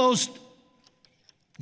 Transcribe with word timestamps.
most 0.00 0.30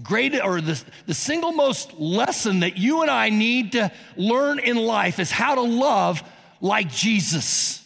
great 0.00 0.32
or 0.40 0.60
the, 0.60 0.80
the 1.06 1.14
single 1.14 1.50
most 1.50 1.98
lesson 1.98 2.60
that 2.60 2.76
you 2.76 3.02
and 3.02 3.10
I 3.10 3.30
need 3.30 3.72
to 3.72 3.90
learn 4.16 4.60
in 4.60 4.76
life 4.76 5.18
is 5.18 5.30
how 5.30 5.56
to 5.56 5.62
love 5.62 6.22
like 6.60 6.88
Jesus. 6.88 7.84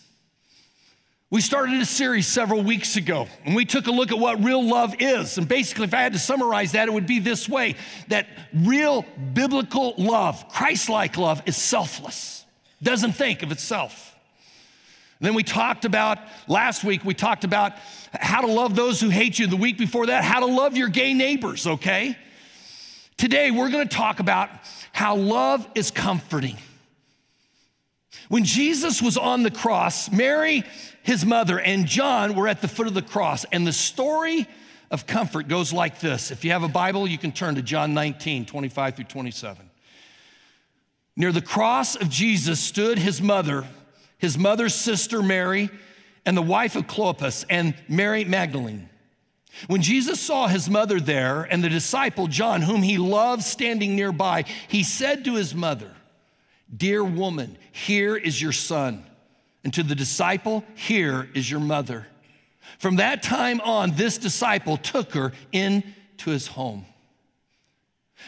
We 1.30 1.40
started 1.40 1.80
a 1.80 1.86
series 1.86 2.26
several 2.26 2.62
weeks 2.62 2.96
ago, 2.96 3.26
and 3.46 3.56
we 3.56 3.64
took 3.64 3.86
a 3.86 3.90
look 3.90 4.12
at 4.12 4.18
what 4.18 4.44
real 4.44 4.62
love 4.62 4.94
is. 4.98 5.38
And 5.38 5.48
basically, 5.48 5.84
if 5.84 5.94
I 5.94 6.02
had 6.02 6.12
to 6.12 6.18
summarize 6.18 6.72
that, 6.72 6.88
it 6.88 6.92
would 6.92 7.06
be 7.06 7.20
this 7.20 7.48
way 7.48 7.76
that 8.08 8.26
real 8.52 9.06
biblical 9.32 9.94
love, 9.96 10.46
Christ 10.50 10.90
like 10.90 11.16
love, 11.16 11.40
is 11.46 11.56
selfless, 11.56 12.44
doesn't 12.82 13.12
think 13.12 13.42
of 13.42 13.50
itself. 13.50 14.14
And 15.18 15.26
then 15.26 15.34
we 15.34 15.42
talked 15.42 15.86
about, 15.86 16.18
last 16.48 16.84
week, 16.84 17.02
we 17.02 17.14
talked 17.14 17.44
about 17.44 17.72
how 18.12 18.40
to 18.40 18.46
love 18.46 18.74
those 18.74 19.00
who 19.00 19.08
hate 19.08 19.38
you. 19.38 19.46
The 19.46 19.56
week 19.56 19.78
before 19.78 20.06
that, 20.06 20.24
how 20.24 20.40
to 20.40 20.46
love 20.46 20.76
your 20.76 20.88
gay 20.88 21.14
neighbors, 21.14 21.66
okay? 21.66 22.16
Today, 23.16 23.50
we're 23.50 23.70
gonna 23.70 23.86
talk 23.86 24.20
about 24.20 24.50
how 24.92 25.16
love 25.16 25.66
is 25.74 25.90
comforting. 25.90 26.56
When 28.28 28.44
Jesus 28.44 29.02
was 29.02 29.16
on 29.16 29.42
the 29.42 29.50
cross, 29.50 30.10
Mary 30.10 30.64
his 31.02 31.24
mother, 31.24 31.58
and 31.58 31.86
John 31.86 32.34
were 32.34 32.48
at 32.48 32.60
the 32.60 32.68
foot 32.68 32.86
of 32.86 32.94
the 32.94 33.02
cross. 33.02 33.44
And 33.52 33.66
the 33.66 33.72
story 33.72 34.46
of 34.90 35.06
comfort 35.06 35.48
goes 35.48 35.72
like 35.72 36.00
this. 36.00 36.30
If 36.30 36.44
you 36.44 36.52
have 36.52 36.62
a 36.62 36.68
Bible, 36.68 37.06
you 37.06 37.18
can 37.18 37.32
turn 37.32 37.56
to 37.56 37.62
John 37.62 37.92
19, 37.94 38.46
25 38.46 38.96
through 38.96 39.04
27. 39.06 39.70
Near 41.16 41.32
the 41.32 41.42
cross 41.42 41.96
of 41.96 42.08
Jesus 42.08 42.60
stood 42.60 42.98
his 42.98 43.20
mother, 43.20 43.66
his 44.18 44.38
mother's 44.38 44.74
sister 44.74 45.22
Mary, 45.22 45.70
and 46.24 46.36
the 46.36 46.42
wife 46.42 46.76
of 46.76 46.86
Clopas, 46.86 47.44
and 47.50 47.74
Mary 47.88 48.24
Magdalene. 48.24 48.88
When 49.66 49.82
Jesus 49.82 50.20
saw 50.20 50.46
his 50.46 50.70
mother 50.70 50.98
there 50.98 51.42
and 51.42 51.62
the 51.62 51.68
disciple 51.68 52.26
John, 52.26 52.62
whom 52.62 52.82
he 52.82 52.96
loved, 52.98 53.42
standing 53.42 53.94
nearby, 53.96 54.44
he 54.68 54.82
said 54.82 55.24
to 55.24 55.34
his 55.34 55.54
mother, 55.54 55.90
Dear 56.74 57.04
woman, 57.04 57.58
here 57.70 58.16
is 58.16 58.40
your 58.40 58.52
son. 58.52 59.04
And 59.64 59.72
to 59.74 59.82
the 59.82 59.94
disciple, 59.94 60.64
here 60.74 61.28
is 61.34 61.50
your 61.50 61.60
mother. 61.60 62.06
From 62.78 62.96
that 62.96 63.22
time 63.22 63.60
on, 63.60 63.92
this 63.92 64.18
disciple 64.18 64.76
took 64.76 65.12
her 65.12 65.32
into 65.52 66.30
his 66.30 66.46
home. 66.46 66.86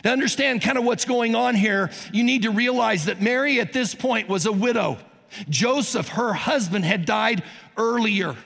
To 0.02 0.10
understand 0.10 0.62
kind 0.62 0.76
of 0.76 0.84
what's 0.84 1.04
going 1.04 1.34
on 1.34 1.54
here, 1.54 1.90
you 2.12 2.24
need 2.24 2.42
to 2.42 2.50
realize 2.50 3.06
that 3.06 3.22
Mary 3.22 3.60
at 3.60 3.72
this 3.72 3.94
point 3.94 4.28
was 4.28 4.44
a 4.44 4.52
widow. 4.52 4.98
Joseph, 5.48 6.08
her 6.08 6.32
husband, 6.32 6.84
had 6.84 7.04
died 7.04 7.42
earlier. 7.76 8.36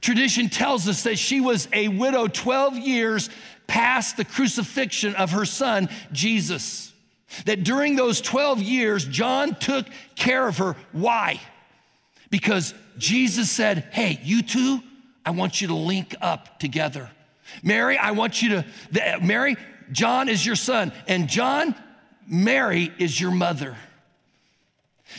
Tradition 0.00 0.48
tells 0.48 0.88
us 0.88 1.02
that 1.04 1.18
she 1.18 1.40
was 1.40 1.68
a 1.72 1.88
widow 1.88 2.26
12 2.26 2.78
years 2.78 3.30
past 3.66 4.16
the 4.16 4.24
crucifixion 4.24 5.14
of 5.14 5.32
her 5.32 5.44
son, 5.44 5.88
Jesus. 6.12 6.92
That 7.44 7.64
during 7.64 7.96
those 7.96 8.20
12 8.20 8.62
years, 8.62 9.04
John 9.04 9.54
took 9.56 9.86
care 10.14 10.46
of 10.46 10.58
her. 10.58 10.76
Why? 10.92 11.40
because 12.30 12.74
Jesus 12.98 13.50
said, 13.50 13.88
Hey, 13.92 14.20
you 14.22 14.42
two, 14.42 14.82
I 15.24 15.30
want 15.30 15.60
you 15.60 15.68
to 15.68 15.74
link 15.74 16.14
up 16.20 16.58
together. 16.58 17.10
Mary, 17.62 17.96
I 17.96 18.12
want 18.12 18.42
you 18.42 18.48
to, 18.50 19.18
Mary, 19.22 19.56
John 19.92 20.28
is 20.28 20.44
your 20.44 20.56
son, 20.56 20.92
and 21.06 21.28
John, 21.28 21.74
Mary 22.26 22.92
is 22.98 23.20
your 23.20 23.30
mother. 23.30 23.76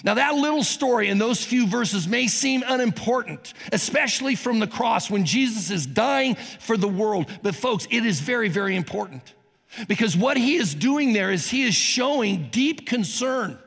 Now, 0.04 0.16
that 0.16 0.36
little 0.36 0.64
story 0.64 1.10
in 1.10 1.18
those 1.18 1.44
few 1.44 1.68
verses 1.68 2.08
may 2.08 2.28
seem 2.28 2.64
unimportant, 2.66 3.54
especially 3.72 4.36
from 4.36 4.60
the 4.60 4.68
cross 4.68 5.10
when 5.10 5.26
Jesus 5.26 5.72
is 5.72 5.86
dying 5.86 6.36
for 6.36 6.78
the 6.78 6.88
world. 6.88 7.28
But, 7.42 7.56
folks, 7.56 7.88
it 7.90 8.06
is 8.06 8.20
very, 8.20 8.50
very 8.50 8.76
important 8.76 9.34
because 9.88 10.16
what 10.16 10.38
he 10.38 10.56
is 10.56 10.74
doing 10.74 11.14
there 11.14 11.32
is 11.32 11.50
he 11.50 11.64
is 11.64 11.76
showing 11.76 12.50
deep 12.52 12.88
concern 12.88 13.58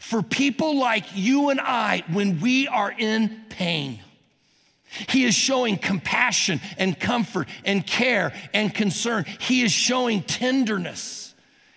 for 0.00 0.22
people 0.22 0.76
like 0.76 1.04
you 1.14 1.50
and 1.50 1.60
I 1.60 2.04
when 2.10 2.40
we 2.40 2.68
are 2.68 2.92
in 2.96 3.44
pain. 3.48 4.00
He 5.08 5.24
is 5.24 5.34
showing 5.34 5.76
compassion 5.76 6.60
and 6.78 6.98
comfort 6.98 7.48
and 7.64 7.84
care 7.86 8.32
and 8.52 8.72
concern. 8.72 9.24
He 9.40 9.62
is 9.62 9.72
showing 9.72 10.22
tenderness. 10.22 11.34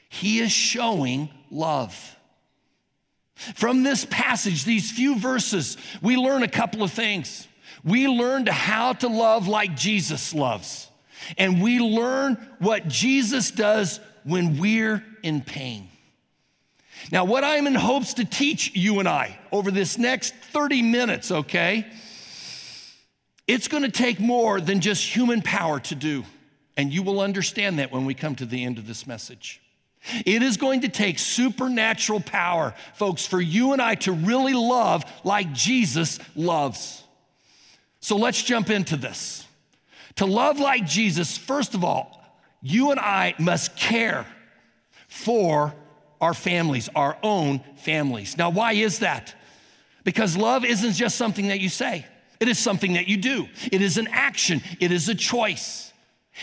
He 0.10 0.40
is 0.40 0.52
showing 0.52 1.30
love. 1.50 2.17
From 3.56 3.84
this 3.84 4.06
passage, 4.06 4.66
these 4.66 4.92
few 4.92 5.18
verses, 5.18 5.78
we 6.02 6.18
learn 6.18 6.44
a 6.44 6.48
couple 6.48 6.84
of 6.84 6.92
things. 6.92 7.48
We 7.84 8.08
learn 8.08 8.46
how 8.48 8.94
to 8.94 9.08
love 9.08 9.48
like 9.48 9.76
Jesus 9.76 10.34
loves, 10.34 10.90
and 11.38 11.62
we 11.62 11.80
learn 11.80 12.36
what 12.60 12.88
Jesus 12.88 13.52
does 13.52 14.00
when 14.24 14.58
we're 14.58 15.04
in 15.24 15.42
pain. 15.42 15.88
Now, 17.12 17.26
what 17.26 17.44
I'm 17.44 17.68
in 17.68 17.76
hopes 17.76 18.16
to 18.16 18.26
teach 18.26 18.76
you 18.76 19.00
and 19.00 19.08
I 19.08 19.40
over 19.52 19.72
this 19.72 19.98
next 19.98 20.34
30 20.36 20.82
minutes, 20.82 21.32
okay, 21.32 21.86
it's 23.48 23.68
gonna 23.68 23.90
take 23.90 24.20
more 24.20 24.60
than 24.60 24.82
just 24.82 25.16
human 25.16 25.42
power 25.42 25.80
to 25.82 25.96
do. 25.96 26.26
And 26.76 26.94
you 26.94 27.02
will 27.02 27.22
understand 27.22 27.80
that 27.80 27.92
when 27.92 28.06
we 28.06 28.14
come 28.14 28.36
to 28.36 28.46
the 28.46 28.64
end 28.64 28.78
of 28.78 28.86
this 28.86 29.08
message. 29.08 29.62
It 30.26 30.42
is 30.42 30.58
going 30.58 30.82
to 30.82 30.90
take 30.90 31.20
supernatural 31.20 32.20
power, 32.20 32.74
folks, 32.94 33.26
for 33.26 33.42
you 33.42 33.74
and 33.74 33.82
I 33.82 33.96
to 33.96 34.12
really 34.12 34.54
love 34.54 35.06
like 35.24 35.54
Jesus 35.54 36.20
loves. 36.36 37.04
So 38.00 38.16
let's 38.16 38.42
jump 38.42 38.70
into 38.70 38.96
this. 38.96 39.46
To 40.16 40.26
love 40.26 40.60
like 40.60 40.86
Jesus, 40.86 41.38
first 41.38 41.74
of 41.74 41.84
all, 41.84 42.24
you 42.62 42.92
and 42.92 43.00
I 43.00 43.36
must 43.38 43.76
care 43.76 44.26
for 45.08 45.74
our 46.20 46.34
families, 46.34 46.90
our 46.96 47.18
own 47.22 47.60
families. 47.78 48.38
Now, 48.38 48.50
why 48.50 48.74
is 48.74 49.00
that? 49.00 49.36
Because 50.04 50.38
love 50.38 50.66
isn't 50.66 50.94
just 50.94 51.18
something 51.18 51.50
that 51.50 51.60
you 51.60 51.70
say, 51.70 52.06
it 52.40 52.48
is 52.48 52.58
something 52.58 52.94
that 52.94 53.08
you 53.08 53.18
do, 53.18 53.48
it 53.72 53.82
is 53.82 53.98
an 53.98 54.08
action, 54.12 54.62
it 54.80 54.92
is 54.92 55.10
a 55.10 55.16
choice. 55.16 55.87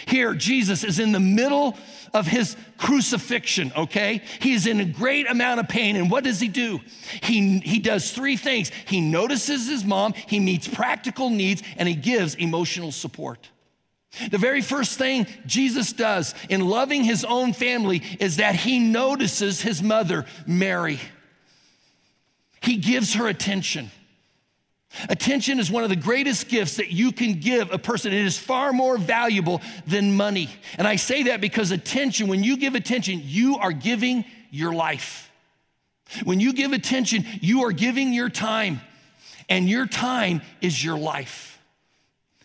Here, 0.07 0.35
Jesus 0.35 0.85
is 0.85 0.99
in 0.99 1.13
the 1.13 1.21
middle 1.21 1.77
of 2.13 2.27
his 2.27 2.57
crucifixion, 2.79 3.73
okay? 3.77 4.23
He 4.41 4.53
is 4.53 4.67
in 4.67 4.81
a 4.81 4.85
great 4.85 5.29
amount 5.31 5.61
of 5.61 5.69
pain. 5.69 5.97
And 5.97 6.11
what 6.11 6.25
does 6.25 6.41
he 6.41 6.49
do? 6.49 6.81
He, 7.23 7.59
he 7.61 7.79
does 7.79 8.11
three 8.11 8.37
things 8.37 8.71
he 8.87 9.01
notices 9.01 9.69
his 9.69 9.85
mom, 9.85 10.15
he 10.15 10.41
meets 10.41 10.69
practical 10.69 11.31
needs, 11.31 11.63
and 11.77 11.89
he 11.89 11.95
gives 11.95 12.35
emotional 12.35 12.93
support. 12.93 13.51
The 14.31 14.39
very 14.39 14.63
first 14.63 14.97
thing 14.97 15.27
Jesus 15.45 15.93
does 15.93 16.35
in 16.49 16.69
loving 16.69 17.03
his 17.03 17.25
own 17.25 17.53
family 17.53 18.03
is 18.21 18.37
that 18.37 18.55
he 18.55 18.79
notices 18.79 19.61
his 19.61 19.83
mother, 19.83 20.25
Mary. 20.47 21.01
He 22.61 22.77
gives 22.77 23.15
her 23.15 23.27
attention. 23.27 23.91
Attention 25.09 25.59
is 25.59 25.71
one 25.71 25.83
of 25.83 25.91
the 25.91 25.97
greatest 25.97 26.49
gifts 26.49 26.77
that 26.77 26.91
you 26.91 27.13
can 27.13 27.41
give 27.41 27.73
a 27.73 27.79
person. 27.79 28.13
It 28.13 28.25
is 28.25 28.39
far 28.39 28.73
more 28.73 28.97
valuable 28.97 29.61
than 29.87 30.17
money. 30.17 30.49
And 30.79 30.87
I 30.87 30.97
say 30.97 31.25
that 31.25 31.41
because 31.41 31.71
attention, 31.71 32.29
when 32.29 32.45
you 32.45 32.57
give 32.57 32.75
attention, 32.75 33.21
you 33.25 33.59
are 33.59 33.73
giving 33.73 34.25
your 34.51 34.73
life. 34.73 35.31
When 36.23 36.41
you 36.41 36.53
give 36.53 36.73
attention, 36.73 37.25
you 37.41 37.65
are 37.65 37.73
giving 37.73 38.13
your 38.13 38.29
time, 38.29 38.81
and 39.49 39.69
your 39.69 39.87
time 39.87 40.43
is 40.61 40.83
your 40.85 40.99
life. 40.99 41.59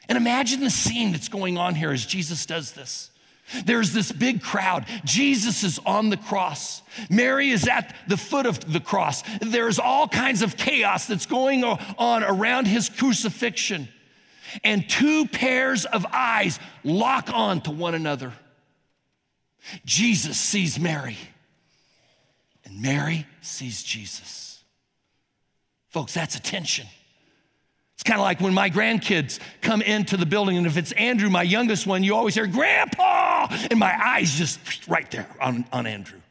And 0.07 0.17
imagine 0.17 0.61
the 0.61 0.71
scene 0.71 1.11
that's 1.11 1.29
going 1.29 1.57
on 1.57 1.75
here 1.75 1.91
as 1.91 2.05
Jesus 2.05 2.45
does 2.45 2.71
this. 2.71 3.08
There's 3.65 3.93
this 3.93 4.11
big 4.11 4.41
crowd. 4.41 4.85
Jesus 5.03 5.63
is 5.63 5.79
on 5.85 6.09
the 6.09 6.17
cross. 6.17 6.81
Mary 7.09 7.49
is 7.49 7.67
at 7.67 7.95
the 8.07 8.17
foot 8.17 8.45
of 8.45 8.71
the 8.71 8.79
cross. 8.79 9.23
There's 9.41 9.79
all 9.79 10.07
kinds 10.07 10.41
of 10.41 10.57
chaos 10.57 11.07
that's 11.07 11.25
going 11.25 11.63
on 11.63 12.23
around 12.23 12.67
his 12.67 12.89
crucifixion. 12.89 13.87
And 14.63 14.87
two 14.89 15.27
pairs 15.27 15.85
of 15.85 16.05
eyes 16.11 16.59
lock 16.83 17.29
on 17.33 17.61
to 17.61 17.71
one 17.71 17.95
another. 17.95 18.33
Jesus 19.85 20.39
sees 20.39 20.79
Mary, 20.79 21.17
and 22.65 22.81
Mary 22.81 23.25
sees 23.41 23.83
Jesus. 23.83 24.63
Folks, 25.89 26.13
that's 26.13 26.35
attention. 26.35 26.87
It's 27.99 28.03
kind 28.05 28.17
of 28.17 28.23
like 28.23 28.39
when 28.39 28.53
my 28.53 28.69
grandkids 28.69 29.39
come 29.59 29.81
into 29.81 30.15
the 30.15 30.25
building, 30.25 30.55
and 30.55 30.65
if 30.65 30.77
it's 30.77 30.93
Andrew, 30.93 31.29
my 31.29 31.43
youngest 31.43 31.85
one, 31.85 32.01
you 32.01 32.15
always 32.15 32.33
hear, 32.33 32.47
Grandpa! 32.47 33.47
And 33.69 33.77
my 33.77 33.93
eyes 33.93 34.37
just 34.37 34.87
right 34.87 35.11
there 35.11 35.27
on, 35.41 35.65
on 35.73 35.85
Andrew. 35.85 36.21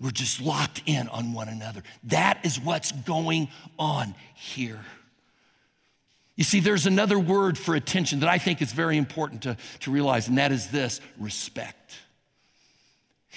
We're 0.00 0.12
just 0.12 0.40
locked 0.40 0.82
in 0.86 1.08
on 1.08 1.32
one 1.32 1.48
another. 1.48 1.82
That 2.04 2.38
is 2.44 2.60
what's 2.60 2.92
going 2.92 3.48
on 3.76 4.14
here. 4.36 4.78
You 6.36 6.44
see, 6.44 6.60
there's 6.60 6.86
another 6.86 7.18
word 7.18 7.58
for 7.58 7.74
attention 7.74 8.20
that 8.20 8.28
I 8.28 8.38
think 8.38 8.62
is 8.62 8.70
very 8.70 8.98
important 8.98 9.42
to, 9.42 9.56
to 9.80 9.90
realize, 9.90 10.28
and 10.28 10.38
that 10.38 10.52
is 10.52 10.68
this 10.68 11.00
respect. 11.18 11.96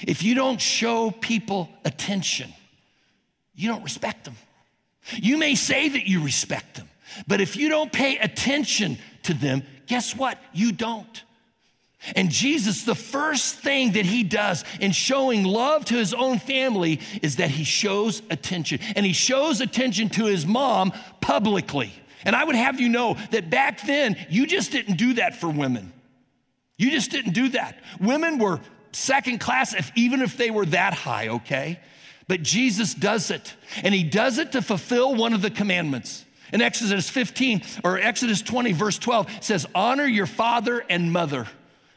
If 0.04 0.22
you 0.22 0.36
don't 0.36 0.62
show 0.62 1.10
people 1.10 1.70
attention, 1.86 2.54
you 3.56 3.68
don't 3.68 3.82
respect 3.82 4.26
them. 4.26 4.36
You 5.16 5.40
may 5.40 5.56
say 5.56 5.90
that 5.90 6.08
you 6.08 6.24
respect 6.24 6.76
them, 6.76 6.88
but 7.28 7.42
if 7.42 7.56
you 7.56 7.70
don't 7.70 7.92
pay 7.92 8.18
attention 8.18 8.98
to 9.24 9.34
them, 9.34 9.64
guess 9.88 10.16
what? 10.16 10.38
You 10.54 10.72
don't. 10.72 11.24
And 12.16 12.32
Jesus, 12.32 12.84
the 12.84 12.96
first 12.96 13.58
thing 13.58 13.92
that 13.92 14.06
he 14.06 14.24
does 14.24 14.64
in 14.80 14.92
showing 14.92 15.44
love 15.44 15.86
to 15.86 15.96
his 15.96 16.14
own 16.14 16.40
family 16.40 17.00
is 17.22 17.36
that 17.36 17.52
he 17.52 17.64
shows 17.64 18.24
attention. 18.32 18.80
And 18.96 19.06
he 19.06 19.14
shows 19.14 19.62
attention 19.62 20.10
to 20.10 20.26
his 20.26 20.46
mom 20.46 20.94
publicly. 21.22 21.94
And 22.26 22.36
I 22.36 22.44
would 22.44 22.56
have 22.56 22.80
you 22.80 22.90
know 22.90 23.18
that 23.32 23.50
back 23.50 23.86
then, 23.86 24.16
you 24.30 24.48
just 24.48 24.72
didn't 24.72 24.98
do 24.98 25.14
that 25.14 25.36
for 25.36 25.50
women. 25.50 25.94
You 26.78 26.90
just 26.90 27.12
didn't 27.12 27.34
do 27.34 27.50
that. 27.50 27.80
Women 28.00 28.40
were 28.40 28.60
second 28.92 29.40
class, 29.40 29.74
if, 29.74 29.92
even 29.96 30.22
if 30.22 30.38
they 30.38 30.50
were 30.50 30.66
that 30.68 30.94
high, 30.94 31.28
okay? 31.30 31.80
But 32.28 32.42
Jesus 32.42 32.94
does 32.96 33.30
it. 33.30 33.56
And 33.84 33.94
he 33.94 34.04
does 34.04 34.40
it 34.40 34.54
to 34.54 34.62
fulfill 34.62 35.14
one 35.14 35.34
of 35.34 35.42
the 35.42 35.52
commandments. 35.52 36.26
In 36.52 36.62
Exodus 36.62 37.10
15 37.10 37.62
or 37.84 38.00
Exodus 38.00 38.42
20, 38.42 38.74
verse 38.74 38.98
12, 38.98 39.44
says, 39.44 39.66
Honor 39.74 40.06
your 40.06 40.26
father 40.26 40.84
and 40.90 41.12
mother. 41.12 41.48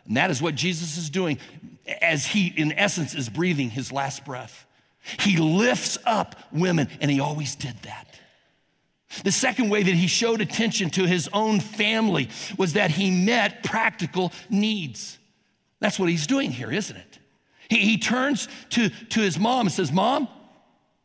And 0.06 0.17
that 0.17 0.31
is 0.31 0.41
what 0.41 0.55
Jesus 0.55 0.97
is 0.97 1.11
doing 1.11 1.39
as 2.01 2.27
he, 2.27 2.49
in 2.49 2.73
essence, 2.73 3.15
is 3.15 3.29
breathing 3.29 3.71
his 3.71 3.93
last 3.93 4.25
breath. 4.25 4.67
He 5.21 5.37
lifts 5.37 5.99
up 6.06 6.37
women, 6.51 6.89
and 7.01 7.11
he 7.11 7.21
always 7.21 7.56
did 7.56 7.77
that. 7.83 8.09
The 9.23 9.33
second 9.33 9.69
way 9.69 9.83
that 9.83 9.95
he 9.95 10.06
showed 10.06 10.41
attention 10.41 10.91
to 10.91 11.07
his 11.07 11.29
own 11.33 11.61
family 11.61 12.31
was 12.57 12.73
that 12.73 12.91
he 12.91 13.11
met 13.11 13.62
practical 13.62 14.33
needs. 14.49 15.19
That's 15.79 15.99
what 15.99 16.09
he's 16.09 16.27
doing 16.27 16.50
here, 16.50 16.73
isn't 16.73 16.97
it? 16.97 17.19
He, 17.69 17.79
he 17.79 17.99
turns 17.99 18.49
to, 18.71 18.89
to 18.89 19.21
his 19.21 19.39
mom 19.39 19.67
and 19.67 19.73
says, 19.73 19.93
Mom, 19.93 20.29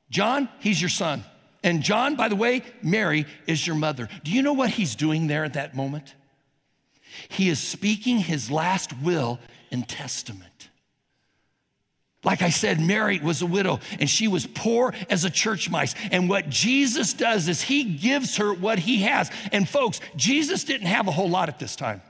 John, 0.10 0.50
he's 0.60 0.82
your 0.82 0.90
son. 0.90 1.24
And 1.64 1.84
John, 1.84 2.16
by 2.16 2.30
the 2.30 2.36
way, 2.36 2.64
Mary 2.82 3.26
is 3.46 3.66
your 3.66 3.76
mother. 3.76 4.08
Do 4.24 4.32
you 4.32 4.42
know 4.42 4.54
what 4.54 4.70
he's 4.70 4.96
doing 4.96 5.28
there 5.28 5.44
at 5.44 5.54
that 5.54 5.76
moment? 5.76 6.16
He 7.28 7.50
is 7.50 7.60
speaking 7.60 8.20
his 8.20 8.50
last 8.50 8.94
will 9.02 9.40
and 9.72 9.88
testament. 9.88 10.70
Like 12.24 12.42
I 12.42 12.50
said, 12.50 12.82
Mary 12.82 13.20
was 13.20 13.42
a 13.42 13.46
widow 13.46 13.80
and 14.00 14.10
she 14.10 14.28
was 14.28 14.46
poor 14.46 14.94
as 15.10 15.24
a 15.24 15.30
church 15.30 15.70
mice. 15.70 15.96
And 16.12 16.30
what 16.30 16.50
Jesus 16.50 17.14
does 17.14 17.48
is 17.48 17.62
he 17.62 17.84
gives 17.84 18.38
her 18.38 18.54
what 18.54 18.80
he 18.80 19.04
has. 19.04 19.32
And 19.52 19.68
folks, 19.68 20.02
Jesus 20.16 20.66
didn't 20.66 20.88
have 20.88 21.08
a 21.08 21.12
whole 21.12 21.30
lot 21.30 21.48
at 21.48 21.60
this 21.60 21.76
time. 21.78 22.02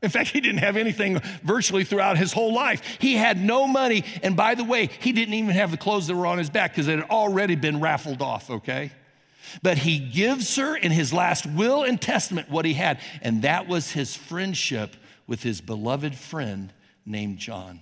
In 0.00 0.10
fact, 0.10 0.30
he 0.30 0.40
didn't 0.40 0.60
have 0.60 0.76
anything 0.76 1.20
virtually 1.42 1.84
throughout 1.84 2.16
his 2.16 2.32
whole 2.32 2.54
life. 2.54 2.82
He 3.00 3.14
had 3.14 3.42
no 3.42 3.66
money. 3.66 4.04
And 4.22 4.36
by 4.36 4.54
the 4.54 4.64
way, 4.64 4.88
he 5.00 5.12
didn't 5.12 5.34
even 5.34 5.50
have 5.50 5.70
the 5.70 5.76
clothes 5.76 6.06
that 6.06 6.14
were 6.14 6.26
on 6.26 6.38
his 6.38 6.50
back 6.50 6.72
because 6.72 6.88
it 6.88 7.00
had 7.00 7.10
already 7.10 7.56
been 7.56 7.80
raffled 7.80 8.22
off, 8.22 8.48
okay? 8.48 8.92
But 9.62 9.78
he 9.78 9.98
gives 9.98 10.56
her 10.56 10.76
in 10.76 10.92
his 10.92 11.12
last 11.12 11.46
will 11.46 11.82
and 11.84 12.00
testament 12.00 12.50
what 12.50 12.64
he 12.64 12.74
had, 12.74 13.00
and 13.22 13.42
that 13.42 13.68
was 13.68 13.92
his 13.92 14.14
friendship 14.14 14.96
with 15.26 15.42
his 15.42 15.60
beloved 15.60 16.14
friend 16.14 16.72
named 17.04 17.38
John. 17.38 17.80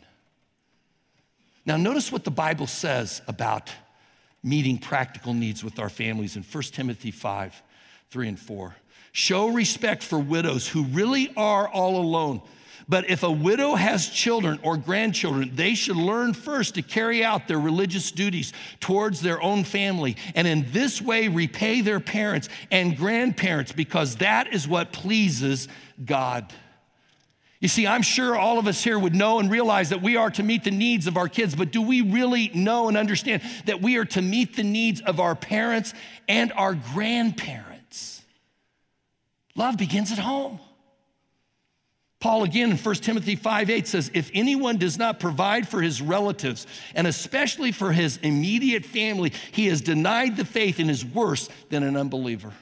Now, 1.64 1.76
notice 1.76 2.12
what 2.12 2.24
the 2.24 2.30
Bible 2.30 2.66
says 2.66 3.22
about 3.26 3.72
meeting 4.42 4.78
practical 4.78 5.34
needs 5.34 5.64
with 5.64 5.78
our 5.78 5.88
families 5.88 6.36
in 6.36 6.42
1 6.42 6.62
Timothy 6.64 7.10
5 7.10 7.62
3 8.08 8.28
and 8.28 8.38
4. 8.38 8.76
Show 9.10 9.48
respect 9.48 10.02
for 10.02 10.18
widows 10.18 10.68
who 10.68 10.84
really 10.84 11.32
are 11.36 11.68
all 11.68 11.96
alone 11.96 12.42
but 12.88 13.10
if 13.10 13.22
a 13.22 13.30
widow 13.30 13.74
has 13.74 14.08
children 14.08 14.60
or 14.62 14.76
grandchildren, 14.76 15.50
they 15.54 15.74
should 15.74 15.96
learn 15.96 16.34
first 16.34 16.76
to 16.76 16.82
carry 16.82 17.24
out 17.24 17.48
their 17.48 17.58
religious 17.58 18.12
duties 18.12 18.52
towards 18.78 19.20
their 19.20 19.42
own 19.42 19.64
family, 19.64 20.16
and 20.34 20.46
in 20.46 20.66
this 20.70 21.02
way 21.02 21.28
repay 21.28 21.80
their 21.80 22.00
parents 22.00 22.48
and 22.70 22.96
grandparents, 22.96 23.72
because 23.72 24.16
that 24.16 24.52
is 24.52 24.68
what 24.68 24.92
pleases 24.92 25.66
God. 26.04 26.52
You 27.58 27.68
see, 27.68 27.86
I'm 27.86 28.02
sure 28.02 28.36
all 28.36 28.58
of 28.58 28.66
us 28.66 28.84
here 28.84 28.98
would 28.98 29.14
know 29.14 29.40
and 29.40 29.50
realize 29.50 29.88
that 29.88 30.02
we 30.02 30.16
are 30.16 30.30
to 30.30 30.42
meet 30.42 30.62
the 30.62 30.70
needs 30.70 31.06
of 31.06 31.16
our 31.16 31.28
kids, 31.28 31.56
but 31.56 31.72
do 31.72 31.82
we 31.82 32.02
really 32.02 32.50
know 32.54 32.86
and 32.86 32.96
understand 32.96 33.42
that 33.64 33.80
we 33.80 33.96
are 33.96 34.04
to 34.04 34.22
meet 34.22 34.56
the 34.56 34.62
needs 34.62 35.00
of 35.00 35.18
our 35.18 35.34
parents 35.34 35.94
and 36.28 36.52
our 36.52 36.74
grandparents? 36.74 38.22
Love 39.56 39.78
begins 39.78 40.12
at 40.12 40.18
home. 40.18 40.60
Paul 42.18 42.44
again 42.44 42.70
in 42.70 42.76
1 42.78 42.94
Timothy 42.96 43.36
5 43.36 43.68
8 43.68 43.86
says, 43.86 44.10
If 44.14 44.30
anyone 44.32 44.78
does 44.78 44.98
not 44.98 45.20
provide 45.20 45.68
for 45.68 45.82
his 45.82 46.00
relatives, 46.00 46.66
and 46.94 47.06
especially 47.06 47.72
for 47.72 47.92
his 47.92 48.16
immediate 48.18 48.84
family, 48.84 49.32
he 49.52 49.66
has 49.66 49.82
denied 49.82 50.36
the 50.36 50.44
faith 50.44 50.78
and 50.78 50.90
is 50.90 51.04
worse 51.04 51.48
than 51.68 51.82
an 51.82 51.96
unbeliever. 51.96 52.52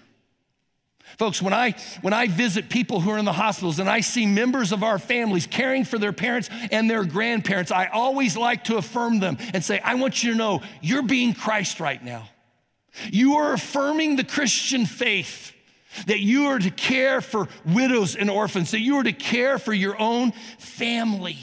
Folks, 1.18 1.40
when 1.40 1.52
I, 1.52 1.76
when 2.02 2.12
I 2.12 2.26
visit 2.26 2.68
people 2.68 3.00
who 3.00 3.10
are 3.10 3.18
in 3.18 3.24
the 3.24 3.32
hospitals 3.32 3.78
and 3.78 3.88
I 3.88 4.00
see 4.00 4.26
members 4.26 4.72
of 4.72 4.82
our 4.82 4.98
families 4.98 5.46
caring 5.46 5.84
for 5.84 5.98
their 5.98 6.12
parents 6.12 6.50
and 6.72 6.90
their 6.90 7.04
grandparents, 7.04 7.70
I 7.70 7.86
always 7.86 8.36
like 8.36 8.64
to 8.64 8.76
affirm 8.76 9.20
them 9.20 9.38
and 9.52 9.62
say, 9.62 9.78
I 9.78 9.94
want 9.94 10.24
you 10.24 10.32
to 10.32 10.38
know 10.38 10.62
you're 10.82 11.02
being 11.02 11.32
Christ 11.32 11.78
right 11.78 12.02
now. 12.02 12.28
You 13.10 13.34
are 13.34 13.52
affirming 13.52 14.16
the 14.16 14.24
Christian 14.24 14.86
faith 14.86 15.52
that 16.06 16.20
you 16.20 16.46
are 16.46 16.58
to 16.58 16.70
care 16.70 17.20
for 17.20 17.48
widows 17.64 18.16
and 18.16 18.30
orphans, 18.30 18.70
that 18.72 18.80
you 18.80 18.96
are 18.96 19.04
to 19.04 19.12
care 19.12 19.58
for 19.58 19.72
your 19.72 20.00
own 20.00 20.32
family. 20.58 21.38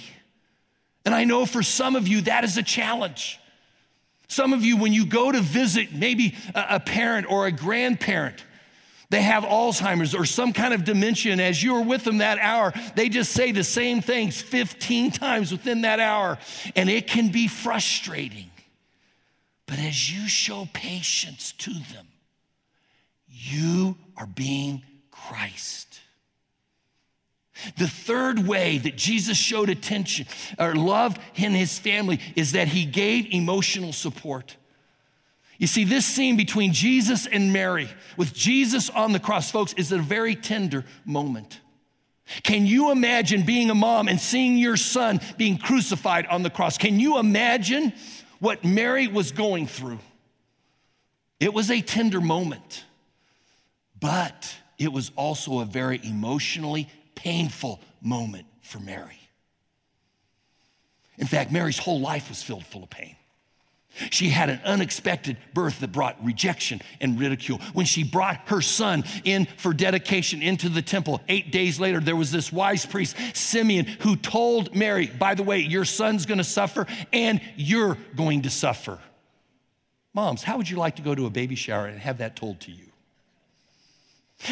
And 1.05 1.15
I 1.15 1.23
know 1.23 1.45
for 1.45 1.63
some 1.63 1.95
of 1.95 2.07
you 2.07 2.21
that 2.21 2.43
is 2.43 2.57
a 2.57 2.63
challenge. 2.63 3.39
Some 4.27 4.53
of 4.53 4.63
you, 4.63 4.77
when 4.77 4.93
you 4.93 5.05
go 5.05 5.31
to 5.31 5.41
visit 5.41 5.91
maybe 5.93 6.35
a 6.55 6.79
parent 6.79 7.29
or 7.29 7.47
a 7.47 7.51
grandparent, 7.51 8.45
they 9.09 9.21
have 9.21 9.43
Alzheimer's 9.43 10.15
or 10.15 10.23
some 10.23 10.53
kind 10.53 10.73
of 10.73 10.85
dementia, 10.85 11.33
and 11.33 11.41
as 11.41 11.61
you're 11.61 11.83
with 11.83 12.05
them 12.05 12.19
that 12.19 12.39
hour, 12.39 12.71
they 12.95 13.09
just 13.09 13.33
say 13.33 13.51
the 13.51 13.63
same 13.63 13.99
things 13.99 14.41
15 14.41 15.11
times 15.11 15.51
within 15.51 15.81
that 15.81 15.99
hour, 15.99 16.37
and 16.77 16.89
it 16.89 17.07
can 17.07 17.29
be 17.29 17.49
frustrating. 17.49 18.49
But 19.65 19.79
as 19.79 20.09
you 20.09 20.29
show 20.29 20.69
patience 20.71 21.51
to 21.59 21.71
them, 21.71 22.07
you 23.41 23.97
are 24.17 24.27
being 24.27 24.83
Christ. 25.09 25.99
The 27.77 27.87
third 27.87 28.47
way 28.47 28.77
that 28.79 28.97
Jesus 28.97 29.37
showed 29.37 29.69
attention 29.69 30.25
or 30.57 30.73
loved 30.73 31.19
in 31.35 31.53
his 31.53 31.77
family 31.77 32.19
is 32.35 32.53
that 32.53 32.67
he 32.67 32.85
gave 32.85 33.27
emotional 33.31 33.93
support. 33.93 34.55
You 35.57 35.67
see, 35.67 35.83
this 35.83 36.05
scene 36.05 36.37
between 36.37 36.73
Jesus 36.73 37.27
and 37.27 37.53
Mary, 37.53 37.87
with 38.17 38.33
Jesus 38.33 38.89
on 38.89 39.11
the 39.11 39.19
cross, 39.19 39.51
folks, 39.51 39.73
is 39.73 39.91
a 39.91 39.99
very 39.99 40.35
tender 40.35 40.85
moment. 41.05 41.59
Can 42.43 42.65
you 42.65 42.91
imagine 42.91 43.43
being 43.43 43.69
a 43.69 43.75
mom 43.75 44.07
and 44.07 44.19
seeing 44.19 44.57
your 44.57 44.77
son 44.77 45.19
being 45.37 45.57
crucified 45.57 46.25
on 46.27 46.43
the 46.43 46.49
cross? 46.49 46.77
Can 46.77 46.99
you 46.99 47.19
imagine 47.19 47.93
what 48.39 48.63
Mary 48.63 49.07
was 49.07 49.31
going 49.31 49.67
through? 49.67 49.99
It 51.39 51.53
was 51.53 51.69
a 51.69 51.81
tender 51.81 52.21
moment. 52.21 52.85
But 54.01 54.53
it 54.77 54.91
was 54.91 55.11
also 55.15 55.59
a 55.59 55.65
very 55.65 56.01
emotionally 56.03 56.89
painful 57.15 57.79
moment 58.01 58.47
for 58.61 58.79
Mary. 58.79 59.19
In 61.17 61.27
fact, 61.27 61.51
Mary's 61.51 61.77
whole 61.77 62.01
life 62.01 62.27
was 62.27 62.43
filled 62.43 62.65
full 62.65 62.83
of 62.83 62.89
pain. 62.89 63.15
She 64.09 64.29
had 64.29 64.49
an 64.49 64.61
unexpected 64.63 65.37
birth 65.53 65.81
that 65.81 65.91
brought 65.91 66.23
rejection 66.23 66.81
and 67.01 67.19
ridicule. 67.19 67.59
When 67.73 67.85
she 67.85 68.03
brought 68.03 68.37
her 68.47 68.61
son 68.61 69.03
in 69.25 69.47
for 69.57 69.73
dedication 69.73 70.41
into 70.41 70.69
the 70.69 70.81
temple, 70.81 71.21
eight 71.27 71.51
days 71.51 71.79
later, 71.79 71.99
there 71.99 72.15
was 72.15 72.31
this 72.31 72.53
wise 72.53 72.85
priest, 72.85 73.17
Simeon, 73.33 73.85
who 73.85 74.15
told 74.15 74.73
Mary, 74.73 75.07
By 75.07 75.35
the 75.35 75.43
way, 75.43 75.59
your 75.59 75.83
son's 75.85 76.25
gonna 76.25 76.43
suffer 76.43 76.87
and 77.11 77.41
you're 77.57 77.97
going 78.15 78.43
to 78.43 78.49
suffer. 78.49 78.97
Moms, 80.13 80.41
how 80.41 80.57
would 80.57 80.69
you 80.69 80.77
like 80.77 80.95
to 80.95 81.01
go 81.01 81.13
to 81.13 81.25
a 81.25 81.29
baby 81.29 81.55
shower 81.55 81.85
and 81.85 81.99
have 81.99 82.19
that 82.19 82.37
told 82.37 82.61
to 82.61 82.71
you? 82.71 82.90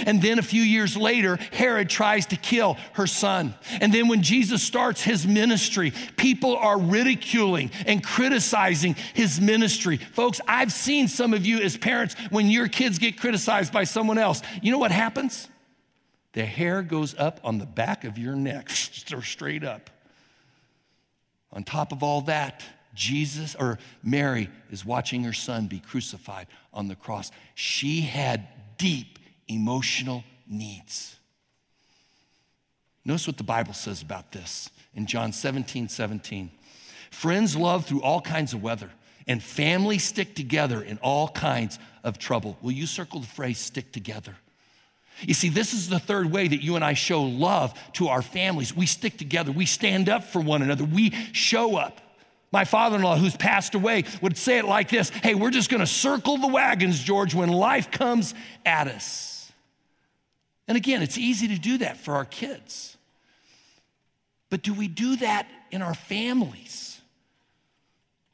And 0.06 0.22
then 0.22 0.40
a 0.40 0.44
few 0.44 0.62
years 0.62 0.96
later, 0.96 1.38
Herod 1.52 1.90
tries 1.90 2.26
to 2.28 2.36
kill 2.36 2.78
her 2.94 3.08
son. 3.08 3.56
And 3.82 3.94
then 3.94 4.08
when 4.08 4.22
Jesus 4.22 4.64
starts 4.64 5.02
his 5.02 5.26
ministry, 5.26 5.94
people 6.18 6.56
are 6.58 6.80
ridiculing 6.80 7.72
and 7.86 8.04
criticizing 8.04 8.96
his 9.14 9.40
ministry. 9.40 9.98
Folks, 9.98 10.42
I've 10.48 10.72
seen 10.72 11.08
some 11.08 11.34
of 11.34 11.46
you 11.46 11.60
as 11.60 11.78
parents 11.78 12.16
when 12.30 12.50
your 12.50 12.68
kids 12.68 13.00
get 13.00 13.20
criticized 13.20 13.74
by 13.74 13.84
someone 13.84 14.18
else. 14.18 14.42
You 14.62 14.72
know 14.72 14.78
what 14.78 14.92
happens? 14.92 15.48
The 16.34 16.46
hair 16.46 16.82
goes 16.82 17.16
up 17.18 17.40
on 17.44 17.58
the 17.58 17.66
back 17.66 18.04
of 18.04 18.18
your 18.18 18.36
neck, 18.36 18.70
straight 18.70 19.64
up. 19.64 19.90
On 21.52 21.64
top 21.64 21.92
of 21.92 22.04
all 22.04 22.22
that, 22.22 22.64
Jesus 22.94 23.56
or 23.56 23.80
Mary 24.04 24.50
is 24.72 24.86
watching 24.86 25.24
her 25.24 25.34
son 25.34 25.68
be 25.68 25.80
crucified 25.80 26.48
on 26.74 26.88
the 26.88 26.96
cross. 26.96 27.32
She 27.56 28.02
had 28.02 28.48
deep 28.78 29.19
emotional 29.50 30.24
needs. 30.48 31.16
Notice 33.04 33.28
what 33.28 33.38
the 33.38 33.44
Bible 33.44 33.74
says 33.74 34.02
about 34.02 34.32
this 34.32 34.70
in 34.94 35.06
John 35.06 35.34
17 35.34 35.90
17. 35.90 36.52
Friends 37.12 37.56
love 37.56 37.86
through 37.86 38.02
all 38.02 38.22
kinds 38.22 38.54
of 38.54 38.62
weather, 38.62 38.92
and 39.28 39.42
families 39.42 40.04
stick 40.04 40.36
together 40.36 40.82
in 40.82 40.98
all 41.00 41.28
kinds 41.30 41.80
of 42.04 42.20
trouble. 42.20 42.58
Will 42.62 42.72
you 42.72 42.86
circle 42.86 43.20
the 43.20 43.28
phrase 43.28 43.58
stick 43.58 43.92
together? 43.92 44.36
You 45.22 45.34
see, 45.34 45.50
this 45.50 45.74
is 45.74 45.90
the 45.90 46.00
third 46.00 46.32
way 46.32 46.48
that 46.48 46.64
you 46.64 46.76
and 46.76 46.86
I 46.86 46.94
show 46.94 47.24
love 47.24 47.74
to 47.94 48.08
our 48.08 48.22
families. 48.22 48.76
We 48.76 48.86
stick 48.86 49.18
together, 49.18 49.52
we 49.52 49.66
stand 49.66 50.08
up 50.08 50.24
for 50.24 50.40
one 50.40 50.62
another, 50.62 50.86
we 50.86 51.12
show 51.34 51.76
up. 51.76 52.00
My 52.52 52.66
father 52.66 52.96
in 52.96 53.04
law, 53.04 53.16
who's 53.16 53.36
passed 53.36 53.76
away, 53.76 54.06
would 54.22 54.38
say 54.38 54.58
it 54.58 54.66
like 54.66 54.90
this 54.90 55.10
Hey, 55.10 55.36
we're 55.36 55.52
just 55.52 55.70
gonna 55.70 55.86
circle 55.86 56.38
the 56.38 56.48
wagons, 56.48 57.00
George, 57.00 57.34
when 57.34 57.50
life 57.50 57.92
comes 57.92 58.34
at 58.66 58.88
us. 58.88 59.39
And 60.70 60.78
again, 60.78 61.02
it's 61.02 61.18
easy 61.18 61.48
to 61.48 61.58
do 61.58 61.80
that 61.80 61.98
for 61.98 62.14
our 62.14 62.26
kids. 62.26 62.96
But 64.52 64.62
do 64.62 64.72
we 64.72 64.88
do 64.88 65.16
that 65.18 65.48
in 65.72 65.82
our 65.82 65.96
families? 65.96 67.02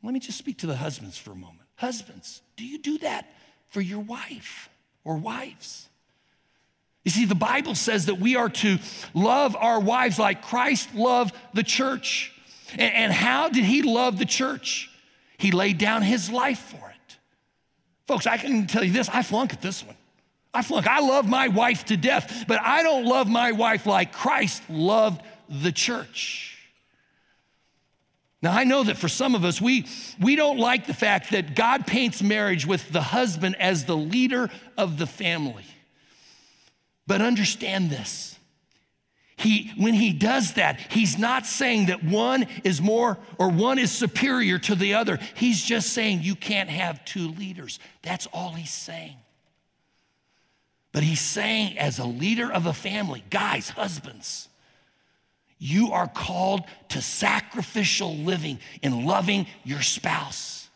Let 0.04 0.14
me 0.14 0.20
just 0.20 0.38
speak 0.38 0.58
to 0.60 0.68
the 0.68 0.76
husbands 0.76 1.18
for 1.18 1.32
a 1.32 1.36
moment. 1.36 1.62
Husbands, 1.78 2.42
do 2.58 2.66
you 2.66 2.78
do 2.78 2.98
that 3.00 3.34
for 3.70 3.80
your 3.80 4.02
wife 4.02 4.70
or 5.06 5.16
wives? 5.16 5.88
You 7.06 7.12
see, 7.12 7.24
the 7.26 7.36
Bible 7.36 7.74
says 7.74 8.08
that 8.08 8.20
we 8.20 8.36
are 8.36 8.50
to 8.50 8.80
love 9.14 9.56
our 9.56 9.80
wives 9.80 10.20
like 10.20 10.42
Christ 10.42 10.94
loved 10.94 11.34
the 11.54 11.64
church. 11.64 12.34
And 12.78 13.14
how 13.14 13.48
did 13.48 13.64
he 13.64 13.82
love 13.82 14.20
the 14.20 14.26
church? 14.26 14.90
He 15.38 15.52
laid 15.52 15.78
down 15.78 16.02
his 16.02 16.30
life 16.30 16.60
for 16.60 16.90
it. 16.90 17.18
Folks, 18.08 18.28
I 18.28 18.38
can 18.38 18.68
tell 18.68 18.84
you 18.84 18.92
this 18.92 19.08
I 19.08 19.24
flunk 19.24 19.54
at 19.54 19.62
this 19.62 19.86
one. 19.86 19.96
I 20.56 20.62
flunk. 20.62 20.88
I 20.88 21.02
love 21.02 21.28
my 21.28 21.50
wife 21.50 21.86
to 21.86 21.98
death, 21.98 22.46
but 22.48 22.62
I 22.62 22.82
don't 22.82 23.06
love 23.06 23.28
my 23.28 23.52
wife 23.52 23.86
like 23.86 24.14
Christ 24.14 24.64
loved 24.70 25.22
the 25.50 25.72
church. 25.72 26.58
Now, 28.42 28.54
I 28.54 28.64
know 28.64 28.84
that 28.84 28.98
for 28.98 29.10
some 29.10 29.36
of 29.36 29.44
us, 29.44 29.60
we, 29.60 29.86
we 30.22 30.36
don't 30.36 30.58
like 30.58 30.88
the 30.88 30.94
fact 30.94 31.32
that 31.32 31.56
God 31.56 31.86
paints 31.86 32.22
marriage 32.22 32.66
with 32.66 32.90
the 32.92 33.02
husband 33.02 33.56
as 33.60 33.86
the 33.86 33.98
leader 33.98 34.50
of 34.78 34.98
the 34.98 35.08
family. 35.08 35.66
But 37.08 37.22
understand 37.22 37.90
this. 37.90 38.38
He, 39.36 39.74
when 39.78 39.94
he 39.94 40.14
does 40.14 40.54
that, 40.54 40.80
he's 40.80 41.18
not 41.18 41.46
saying 41.46 41.88
that 41.88 42.04
one 42.04 42.48
is 42.64 42.82
more 42.82 43.18
or 43.38 43.50
one 43.50 43.78
is 43.78 43.92
superior 43.92 44.58
to 44.60 44.76
the 44.76 44.94
other. 44.94 45.20
He's 45.36 45.62
just 45.62 45.92
saying 45.92 46.22
you 46.22 46.36
can't 46.36 46.70
have 46.70 47.04
two 47.04 47.30
leaders. 47.30 47.80
That's 48.02 48.28
all 48.28 48.54
he's 48.54 48.72
saying. 48.72 49.18
But 50.96 51.04
he's 51.04 51.20
saying, 51.20 51.78
as 51.78 52.00
a 52.00 52.06
leader 52.06 52.50
of 52.50 52.68
a 52.68 52.72
family, 52.72 53.22
guys, 53.30 53.68
husbands, 53.68 54.48
you 55.58 55.92
are 55.92 56.08
called 56.08 56.62
to 56.88 57.02
sacrificial 57.02 58.16
living 58.16 58.60
in 58.82 59.06
loving 59.06 59.48
your 59.66 59.82
spouse. 59.82 60.70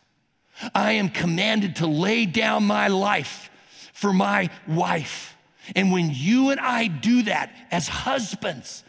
I 0.74 0.92
am 0.92 1.08
commanded 1.08 1.76
to 1.76 1.86
lay 1.86 2.26
down 2.26 2.64
my 2.64 2.88
life 2.88 3.50
for 3.94 4.12
my 4.12 4.50
wife. 4.68 5.38
And 5.74 5.90
when 5.90 6.10
you 6.12 6.50
and 6.50 6.60
I 6.60 6.88
do 6.88 7.22
that 7.22 7.56
as 7.70 7.88
husbands, 7.88 8.84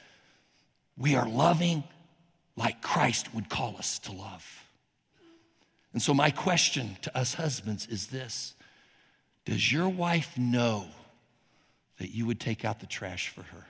we 0.98 1.16
are 1.16 1.30
loving 1.30 1.86
like 2.58 2.82
Christ 2.82 3.34
would 3.34 3.48
call 3.48 3.78
us 3.78 4.00
to 4.00 4.12
love. 4.12 4.66
And 5.94 6.02
so, 6.02 6.14
my 6.14 6.30
question 6.30 6.98
to 7.04 7.18
us 7.18 7.36
husbands 7.36 7.88
is 7.88 8.08
this 8.08 8.54
Does 9.46 9.72
your 9.72 9.88
wife 9.88 10.38
know 10.38 10.88
that 12.00 12.10
you 12.10 12.26
would 12.26 12.40
take 12.40 12.66
out 12.66 12.80
the 12.80 12.88
trash 12.88 13.30
for 13.30 13.44
her? 13.44 13.68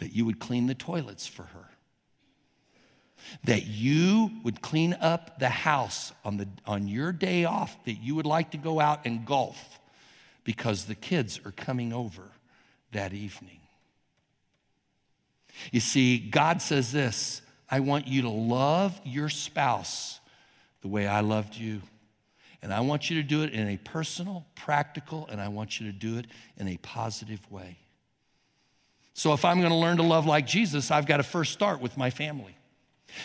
that 0.00 0.14
you 0.14 0.24
would 0.24 0.40
clean 0.40 0.66
the 0.66 0.74
toilets 0.74 1.26
for 1.26 1.44
her, 1.44 1.68
that 3.44 3.66
you 3.66 4.30
would 4.42 4.60
clean 4.60 4.94
up 4.94 5.38
the 5.38 5.48
house 5.48 6.12
on, 6.24 6.38
the, 6.38 6.48
on 6.66 6.88
your 6.88 7.12
day 7.12 7.44
off, 7.44 7.82
that 7.84 8.02
you 8.02 8.14
would 8.14 8.26
like 8.26 8.50
to 8.50 8.56
go 8.56 8.80
out 8.80 9.00
and 9.04 9.24
golf 9.24 9.78
because 10.42 10.86
the 10.86 10.94
kids 10.94 11.38
are 11.44 11.52
coming 11.52 11.92
over 11.92 12.22
that 12.92 13.12
evening. 13.12 13.60
You 15.70 15.80
see, 15.80 16.18
God 16.18 16.62
says 16.62 16.92
this 16.92 17.42
I 17.68 17.80
want 17.80 18.08
you 18.08 18.22
to 18.22 18.30
love 18.30 18.98
your 19.04 19.28
spouse 19.28 20.18
the 20.80 20.88
way 20.88 21.06
I 21.06 21.20
loved 21.20 21.54
you. 21.54 21.82
And 22.62 22.74
I 22.74 22.80
want 22.80 23.08
you 23.08 23.22
to 23.22 23.26
do 23.26 23.42
it 23.42 23.52
in 23.52 23.68
a 23.68 23.76
personal, 23.78 24.46
practical, 24.54 25.26
and 25.30 25.40
I 25.40 25.48
want 25.48 25.80
you 25.80 25.86
to 25.86 25.92
do 25.92 26.18
it 26.18 26.26
in 26.58 26.68
a 26.68 26.76
positive 26.78 27.40
way. 27.50 27.78
So 29.14 29.32
if 29.32 29.44
I'm 29.44 29.60
going 29.60 29.72
to 29.72 29.76
learn 29.76 29.96
to 29.96 30.02
love 30.02 30.26
like 30.26 30.46
Jesus, 30.46 30.90
I've 30.90 31.06
got 31.06 31.18
to 31.18 31.22
first 31.22 31.52
start 31.52 31.80
with 31.80 31.96
my 31.96 32.10
family. 32.10 32.56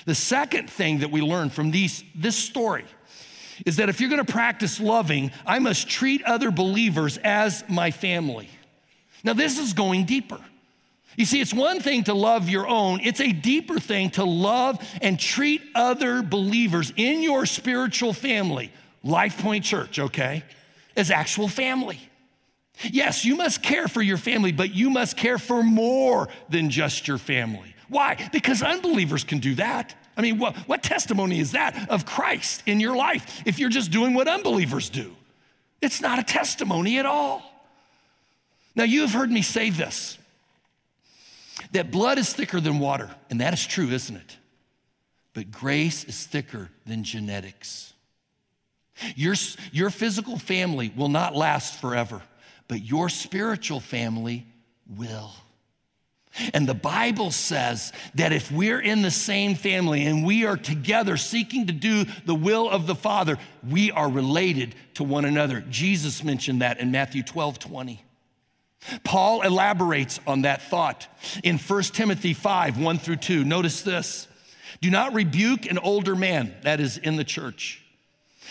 The 0.05 0.15
second 0.15 0.69
thing 0.69 0.99
that 0.99 1.11
we 1.11 1.21
learn 1.21 1.49
from 1.49 1.71
these, 1.71 2.03
this 2.15 2.35
story 2.35 2.85
is 3.65 3.77
that 3.77 3.89
if 3.89 4.01
you're 4.01 4.09
going 4.09 4.25
to 4.25 4.31
practice 4.31 4.79
loving, 4.79 5.31
I 5.45 5.59
must 5.59 5.87
treat 5.87 6.23
other 6.23 6.51
believers 6.51 7.17
as 7.17 7.63
my 7.69 7.91
family. 7.91 8.49
Now, 9.23 9.33
this 9.33 9.57
is 9.57 9.73
going 9.73 10.05
deeper. 10.05 10.39
You 11.17 11.25
see, 11.25 11.39
it's 11.39 11.53
one 11.53 11.79
thing 11.79 12.03
to 12.05 12.13
love 12.13 12.49
your 12.49 12.67
own, 12.67 12.99
it's 13.01 13.21
a 13.21 13.31
deeper 13.31 13.79
thing 13.79 14.09
to 14.11 14.25
love 14.25 14.85
and 15.01 15.19
treat 15.19 15.61
other 15.73 16.21
believers 16.21 16.91
in 16.97 17.21
your 17.21 17.45
spiritual 17.45 18.11
family, 18.11 18.71
Life 19.05 19.37
Point 19.37 19.63
Church, 19.63 19.99
okay, 19.99 20.43
as 20.97 21.11
actual 21.11 21.47
family. 21.47 21.99
Yes, 22.81 23.23
you 23.23 23.35
must 23.35 23.63
care 23.63 23.87
for 23.87 24.01
your 24.01 24.17
family, 24.17 24.51
but 24.51 24.73
you 24.73 24.89
must 24.89 25.15
care 25.15 25.37
for 25.37 25.63
more 25.63 26.27
than 26.49 26.69
just 26.69 27.07
your 27.07 27.17
family. 27.17 27.73
Why? 27.87 28.29
Because 28.33 28.61
unbelievers 28.61 29.23
can 29.23 29.39
do 29.39 29.55
that. 29.55 29.95
I 30.17 30.21
mean, 30.21 30.39
what, 30.39 30.55
what 30.67 30.81
testimony 30.81 31.39
is 31.39 31.51
that 31.51 31.89
of 31.89 32.05
Christ 32.05 32.63
in 32.65 32.79
your 32.79 32.95
life 32.95 33.43
if 33.45 33.59
you're 33.59 33.69
just 33.69 33.91
doing 33.91 34.13
what 34.13 34.27
unbelievers 34.27 34.89
do? 34.89 35.15
It's 35.81 36.01
not 36.01 36.19
a 36.19 36.23
testimony 36.23 36.97
at 36.97 37.05
all. 37.05 37.43
Now, 38.75 38.83
you 38.83 39.01
have 39.01 39.13
heard 39.13 39.31
me 39.31 39.41
say 39.41 39.69
this 39.69 40.17
that 41.71 41.91
blood 41.91 42.17
is 42.17 42.33
thicker 42.33 42.59
than 42.59 42.79
water, 42.79 43.09
and 43.29 43.39
that 43.39 43.53
is 43.53 43.65
true, 43.65 43.89
isn't 43.89 44.15
it? 44.15 44.37
But 45.33 45.51
grace 45.51 46.03
is 46.03 46.25
thicker 46.25 46.69
than 46.85 47.03
genetics. 47.03 47.93
Your, 49.15 49.35
your 49.71 49.89
physical 49.89 50.37
family 50.37 50.91
will 50.95 51.09
not 51.09 51.35
last 51.35 51.79
forever 51.79 52.21
but 52.67 52.83
your 52.83 53.09
spiritual 53.09 53.79
family 53.79 54.45
will. 54.97 55.31
And 56.53 56.67
the 56.67 56.73
Bible 56.73 57.31
says 57.31 57.93
that 58.15 58.33
if 58.33 58.51
we're 58.51 58.81
in 58.81 59.01
the 59.01 59.11
same 59.11 59.55
family 59.55 60.05
and 60.05 60.25
we 60.25 60.45
are 60.45 60.57
together 60.57 61.15
seeking 61.15 61.67
to 61.67 61.73
do 61.73 62.05
the 62.25 62.35
will 62.35 62.69
of 62.69 62.87
the 62.87 62.95
Father, 62.95 63.37
we 63.67 63.89
are 63.91 64.09
related 64.09 64.75
to 64.95 65.03
one 65.03 65.23
another. 65.23 65.63
Jesus 65.69 66.23
mentioned 66.25 66.61
that 66.61 66.79
in 66.79 66.91
Matthew 66.91 67.23
12 67.23 67.59
20. 67.59 68.01
Paul 69.03 69.41
elaborates 69.41 70.19
on 70.27 70.41
that 70.41 70.61
thought 70.63 71.07
in 71.43 71.57
1 71.57 71.83
Timothy 71.83 72.33
5 72.33 72.79
1 72.79 72.97
through 72.97 73.15
2. 73.15 73.45
Notice 73.45 73.81
this 73.83 74.27
Do 74.81 74.89
not 74.89 75.13
rebuke 75.13 75.65
an 75.65 75.77
older 75.77 76.17
man, 76.17 76.53
that 76.63 76.81
is 76.81 76.97
in 76.97 77.15
the 77.15 77.23
church, 77.23 77.84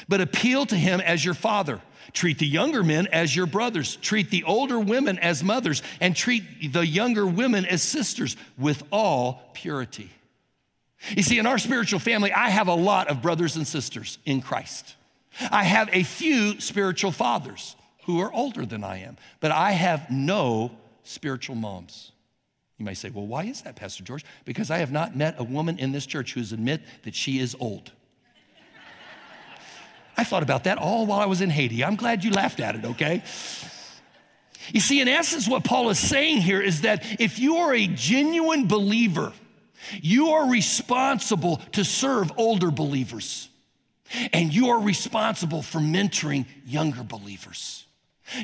but 0.09 0.21
appeal 0.21 0.67
to 0.67 0.77
him 0.77 1.01
as 1.01 1.25
your 1.25 1.35
father 1.35 1.81
Treat 2.13 2.39
the 2.39 2.47
younger 2.47 2.83
men 2.83 3.09
as 3.09 3.35
your 3.35 3.47
brothers. 3.47 3.97
Treat 3.97 4.31
the 4.31 4.45
older 4.45 4.79
women 4.79 5.19
as 5.19 5.43
mothers, 5.43 5.83
and 6.01 6.15
treat 6.15 6.73
the 6.73 6.87
younger 6.87 7.27
women 7.27 7.65
as 7.65 7.83
sisters 7.83 8.37
with 8.59 8.83
all 8.93 9.51
purity. 9.55 10.11
You 11.17 11.23
see, 11.23 11.39
in 11.39 11.47
our 11.47 11.59
spiritual 11.59 11.99
family, 11.99 12.33
I 12.33 12.51
have 12.51 12.69
a 12.69 12.75
lot 12.75 13.09
of 13.09 13.23
brothers 13.23 13.57
and 13.57 13.67
sisters 13.67 14.19
in 14.25 14.41
Christ. 14.41 14.95
I 15.51 15.65
have 15.65 15.89
a 15.93 16.03
few 16.03 16.61
spiritual 16.61 17.11
fathers 17.11 17.75
who 18.05 18.21
are 18.21 18.33
older 18.33 18.65
than 18.65 18.85
I 18.85 18.99
am, 18.99 19.17
but 19.41 19.51
I 19.51 19.73
have 19.73 20.11
no 20.11 20.71
spiritual 21.03 21.57
moms. 21.57 22.13
You 22.79 22.85
may 22.85 22.95
say, 22.95 23.11
well, 23.11 23.27
why 23.27 23.45
is 23.45 23.63
that, 23.63 23.77
Pastor 23.77 24.05
George? 24.05 24.25
Because 24.45 24.71
I 24.71 24.79
have 24.79 24.93
not 24.93 25.17
met 25.17 25.37
a 25.39 25.45
woman 25.45 25.79
in 25.79 25.93
this 25.93 26.07
church 26.07 26.35
who's 26.35 26.53
admit 26.53 26.83
that 27.03 27.15
she 27.15 27.39
is 27.39 27.57
old. 27.59 27.93
I 30.17 30.25
thought 30.25 30.43
about 30.43 30.65
that 30.65 30.79
all 30.79 31.07
while 31.07 31.21
I 31.21 31.27
was 31.27 31.41
in 31.41 31.51
Haiti. 31.51 31.85
I'm 31.85 31.97
glad 31.97 32.25
you 32.25 32.31
laughed 32.31 32.61
at 32.61 32.77
it, 32.77 32.85
okay? 32.85 33.23
You 34.73 34.81
see, 34.81 35.01
in 35.01 35.09
essence, 35.09 35.49
what 35.49 35.65
Paul 35.65 35.91
is 35.91 35.99
saying 35.99 36.39
here 36.39 36.61
is 36.61 36.83
that 36.83 37.21
if 37.21 37.39
you 37.39 37.57
are 37.59 37.75
a 37.75 37.87
genuine 37.87 38.67
believer, 38.67 39.33
you 40.01 40.31
are 40.31 40.49
responsible 40.49 41.59
to 41.73 41.85
serve 41.85 42.33
older 42.37 42.71
believers, 42.71 43.49
and 44.33 44.55
you 44.55 44.69
are 44.69 44.81
responsible 44.81 45.63
for 45.63 45.81
mentoring 45.81 46.47
younger 46.65 47.03
believers. 47.03 47.85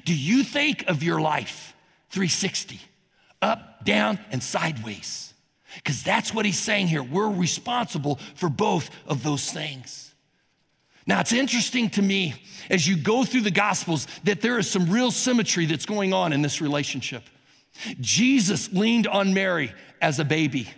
Do 0.04 0.14
you 0.14 0.44
think 0.44 0.84
of 0.88 1.02
your 1.02 1.20
life 1.20 1.74
360, 2.10 2.80
up, 3.40 3.84
down, 3.84 4.18
and 4.30 4.42
sideways? 4.42 5.32
Because 5.76 6.02
that's 6.02 6.34
what 6.34 6.44
he's 6.44 6.58
saying 6.58 6.88
here. 6.88 7.02
We're 7.02 7.30
responsible 7.30 8.16
for 8.34 8.48
both 8.48 8.90
of 9.06 9.22
those 9.22 9.50
things. 9.50 10.09
Now, 11.06 11.20
it's 11.20 11.32
interesting 11.32 11.90
to 11.90 12.02
me 12.02 12.34
as 12.68 12.86
you 12.86 12.96
go 12.96 13.24
through 13.24 13.40
the 13.42 13.50
Gospels 13.50 14.06
that 14.24 14.40
there 14.40 14.58
is 14.58 14.70
some 14.70 14.90
real 14.90 15.10
symmetry 15.10 15.66
that's 15.66 15.86
going 15.86 16.12
on 16.12 16.32
in 16.32 16.42
this 16.42 16.60
relationship. 16.60 17.24
Jesus 18.00 18.72
leaned 18.72 19.06
on 19.06 19.32
Mary 19.34 19.72
as 20.00 20.18
a 20.18 20.24
baby. 20.24 20.68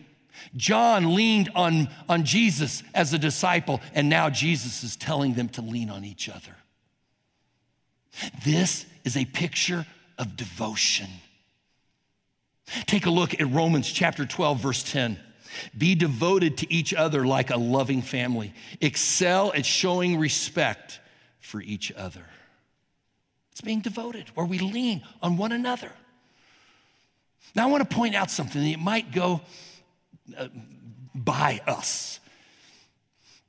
John 0.57 1.15
leaned 1.15 1.51
on, 1.55 1.89
on 2.09 2.25
Jesus 2.25 2.83
as 2.95 3.13
a 3.13 3.19
disciple, 3.19 3.81
and 3.95 4.09
now 4.09 4.31
Jesus 4.31 4.83
is 4.83 4.97
telling 4.97 5.35
them 5.35 5.49
to 5.51 5.63
lean 5.63 5.91
on 5.91 6.05
each 6.05 6.29
other. 6.29 6.57
This 8.45 8.87
is 9.05 9.17
a 9.17 9.25
picture 9.25 9.87
of 10.19 10.37
devotion. 10.37 11.09
Take 12.87 13.07
a 13.07 13.11
look 13.11 13.41
at 13.41 13.51
Romans 13.51 13.91
chapter 13.91 14.27
12, 14.27 14.61
verse 14.61 14.83
10. 14.83 15.19
Be 15.77 15.95
devoted 15.95 16.59
to 16.59 16.73
each 16.73 16.95
other 16.95 17.27
like 17.27 17.51
a 17.51 17.57
loving 17.57 18.03
family. 18.03 18.55
Excel 18.81 19.53
at 19.55 19.67
showing 19.67 20.19
respect 20.19 21.01
for 21.41 21.61
each 21.61 21.93
other. 21.93 22.25
It's 23.53 23.61
being 23.61 23.81
devoted, 23.81 24.31
where 24.35 24.47
we 24.47 24.59
lean 24.59 25.03
on 25.23 25.37
one 25.37 25.53
another. 25.53 25.93
Now, 27.55 27.69
I 27.69 27.71
want 27.71 27.89
to 27.89 27.95
point 27.95 28.15
out 28.15 28.31
something 28.31 28.71
that 28.71 28.81
might 28.81 29.13
go 29.13 29.43
uh, 30.37 30.49
by 31.15 31.61
us. 31.67 32.19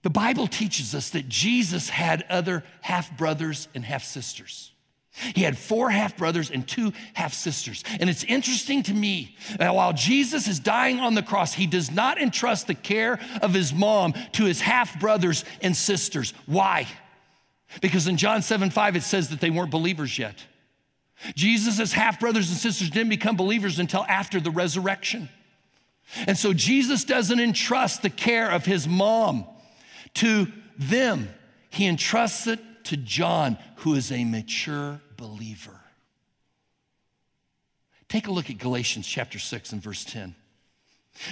The 0.01 0.09
Bible 0.09 0.47
teaches 0.47 0.93
us 0.93 1.11
that 1.11 1.29
Jesus 1.29 1.89
had 1.89 2.25
other 2.29 2.65
half 2.81 3.17
brothers 3.17 3.69
and 3.73 3.85
half 3.85 4.03
sisters. 4.03 4.72
He 5.13 5.41
had 5.41 5.57
four 5.57 5.91
half 5.91 6.17
brothers 6.17 6.49
and 6.49 6.67
two 6.67 6.91
half 7.13 7.33
sisters. 7.33 7.83
And 7.99 8.09
it's 8.09 8.23
interesting 8.23 8.81
to 8.83 8.93
me 8.93 9.35
that 9.59 9.75
while 9.75 9.93
Jesus 9.93 10.47
is 10.47 10.59
dying 10.59 10.99
on 10.99 11.13
the 11.13 11.21
cross, 11.21 11.53
he 11.53 11.67
does 11.67 11.91
not 11.91 12.19
entrust 12.19 12.65
the 12.67 12.73
care 12.73 13.19
of 13.41 13.53
his 13.53 13.73
mom 13.73 14.13
to 14.33 14.45
his 14.45 14.61
half 14.61 14.99
brothers 14.99 15.45
and 15.61 15.77
sisters. 15.77 16.33
Why? 16.47 16.87
Because 17.79 18.07
in 18.07 18.17
John 18.17 18.41
7 18.41 18.71
5, 18.71 18.95
it 18.95 19.03
says 19.03 19.29
that 19.29 19.39
they 19.39 19.51
weren't 19.51 19.71
believers 19.71 20.17
yet. 20.17 20.35
Jesus' 21.35 21.93
half 21.93 22.19
brothers 22.19 22.49
and 22.49 22.57
sisters 22.57 22.89
didn't 22.89 23.09
become 23.09 23.35
believers 23.35 23.77
until 23.79 24.05
after 24.09 24.39
the 24.39 24.51
resurrection. 24.51 25.29
And 26.27 26.37
so 26.37 26.53
Jesus 26.53 27.05
doesn't 27.05 27.39
entrust 27.39 28.01
the 28.01 28.09
care 28.09 28.51
of 28.51 28.65
his 28.65 28.87
mom 28.87 29.45
to 30.15 30.47
them, 30.77 31.29
he 31.69 31.85
entrusts 31.87 32.47
it 32.47 32.59
to 32.85 32.97
John, 32.97 33.57
who 33.77 33.95
is 33.95 34.11
a 34.11 34.23
mature 34.23 35.01
believer. 35.17 35.79
Take 38.09 38.27
a 38.27 38.31
look 38.31 38.49
at 38.49 38.57
Galatians 38.57 39.07
chapter 39.07 39.39
6 39.39 39.71
and 39.71 39.81
verse 39.81 40.05
10. 40.05 40.35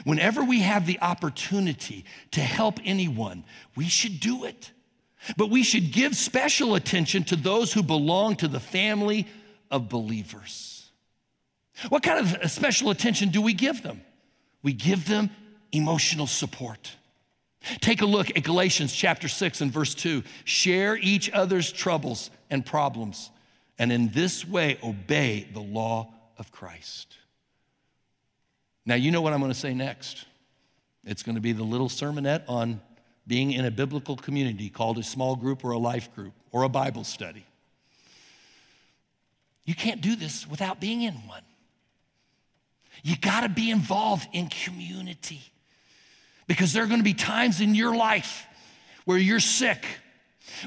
Whenever 0.03 0.43
we 0.43 0.62
have 0.62 0.86
the 0.86 1.00
opportunity 1.01 2.05
to 2.31 2.41
help 2.41 2.79
anyone, 2.84 3.43
we 3.75 3.86
should 3.86 4.20
do 4.20 4.46
it. 4.46 4.72
But 5.38 5.50
we 5.50 5.63
should 5.63 5.91
give 5.91 6.15
special 6.15 6.75
attention 6.75 7.24
to 7.25 7.36
those 7.36 7.74
who 7.74 7.84
belong 7.84 8.36
to 8.38 8.48
the 8.48 8.60
family 8.60 9.27
of 9.70 9.89
believers. 9.89 10.89
What 11.89 12.03
kind 12.03 12.20
of 12.20 12.51
special 12.51 12.89
attention 12.89 13.29
do 13.29 13.41
we 13.41 13.53
give 13.53 13.84
them? 13.84 14.01
We 14.63 14.74
give 14.74 15.08
them 15.08 15.29
emotional 15.72 16.27
support. 16.27 16.96
Take 17.79 18.01
a 18.01 18.05
look 18.05 18.35
at 18.35 18.43
Galatians 18.43 18.93
chapter 18.93 19.27
6 19.27 19.61
and 19.61 19.71
verse 19.71 19.93
2. 19.93 20.23
Share 20.45 20.97
each 20.97 21.29
other's 21.31 21.71
troubles 21.71 22.31
and 22.49 22.65
problems, 22.65 23.29
and 23.77 23.91
in 23.91 24.09
this 24.09 24.47
way 24.47 24.79
obey 24.83 25.47
the 25.53 25.61
law 25.61 26.13
of 26.37 26.51
Christ. 26.51 27.17
Now, 28.85 28.95
you 28.95 29.11
know 29.11 29.21
what 29.21 29.33
I'm 29.33 29.39
going 29.39 29.51
to 29.51 29.57
say 29.57 29.73
next. 29.73 30.25
It's 31.03 31.23
going 31.23 31.35
to 31.35 31.41
be 31.41 31.51
the 31.51 31.63
little 31.63 31.89
sermonette 31.89 32.43
on 32.47 32.81
being 33.27 33.51
in 33.51 33.65
a 33.65 33.71
biblical 33.71 34.15
community 34.15 34.69
called 34.69 34.97
a 34.97 35.03
small 35.03 35.35
group 35.35 35.63
or 35.63 35.71
a 35.71 35.77
life 35.77 36.13
group 36.15 36.33
or 36.51 36.63
a 36.63 36.69
Bible 36.69 37.03
study. 37.03 37.45
You 39.65 39.75
can't 39.75 40.01
do 40.01 40.15
this 40.15 40.47
without 40.47 40.79
being 40.81 41.03
in 41.03 41.13
one. 41.13 41.43
You 43.03 43.15
got 43.15 43.41
to 43.41 43.49
be 43.49 43.69
involved 43.69 44.27
in 44.33 44.47
community. 44.47 45.41
Because 46.51 46.74
there 46.74 46.84
are 46.84 46.88
going 46.88 47.00
to 47.00 47.03
be 47.05 47.13
times 47.13 47.62
in 47.62 47.75
your 47.75 47.96
life 47.96 48.46
where 49.05 49.17
you're 49.17 49.39
sick, 49.39 49.86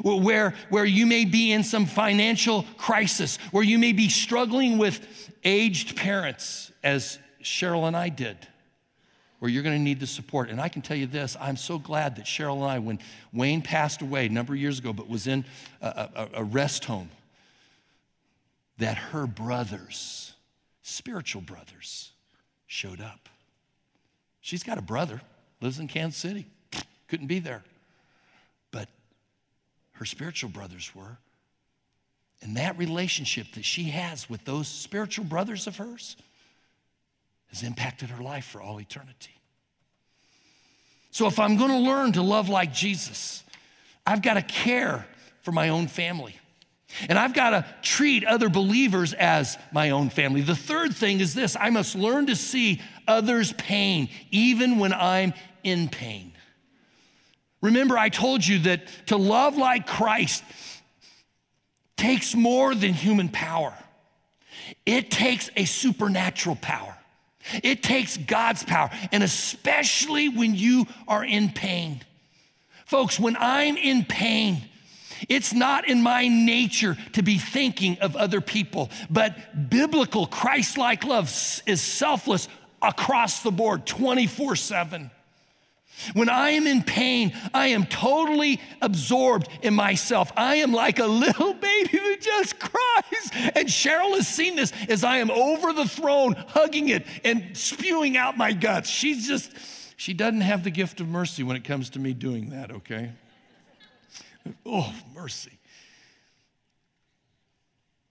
where, 0.01 0.55
where 0.71 0.87
you 0.87 1.05
may 1.05 1.27
be 1.27 1.53
in 1.53 1.63
some 1.63 1.85
financial 1.85 2.65
crisis, 2.79 3.37
where 3.51 3.63
you 3.63 3.79
may 3.79 3.93
be 3.93 4.09
struggling 4.09 4.79
with 4.79 5.31
aged 5.45 5.95
parents, 5.95 6.73
as 6.83 7.19
Cheryl 7.43 7.87
and 7.87 7.95
I 7.95 8.09
did, 8.09 8.39
where 9.41 9.51
you're 9.51 9.63
going 9.63 9.77
to 9.77 9.83
need 9.83 10.01
the 10.01 10.07
support. 10.07 10.49
And 10.49 10.59
I 10.59 10.71
can 10.71 10.81
tell 10.81 10.97
you 10.97 11.07
this 11.07 11.37
I'm 11.39 11.59
so 11.59 11.79
glad 11.79 12.17
that 12.17 12.25
Cheryl 12.25 12.55
and 12.55 12.65
I, 12.65 12.79
when 12.79 12.99
Wayne 13.35 13.61
passed 13.61 14.01
away 14.01 14.25
a 14.25 14.31
number 14.31 14.55
of 14.55 14.59
years 14.59 14.79
ago, 14.79 14.95
but 14.95 15.07
was 15.07 15.27
in 15.27 15.45
a, 15.83 16.09
a, 16.15 16.29
a 16.37 16.45
rest 16.45 16.87
home, 16.87 17.11
that 18.79 18.97
her 18.97 19.27
brothers, 19.27 20.33
spiritual 20.81 21.43
brothers, 21.43 22.11
showed 22.67 23.03
up. 23.03 23.29
She's 24.41 24.63
got 24.63 24.79
a 24.79 24.83
brother 24.83 25.21
lives 25.65 25.81
in 25.81 25.89
Kansas 25.89 26.21
City. 26.21 26.47
Couldn't 27.09 27.27
be 27.27 27.39
there. 27.39 27.65
But 28.71 28.89
her 29.93 30.05
spiritual 30.05 30.51
brothers 30.51 30.95
were. 30.95 31.19
And 32.43 32.57
that 32.57 32.79
relationship 32.79 33.53
that 33.55 33.65
she 33.65 33.85
has 33.85 34.29
with 34.29 34.45
those 34.45 34.69
spiritual 34.69 35.25
brothers 35.25 35.67
of 35.67 35.79
hers 35.79 36.17
has 37.49 37.63
impacted 37.63 38.11
her 38.11 38.23
life 38.23 38.45
for 38.45 38.61
all 38.61 38.81
eternity. 38.81 39.31
So 41.11 41.27
if 41.27 41.39
I'm 41.39 41.57
going 41.57 41.71
to 41.71 41.79
learn 41.79 42.13
to 42.13 42.23
love 42.23 42.49
like 42.49 42.73
Jesus, 42.73 43.43
I've 44.07 44.21
got 44.21 44.35
to 44.35 44.43
care 44.43 45.07
for 45.43 45.53
my 45.53 45.71
own 45.71 45.87
family. 45.87 46.37
And 47.09 47.19
I've 47.19 47.35
got 47.35 47.51
to 47.51 47.67
treat 47.83 48.25
other 48.25 48.49
believers 48.49 49.15
as 49.15 49.57
my 49.73 49.91
own 49.91 50.11
family. 50.11 50.43
The 50.43 50.57
third 50.57 50.95
thing 50.95 51.21
is 51.21 51.35
this 51.35 51.57
I 51.59 51.71
must 51.71 51.95
learn 51.95 52.27
to 52.27 52.37
see 52.37 52.83
others' 53.09 53.53
pain, 53.53 54.09
even 54.31 54.79
when 54.79 54.93
I'm 54.93 55.35
in 55.65 55.89
pain. 55.89 56.33
Remember, 57.61 57.97
I 57.97 58.11
told 58.11 58.47
you 58.47 58.61
that 58.61 58.83
to 59.07 59.17
love 59.17 59.57
like 59.57 59.87
Christ 59.87 60.45
takes 61.97 62.35
more 62.35 62.75
than 62.75 62.93
human 62.93 63.29
power, 63.29 63.75
it 64.87 65.11
takes 65.11 65.51
a 65.57 65.65
supernatural 65.65 66.57
power. 66.57 66.97
It 67.63 67.83
takes 67.83 68.17
God's 68.17 68.63
power, 68.63 68.91
and 69.13 69.23
especially 69.23 70.31
when 70.31 70.55
you 70.55 70.87
are 71.07 71.23
in 71.23 71.51
pain. 71.51 72.01
Folks, 72.87 73.21
when 73.21 73.37
I'm 73.39 73.77
in 73.77 74.05
pain, 74.05 74.63
it's 75.29 75.53
not 75.53 75.89
in 75.89 76.03
my 76.03 76.29
nature 76.29 76.97
to 77.13 77.23
be 77.23 77.39
thinking 77.39 77.99
of 78.01 78.17
other 78.17 78.41
people, 78.41 78.91
but 79.11 79.71
biblical 79.71 80.27
Christ 80.27 80.79
like 80.79 81.05
love 81.05 81.29
is 81.67 81.81
selfless 81.81 82.49
across 82.81 83.43
the 83.43 83.51
board 83.51 83.87
24 83.87 84.57
7. 84.57 85.11
When 86.13 86.29
I 86.29 86.51
am 86.51 86.67
in 86.67 86.83
pain, 86.83 87.33
I 87.55 87.69
am 87.69 87.87
totally 87.87 88.61
absorbed 88.83 89.49
in 89.63 89.75
myself. 89.75 90.33
I 90.37 90.57
am 90.57 90.73
like 90.73 90.99
a 90.99 91.07
little 91.07 91.55
baby 91.55 91.99
who 91.99 92.17
just 92.17 92.59
cries. 92.59 93.53
And 93.55 93.69
Cheryl 93.69 94.15
has 94.17 94.29
seen 94.29 94.57
this 94.57 94.73
as 94.89 95.05
I 95.05 95.19
am 95.19 95.31
over 95.31 95.73
the 95.73 95.89
throne, 95.89 96.35
hugging 96.49 96.89
it 96.89 97.07
and 97.25 97.57
spewing 97.57 98.17
out 98.17 98.37
my 98.37 98.53
guts. 98.53 98.91
She's 98.91 99.27
just, 99.27 99.53
she 99.97 100.15
doesn't 100.15 100.43
have 100.43 100.65
the 100.65 100.71
gift 100.71 101.01
of 101.01 101.09
mercy 101.09 101.43
when 101.43 101.57
it 101.57 101.65
comes 101.65 101.91
to 101.91 101.99
me 101.99 102.13
doing 102.13 102.51
that, 102.51 102.71
okay? 102.71 103.13
Oh, 104.67 104.93
mercy. 105.15 105.59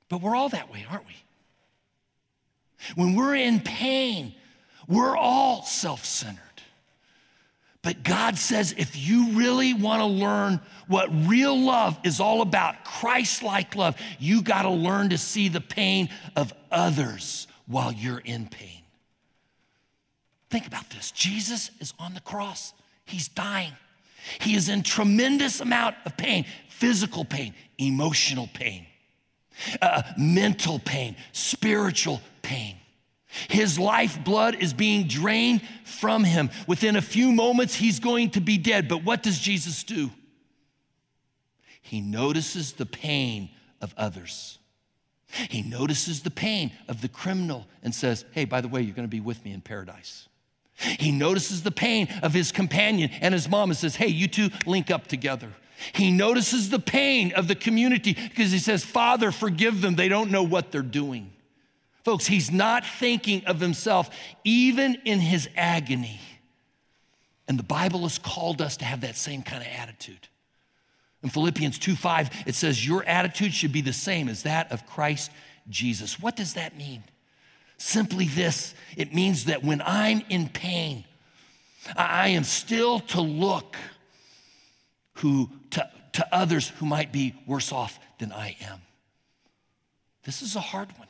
But 0.09 0.21
we're 0.21 0.35
all 0.35 0.49
that 0.49 0.71
way, 0.71 0.85
aren't 0.89 1.05
we? 1.05 1.15
When 2.95 3.15
we're 3.15 3.35
in 3.35 3.59
pain, 3.59 4.33
we're 4.87 5.15
all 5.15 5.63
self 5.63 6.05
centered. 6.05 6.52
But 7.83 8.01
God 8.01 8.37
says 8.37 8.73
if 8.77 8.95
you 8.95 9.31
really 9.31 9.73
want 9.73 9.99
to 9.99 10.05
learn 10.05 10.61
what 10.87 11.09
real 11.27 11.59
love 11.59 11.99
is 12.03 12.19
all 12.21 12.41
about, 12.41 12.85
Christ 12.85 13.43
like 13.43 13.75
love, 13.75 13.95
you 14.19 14.41
got 14.41 14.63
to 14.63 14.69
learn 14.71 15.09
to 15.09 15.17
see 15.17 15.49
the 15.49 15.61
pain 15.61 16.09
of 16.35 16.53
others 16.71 17.45
while 17.67 17.91
you're 17.91 18.21
in 18.23 18.47
pain. 18.47 18.81
Think 20.49 20.65
about 20.65 20.89
this 20.89 21.11
Jesus 21.11 21.71
is 21.79 21.93
on 21.99 22.13
the 22.13 22.21
cross, 22.21 22.73
he's 23.05 23.27
dying. 23.27 23.73
He 24.39 24.55
is 24.55 24.69
in 24.69 24.83
tremendous 24.83 25.59
amount 25.59 25.97
of 26.05 26.15
pain, 26.15 26.45
physical 26.69 27.25
pain, 27.25 27.53
emotional 27.77 28.49
pain, 28.53 28.85
uh, 29.81 30.03
mental 30.17 30.79
pain, 30.79 31.17
spiritual 31.33 32.21
pain. 32.41 32.77
His 33.49 33.79
lifeblood 33.79 34.55
is 34.55 34.73
being 34.73 35.07
drained 35.07 35.61
from 35.83 36.23
him. 36.23 36.51
Within 36.67 36.95
a 36.95 37.01
few 37.01 37.31
moments, 37.31 37.75
he's 37.75 37.99
going 37.99 38.29
to 38.31 38.41
be 38.41 38.57
dead. 38.57 38.87
But 38.87 39.03
what 39.03 39.23
does 39.23 39.39
Jesus 39.39 39.83
do? 39.83 40.11
He 41.81 41.99
notices 41.99 42.73
the 42.73 42.85
pain 42.85 43.49
of 43.81 43.93
others. 43.97 44.59
He 45.49 45.63
notices 45.63 46.21
the 46.21 46.31
pain 46.31 46.71
of 46.87 47.01
the 47.01 47.07
criminal 47.07 47.65
and 47.81 47.93
says, 47.93 48.23
Hey, 48.31 48.45
by 48.45 48.61
the 48.61 48.67
way, 48.67 48.81
you're 48.81 48.95
going 48.95 49.07
to 49.07 49.09
be 49.09 49.19
with 49.19 49.43
me 49.43 49.51
in 49.51 49.61
paradise. 49.61 50.29
He 50.75 51.11
notices 51.11 51.63
the 51.63 51.71
pain 51.71 52.07
of 52.21 52.33
his 52.33 52.51
companion 52.51 53.09
and 53.21 53.33
his 53.33 53.49
mom 53.49 53.71
and 53.71 53.77
says, 53.77 53.95
Hey, 53.95 54.07
you 54.07 54.27
two 54.27 54.49
link 54.65 54.91
up 54.91 55.07
together. 55.07 55.49
He 55.93 56.11
notices 56.11 56.69
the 56.69 56.79
pain 56.79 57.33
of 57.33 57.47
the 57.47 57.55
community 57.55 58.13
because 58.13 58.51
he 58.51 58.59
says, 58.59 58.85
Father, 58.85 59.31
forgive 59.31 59.81
them. 59.81 59.95
They 59.95 60.07
don't 60.07 60.31
know 60.31 60.43
what 60.43 60.71
they're 60.71 60.81
doing. 60.81 61.32
Folks, 62.03 62.25
he's 62.25 62.51
not 62.51 62.85
thinking 62.85 63.45
of 63.45 63.59
himself 63.59 64.09
even 64.43 64.95
in 65.05 65.19
his 65.19 65.47
agony. 65.55 66.19
And 67.47 67.57
the 67.57 67.63
Bible 67.63 68.01
has 68.01 68.17
called 68.17 68.61
us 68.61 68.77
to 68.77 68.85
have 68.85 69.01
that 69.01 69.15
same 69.15 69.41
kind 69.41 69.61
of 69.61 69.69
attitude. 69.77 70.27
In 71.21 71.29
Philippians 71.29 71.79
2 71.79 71.95
5, 71.95 72.43
it 72.45 72.55
says, 72.55 72.85
Your 72.85 73.03
attitude 73.05 73.53
should 73.53 73.71
be 73.71 73.81
the 73.81 73.93
same 73.93 74.27
as 74.27 74.43
that 74.43 74.71
of 74.71 74.85
Christ 74.85 75.31
Jesus. 75.69 76.19
What 76.19 76.35
does 76.35 76.53
that 76.55 76.77
mean? 76.77 77.03
Simply 77.77 78.25
this 78.25 78.75
it 78.97 79.13
means 79.13 79.45
that 79.45 79.63
when 79.63 79.81
I'm 79.85 80.23
in 80.29 80.49
pain, 80.49 81.05
I 81.95 82.29
am 82.29 82.43
still 82.43 82.99
to 82.99 83.21
look 83.21 83.77
who, 85.15 85.49
to, 85.71 85.89
to 86.13 86.35
others 86.35 86.69
who 86.69 86.85
might 86.85 87.11
be 87.11 87.35
worse 87.45 87.71
off 87.71 87.99
than 88.19 88.31
I 88.31 88.55
am. 88.61 88.81
This 90.23 90.41
is 90.41 90.55
a 90.55 90.61
hard 90.61 90.97
one. 90.97 91.07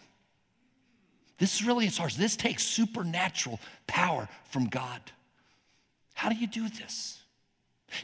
This 1.44 1.56
is 1.56 1.66
really 1.66 1.88
is 1.88 1.98
hard. 1.98 2.12
This 2.12 2.38
takes 2.38 2.64
supernatural 2.64 3.60
power 3.86 4.30
from 4.46 4.68
God. 4.68 5.02
How 6.14 6.30
do 6.30 6.36
you 6.36 6.48
do 6.48 6.70
this? 6.70 7.20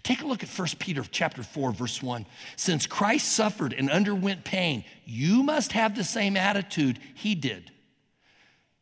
Take 0.03 0.21
a 0.21 0.27
look 0.27 0.43
at 0.43 0.49
1 0.49 0.67
Peter 0.77 1.05
chapter 1.09 1.41
4 1.41 1.71
verse 1.71 2.03
1. 2.03 2.25
Since 2.57 2.85
Christ 2.85 3.31
suffered 3.31 3.71
and 3.71 3.89
underwent 3.89 4.43
pain, 4.43 4.83
you 5.05 5.41
must 5.41 5.71
have 5.71 5.95
the 5.95 6.03
same 6.03 6.35
attitude 6.35 6.99
he 7.15 7.33
did. 7.33 7.71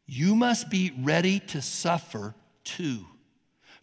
You 0.07 0.33
must 0.33 0.71
be 0.71 0.91
ready 1.03 1.39
to 1.39 1.61
suffer 1.61 2.33
too. 2.63 3.05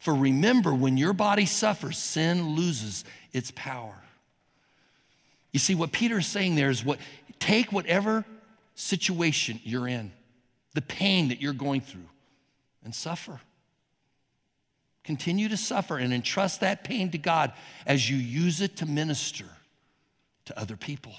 For 0.01 0.13
remember, 0.13 0.75
when 0.75 0.97
your 0.97 1.13
body 1.13 1.47
suffers, 1.47 1.99
sin 1.99 2.57
loses 2.57 3.05
its 3.33 3.53
power. 3.55 4.03
You 5.53 5.61
see, 5.61 5.77
what 5.77 5.93
Peter 5.93 6.19
is 6.19 6.27
saying 6.27 6.57
there 6.57 6.71
is 6.71 6.85
what 6.85 6.99
take 7.39 7.71
whatever 7.71 8.25
situation 8.75 9.61
you're 9.63 9.87
in, 9.87 10.11
the 10.75 10.83
pain 10.83 11.29
that 11.29 11.41
you're 11.41 11.53
going 11.53 11.81
through, 11.81 12.09
and 12.85 12.95
suffer. 12.95 13.41
Continue 15.05 15.49
to 15.49 15.57
suffer 15.57 15.99
and 15.99 16.13
entrust 16.13 16.61
that 16.61 16.83
pain 16.85 17.11
to 17.11 17.19
God 17.19 17.53
as 17.87 18.09
you 18.09 18.17
use 18.17 18.61
it 18.61 18.77
to 18.77 18.87
minister 18.87 19.47
to 20.47 20.59
other 20.59 20.77
people. 20.77 21.13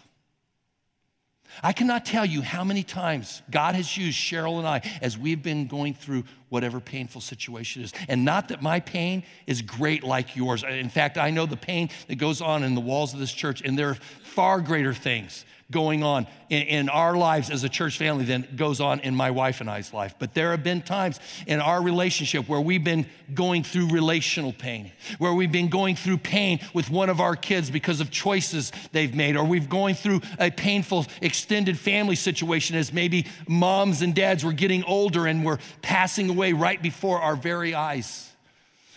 I 1.63 1.71
cannot 1.71 2.05
tell 2.05 2.25
you 2.25 2.41
how 2.41 2.63
many 2.63 2.83
times 2.83 3.41
God 3.49 3.75
has 3.75 3.95
used 3.95 4.17
Cheryl 4.17 4.57
and 4.57 4.67
I 4.67 4.81
as 5.01 5.17
we've 5.17 5.41
been 5.41 5.67
going 5.67 5.93
through 5.93 6.25
whatever 6.49 6.79
painful 6.79 7.21
situation 7.21 7.83
is. 7.83 7.93
And 8.07 8.23
not 8.25 8.49
that 8.49 8.61
my 8.61 8.79
pain 8.79 9.23
is 9.47 9.61
great 9.61 10.03
like 10.03 10.35
yours. 10.35 10.63
In 10.63 10.89
fact, 10.89 11.17
I 11.17 11.29
know 11.29 11.45
the 11.45 11.57
pain 11.57 11.89
that 12.07 12.15
goes 12.15 12.41
on 12.41 12.63
in 12.63 12.75
the 12.75 12.81
walls 12.81 13.13
of 13.13 13.19
this 13.19 13.33
church, 13.33 13.61
and 13.61 13.77
there 13.77 13.89
are 13.89 13.97
far 14.23 14.61
greater 14.61 14.93
things 14.93 15.45
going 15.71 16.03
on 16.03 16.27
in, 16.49 16.61
in, 16.61 16.89
our 16.89 17.17
lives 17.17 17.49
as 17.49 17.63
a 17.63 17.69
church 17.69 17.97
family 17.97 18.23
than 18.23 18.47
goes 18.55 18.79
on 18.79 18.99
in 18.99 19.15
my 19.15 19.31
wife 19.31 19.61
and 19.61 19.69
I's 19.69 19.93
life. 19.93 20.13
But 20.19 20.35
there 20.35 20.51
have 20.51 20.63
been 20.63 20.83
times 20.83 21.19
in 21.47 21.59
our 21.59 21.81
relationship 21.81 22.47
where 22.47 22.61
we've 22.61 22.83
been 22.83 23.07
going 23.33 23.63
through 23.63 23.89
relational 23.89 24.53
pain, 24.53 24.91
where 25.17 25.33
we've 25.33 25.51
been 25.51 25.69
going 25.69 25.95
through 25.95 26.19
pain 26.19 26.59
with 26.75 26.91
one 26.91 27.09
of 27.09 27.19
our 27.19 27.35
kids 27.35 27.71
because 27.71 27.99
of 27.99 28.11
choices 28.11 28.71
they've 28.91 29.15
made, 29.15 29.35
or 29.35 29.43
we've 29.43 29.67
going 29.67 29.95
through 29.95 30.21
a 30.37 30.51
painful 30.51 31.07
extended 31.21 31.79
family 31.79 32.15
situation 32.15 32.75
as 32.75 32.93
maybe 32.93 33.25
moms 33.47 34.03
and 34.03 34.13
dads 34.13 34.45
were 34.45 34.53
getting 34.53 34.83
older 34.83 35.25
and 35.25 35.43
were 35.43 35.59
passing 35.81 36.34
away 36.35 36.53
right 36.53 36.81
before 36.81 37.19
our 37.19 37.35
very 37.35 37.73
eyes. 37.73 38.29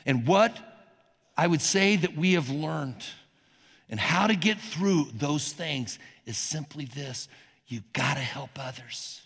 And 0.05 0.27
what 0.27 0.57
I 1.37 1.47
would 1.47 1.63
say 1.63 1.97
that 1.97 2.17
we 2.17 2.33
have 2.33 2.51
learned 2.51 3.05
and 3.89 4.01
how 4.01 4.27
to 4.27 4.35
get 4.35 4.59
through 4.59 5.09
those 5.15 5.53
things 5.53 5.99
is 6.27 6.37
simply 6.37 6.85
this 6.85 7.29
you 7.69 7.83
gotta 7.93 8.21
help 8.21 8.51
others. 8.59 9.21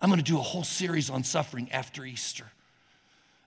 I'm 0.00 0.10
gonna 0.10 0.22
do 0.22 0.38
a 0.38 0.42
whole 0.42 0.64
series 0.64 1.10
on 1.10 1.22
suffering 1.22 1.70
after 1.70 2.04
Easter. 2.04 2.50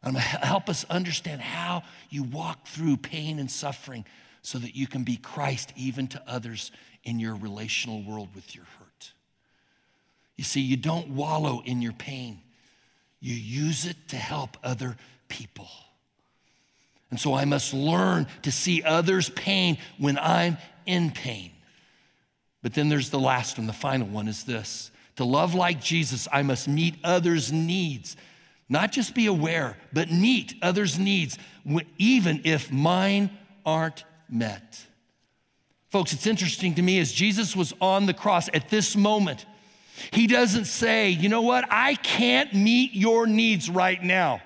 I'm 0.03 0.13
gonna 0.13 0.21
help 0.23 0.69
us 0.69 0.85
understand 0.89 1.41
how 1.41 1.83
you 2.09 2.23
walk 2.23 2.67
through 2.67 2.97
pain 2.97 3.39
and 3.39 3.49
suffering 3.49 4.05
so 4.41 4.59
that 4.59 4.75
you 4.75 4.87
can 4.87 5.03
be 5.03 5.17
Christ 5.17 5.73
even 5.75 6.07
to 6.09 6.21
others 6.27 6.71
in 7.03 7.19
your 7.19 7.35
relational 7.35 8.03
world 8.03 8.29
with 8.35 8.55
your 8.55 8.65
hurt. 8.79 9.13
You 10.35 10.43
see, 10.43 10.61
you 10.61 10.77
don't 10.77 11.09
wallow 11.09 11.61
in 11.65 11.81
your 11.81 11.93
pain, 11.93 12.41
you 13.23 13.33
use 13.33 13.85
it 13.85 13.95
to 14.09 14.17
help 14.17 14.57
other 14.63 14.97
people. 15.29 15.69
And 17.09 17.17
so 17.17 17.33
I 17.33 17.45
must 17.45 17.73
learn 17.73 18.27
to 18.41 18.51
see 18.51 18.83
others' 18.83 19.29
pain 19.29 19.77
when 19.97 20.19
I'm 20.19 20.57
in 20.85 21.09
pain. 21.09 21.51
But 22.61 22.73
then 22.73 22.89
there's 22.89 23.11
the 23.11 23.19
last 23.19 23.57
one, 23.57 23.65
the 23.65 23.71
final 23.73 24.07
one 24.07 24.27
is 24.27 24.43
this 24.43 24.91
to 25.15 25.23
love 25.23 25.53
like 25.53 25.79
Jesus, 25.79 26.27
I 26.31 26.41
must 26.41 26.67
meet 26.67 26.95
others' 27.03 27.51
needs. 27.51 28.17
Not 28.67 28.91
just 28.91 29.15
be 29.15 29.27
aware, 29.27 29.77
but 29.93 30.11
meet 30.11 30.55
others' 30.61 30.99
needs, 30.99 31.37
even 31.97 32.41
if 32.43 32.71
mine 32.71 33.29
aren't 33.65 34.03
met. 34.27 34.85
Folks, 35.89 36.11
it's 36.11 36.27
interesting 36.27 36.73
to 36.75 36.81
me 36.81 36.99
as 36.99 37.13
Jesus 37.13 37.55
was 37.55 37.73
on 37.79 38.07
the 38.07 38.13
cross 38.13 38.49
at 38.53 38.69
this 38.69 38.95
moment, 38.95 39.45
he 40.11 40.27
doesn't 40.27 40.65
say, 40.65 41.09
you 41.09 41.29
know 41.29 41.41
what, 41.41 41.65
I 41.69 41.95
can't 41.95 42.53
meet 42.53 42.93
your 42.93 43.27
needs 43.27 43.69
right 43.69 44.01
now 44.01 44.41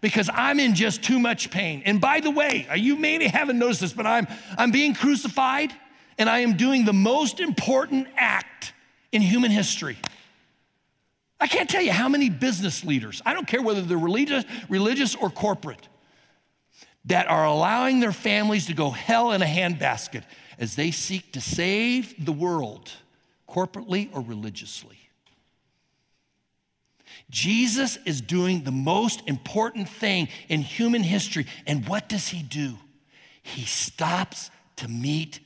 because 0.00 0.28
I'm 0.32 0.60
in 0.60 0.74
just 0.74 1.02
too 1.02 1.18
much 1.18 1.50
pain. 1.50 1.82
And 1.84 2.00
by 2.00 2.20
the 2.20 2.30
way, 2.30 2.66
uh, 2.70 2.74
you 2.74 2.96
maybe 2.96 3.26
haven't 3.26 3.58
noticed 3.58 3.80
this, 3.80 3.92
but 3.92 4.06
I'm, 4.06 4.26
I'm 4.56 4.70
being 4.70 4.94
crucified 4.94 5.72
and 6.18 6.28
I 6.28 6.40
am 6.40 6.56
doing 6.56 6.84
the 6.84 6.92
most 6.92 7.40
important 7.40 8.08
act 8.16 8.72
in 9.12 9.22
human 9.22 9.50
history. 9.50 9.96
I 11.40 11.46
can't 11.46 11.68
tell 11.68 11.82
you 11.82 11.92
how 11.92 12.08
many 12.08 12.30
business 12.30 12.84
leaders, 12.84 13.20
I 13.26 13.34
don't 13.34 13.46
care 13.46 13.62
whether 13.62 13.82
they're 13.82 13.98
religious, 13.98 14.44
religious 14.68 15.14
or 15.14 15.30
corporate, 15.30 15.88
that 17.06 17.26
are 17.26 17.44
allowing 17.44 18.00
their 18.00 18.12
families 18.12 18.66
to 18.66 18.74
go 18.74 18.90
hell 18.90 19.32
in 19.32 19.42
a 19.42 19.46
handbasket 19.46 20.22
as 20.58 20.76
they 20.76 20.90
seek 20.90 21.32
to 21.32 21.40
save 21.40 22.24
the 22.24 22.32
world 22.32 22.90
corporately 23.54 24.08
or 24.12 24.20
religiously. 24.20 24.98
Jesus 27.30 27.96
is 28.04 28.20
doing 28.20 28.64
the 28.64 28.72
most 28.72 29.22
important 29.26 29.88
thing 29.88 30.28
in 30.48 30.62
human 30.62 31.02
history. 31.02 31.46
And 31.66 31.86
what 31.88 32.08
does 32.08 32.28
he 32.28 32.42
do? 32.42 32.76
He 33.42 33.64
stops 33.64 34.50
to 34.76 34.88
meet 34.88 35.40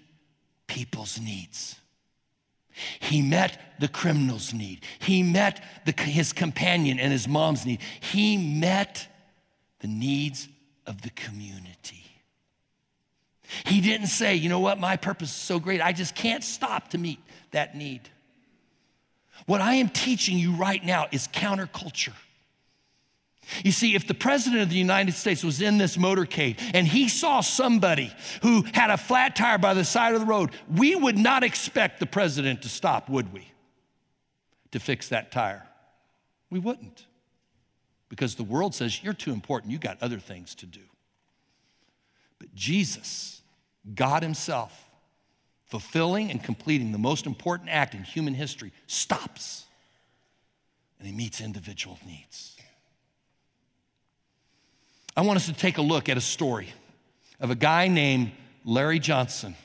people's 0.66 1.21
needs. 1.21 1.77
He 3.01 3.23
met 3.23 3.59
the 3.81 3.88
criminal's 3.88 4.55
need. 4.55 4.85
He 5.01 5.23
met 5.23 5.62
the, 5.85 5.92
his 6.03 6.33
companion 6.33 6.99
and 6.99 7.12
his 7.12 7.27
mom's 7.27 7.66
need. 7.66 7.81
He 8.01 8.37
met 8.37 9.07
the 9.81 9.88
needs 9.88 10.49
of 10.87 11.03
the 11.03 11.11
community. 11.11 12.08
He 13.64 13.80
didn't 13.80 14.08
say, 14.08 14.34
you 14.34 14.48
know 14.48 14.61
what, 14.61 14.78
my 14.78 14.96
purpose 14.96 15.30
is 15.30 15.37
so 15.37 15.58
great, 15.58 15.80
I 15.80 15.92
just 15.92 16.14
can't 16.14 16.44
stop 16.44 16.88
to 16.90 16.98
meet 16.98 17.18
that 17.50 17.76
need. 17.76 18.02
What 19.46 19.61
I 19.61 19.74
am 19.74 19.88
teaching 19.88 20.38
you 20.38 20.52
right 20.52 20.84
now 20.84 21.06
is 21.11 21.28
counterculture. 21.28 22.14
You 23.64 23.72
see, 23.72 23.94
if 23.94 24.06
the 24.06 24.14
president 24.14 24.62
of 24.62 24.68
the 24.68 24.76
United 24.76 25.14
States 25.14 25.42
was 25.42 25.62
in 25.62 25.78
this 25.78 25.96
motorcade 25.96 26.61
and 26.74 26.87
he 26.87 27.08
saw 27.08 27.40
somebody 27.40 28.12
who 28.42 28.62
had 28.74 28.90
a 28.90 28.98
flat 28.98 29.37
tire 29.37 29.56
by 29.56 29.72
the 29.72 29.84
side 29.84 30.14
of 30.14 30.20
the 30.20 30.26
road, 30.26 30.50
we 30.76 30.94
would 30.94 31.16
not 31.16 31.42
expect 31.42 31.98
the 31.98 32.06
president 32.06 32.62
to 32.62 32.68
stop, 32.68 33.08
would 33.08 33.32
we? 33.32 33.50
To 34.72 34.80
fix 34.80 35.08
that 35.08 35.32
tire. 35.32 35.66
We 36.50 36.58
wouldn't. 36.58 37.06
Because 38.11 38.34
the 38.34 38.44
world 38.44 38.74
says, 38.74 39.02
you're 39.02 39.14
too 39.14 39.32
important, 39.32 39.72
you 39.72 39.78
got 39.78 40.02
other 40.02 40.18
things 40.18 40.54
to 40.56 40.66
do. 40.66 40.80
But 42.38 42.54
Jesus, 42.54 43.38
God 43.94 44.22
Himself, 44.22 44.88
fulfilling 45.66 46.31
and 46.31 46.42
completing 46.42 46.92
the 46.92 46.98
most 46.98 47.27
important 47.27 47.70
act 47.70 47.94
in 47.94 48.03
human 48.03 48.35
history, 48.35 48.72
stops 48.87 49.64
and 50.98 51.07
He 51.07 51.14
meets 51.14 51.40
individual 51.40 51.98
needs. 52.07 52.57
I 55.16 55.22
want 55.22 55.37
us 55.37 55.46
to 55.46 55.53
take 55.53 55.79
a 55.79 55.83
look 55.83 56.09
at 56.09 56.16
a 56.16 56.20
story 56.20 56.68
of 57.40 57.51
a 57.51 57.55
guy 57.55 57.88
named 57.88 58.33
Larry 58.64 58.98
Johnson 58.98 59.57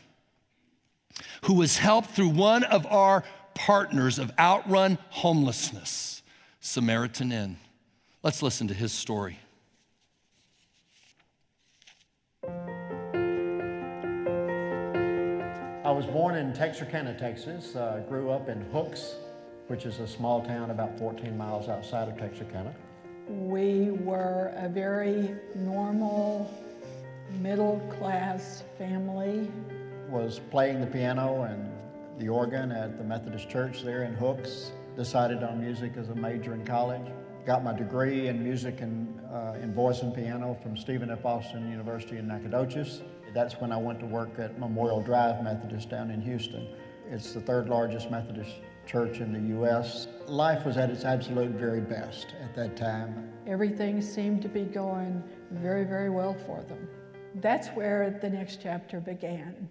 who 1.44 1.56
was 1.56 1.78
helped 1.78 2.12
through 2.12 2.30
one 2.30 2.64
of 2.64 2.86
our 2.88 3.24
partners 3.54 4.18
of 4.18 4.32
Outrun 4.40 4.98
Homelessness, 5.10 6.24
Samaritan 6.60 7.32
Inn. 7.32 7.58
Let's 8.24 8.42
listen 8.42 8.68
to 8.70 8.74
his 8.74 8.92
story. 8.92 9.38
Was 15.94 16.06
born 16.08 16.36
in 16.36 16.54
Texarkana, 16.54 17.14
Texas. 17.14 17.76
Uh, 17.76 18.02
grew 18.10 18.32
up 18.32 18.50
in 18.50 18.62
Hooks, 18.72 19.16
which 19.68 19.86
is 19.86 20.00
a 20.00 20.08
small 20.08 20.44
town 20.44 20.72
about 20.72 20.98
14 20.98 21.38
miles 21.38 21.70
outside 21.70 22.08
of 22.08 22.18
Texarkana. 22.18 22.74
We 23.30 23.92
were 23.92 24.52
a 24.58 24.68
very 24.68 25.36
normal, 25.54 26.52
middle 27.40 27.80
class 28.00 28.64
family. 28.78 29.52
Was 30.10 30.40
playing 30.50 30.82
the 30.82 30.88
piano 30.88 31.44
and 31.44 31.72
the 32.20 32.28
organ 32.28 32.72
at 32.72 32.98
the 32.98 33.04
Methodist 33.04 33.48
Church 33.50 33.84
there 33.84 34.04
in 34.04 34.16
Hooks. 34.16 34.72
Decided 34.96 35.44
on 35.44 35.62
music 35.62 35.94
as 35.96 36.10
a 36.10 36.16
major 36.16 36.56
in 36.56 36.66
college. 36.66 37.06
Got 37.46 37.64
my 37.64 37.74
degree 37.74 38.30
in 38.30 38.44
music 38.44 38.82
and 38.82 39.20
uh, 39.32 39.58
in 39.62 39.74
voice 39.74 40.02
and 40.02 40.14
piano 40.14 40.58
from 40.64 40.76
Stephen 40.76 41.12
F. 41.12 41.24
Austin 41.24 41.70
University 41.70 42.18
in 42.18 42.28
Nacogdoches. 42.28 43.04
That's 43.34 43.56
when 43.56 43.72
I 43.72 43.78
went 43.78 44.00
to 44.02 44.06
work 44.06 44.38
at 44.38 44.60
Memorial 44.60 45.02
Drive 45.02 45.44
Methodist 45.44 45.90
down 45.90 46.12
in 46.12 46.22
Houston. 46.22 46.68
It's 47.10 47.34
the 47.34 47.42
third 47.42 47.68
largest 47.68 48.12
Methodist 48.12 48.52
church 48.86 49.20
in 49.20 49.34
the 49.34 49.56
U.S. 49.56 50.08
Life 50.28 50.66
was 50.66 50.78
at 50.78 50.90
its 50.90 51.04
absolute 51.04 51.52
very 51.52 51.82
best 51.82 52.36
at 52.44 52.56
that 52.56 52.78
time. 52.78 53.32
Everything 53.48 54.02
seemed 54.02 54.42
to 54.44 54.50
be 54.50 54.64
going 54.64 55.24
very, 55.52 55.84
very 55.84 56.10
well 56.10 56.36
for 56.46 56.62
them. 56.64 56.88
That's 57.36 57.70
where 57.70 58.20
the 58.22 58.30
next 58.30 58.60
chapter 58.62 59.00
began. 59.00 59.68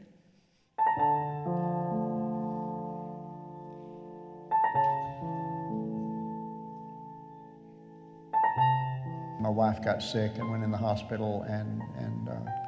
My 9.41 9.49
wife 9.49 9.83
got 9.85 10.03
sick 10.03 10.33
and 10.37 10.51
went 10.51 10.65
in 10.65 10.71
the 10.71 10.77
hospital 10.77 11.43
and, 11.49 11.83
and 11.99 12.29
uh, 12.29 12.62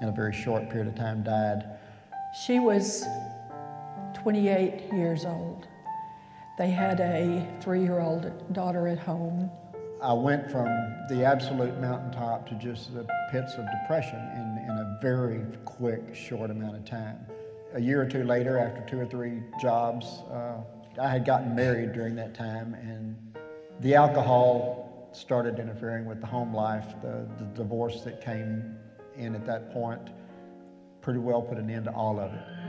in 0.00 0.08
a 0.08 0.12
very 0.12 0.32
short 0.32 0.68
period 0.70 0.88
of 0.88 0.94
time 0.94 1.22
died. 1.22 1.64
She 2.44 2.58
was 2.58 3.04
28 4.14 4.92
years 4.92 5.24
old. 5.24 5.66
They 6.58 6.70
had 6.70 7.00
a 7.00 7.46
three 7.60 7.82
year 7.82 8.00
old 8.00 8.52
daughter 8.52 8.88
at 8.88 8.98
home. 8.98 9.50
I 10.02 10.12
went 10.12 10.50
from 10.50 10.66
the 11.08 11.24
absolute 11.24 11.80
mountaintop 11.80 12.46
to 12.48 12.54
just 12.54 12.94
the 12.94 13.06
pits 13.30 13.54
of 13.54 13.66
depression 13.80 14.18
in, 14.34 14.64
in 14.64 14.78
a 14.78 14.98
very 15.00 15.40
quick, 15.64 16.14
short 16.14 16.50
amount 16.50 16.76
of 16.76 16.84
time. 16.84 17.18
A 17.74 17.80
year 17.80 18.02
or 18.02 18.06
two 18.06 18.24
later, 18.24 18.58
after 18.58 18.84
two 18.88 19.00
or 19.00 19.06
three 19.06 19.42
jobs, 19.60 20.06
uh, 20.30 20.58
I 21.00 21.08
had 21.08 21.24
gotten 21.24 21.54
married 21.54 21.92
during 21.92 22.14
that 22.16 22.34
time, 22.34 22.74
and 22.74 23.16
the 23.80 23.94
alcohol 23.94 25.08
started 25.12 25.58
interfering 25.58 26.04
with 26.04 26.20
the 26.20 26.26
home 26.26 26.54
life. 26.54 26.94
The, 27.02 27.26
the 27.38 27.44
divorce 27.54 28.02
that 28.02 28.22
came 28.22 28.76
in 29.18 29.34
at 29.34 29.46
that 29.46 29.72
point 29.72 30.10
pretty 31.00 31.20
well 31.20 31.42
put 31.42 31.58
an 31.58 31.70
end 31.70 31.84
to 31.84 31.92
all 31.92 32.18
of 32.18 32.32
it 32.32 32.66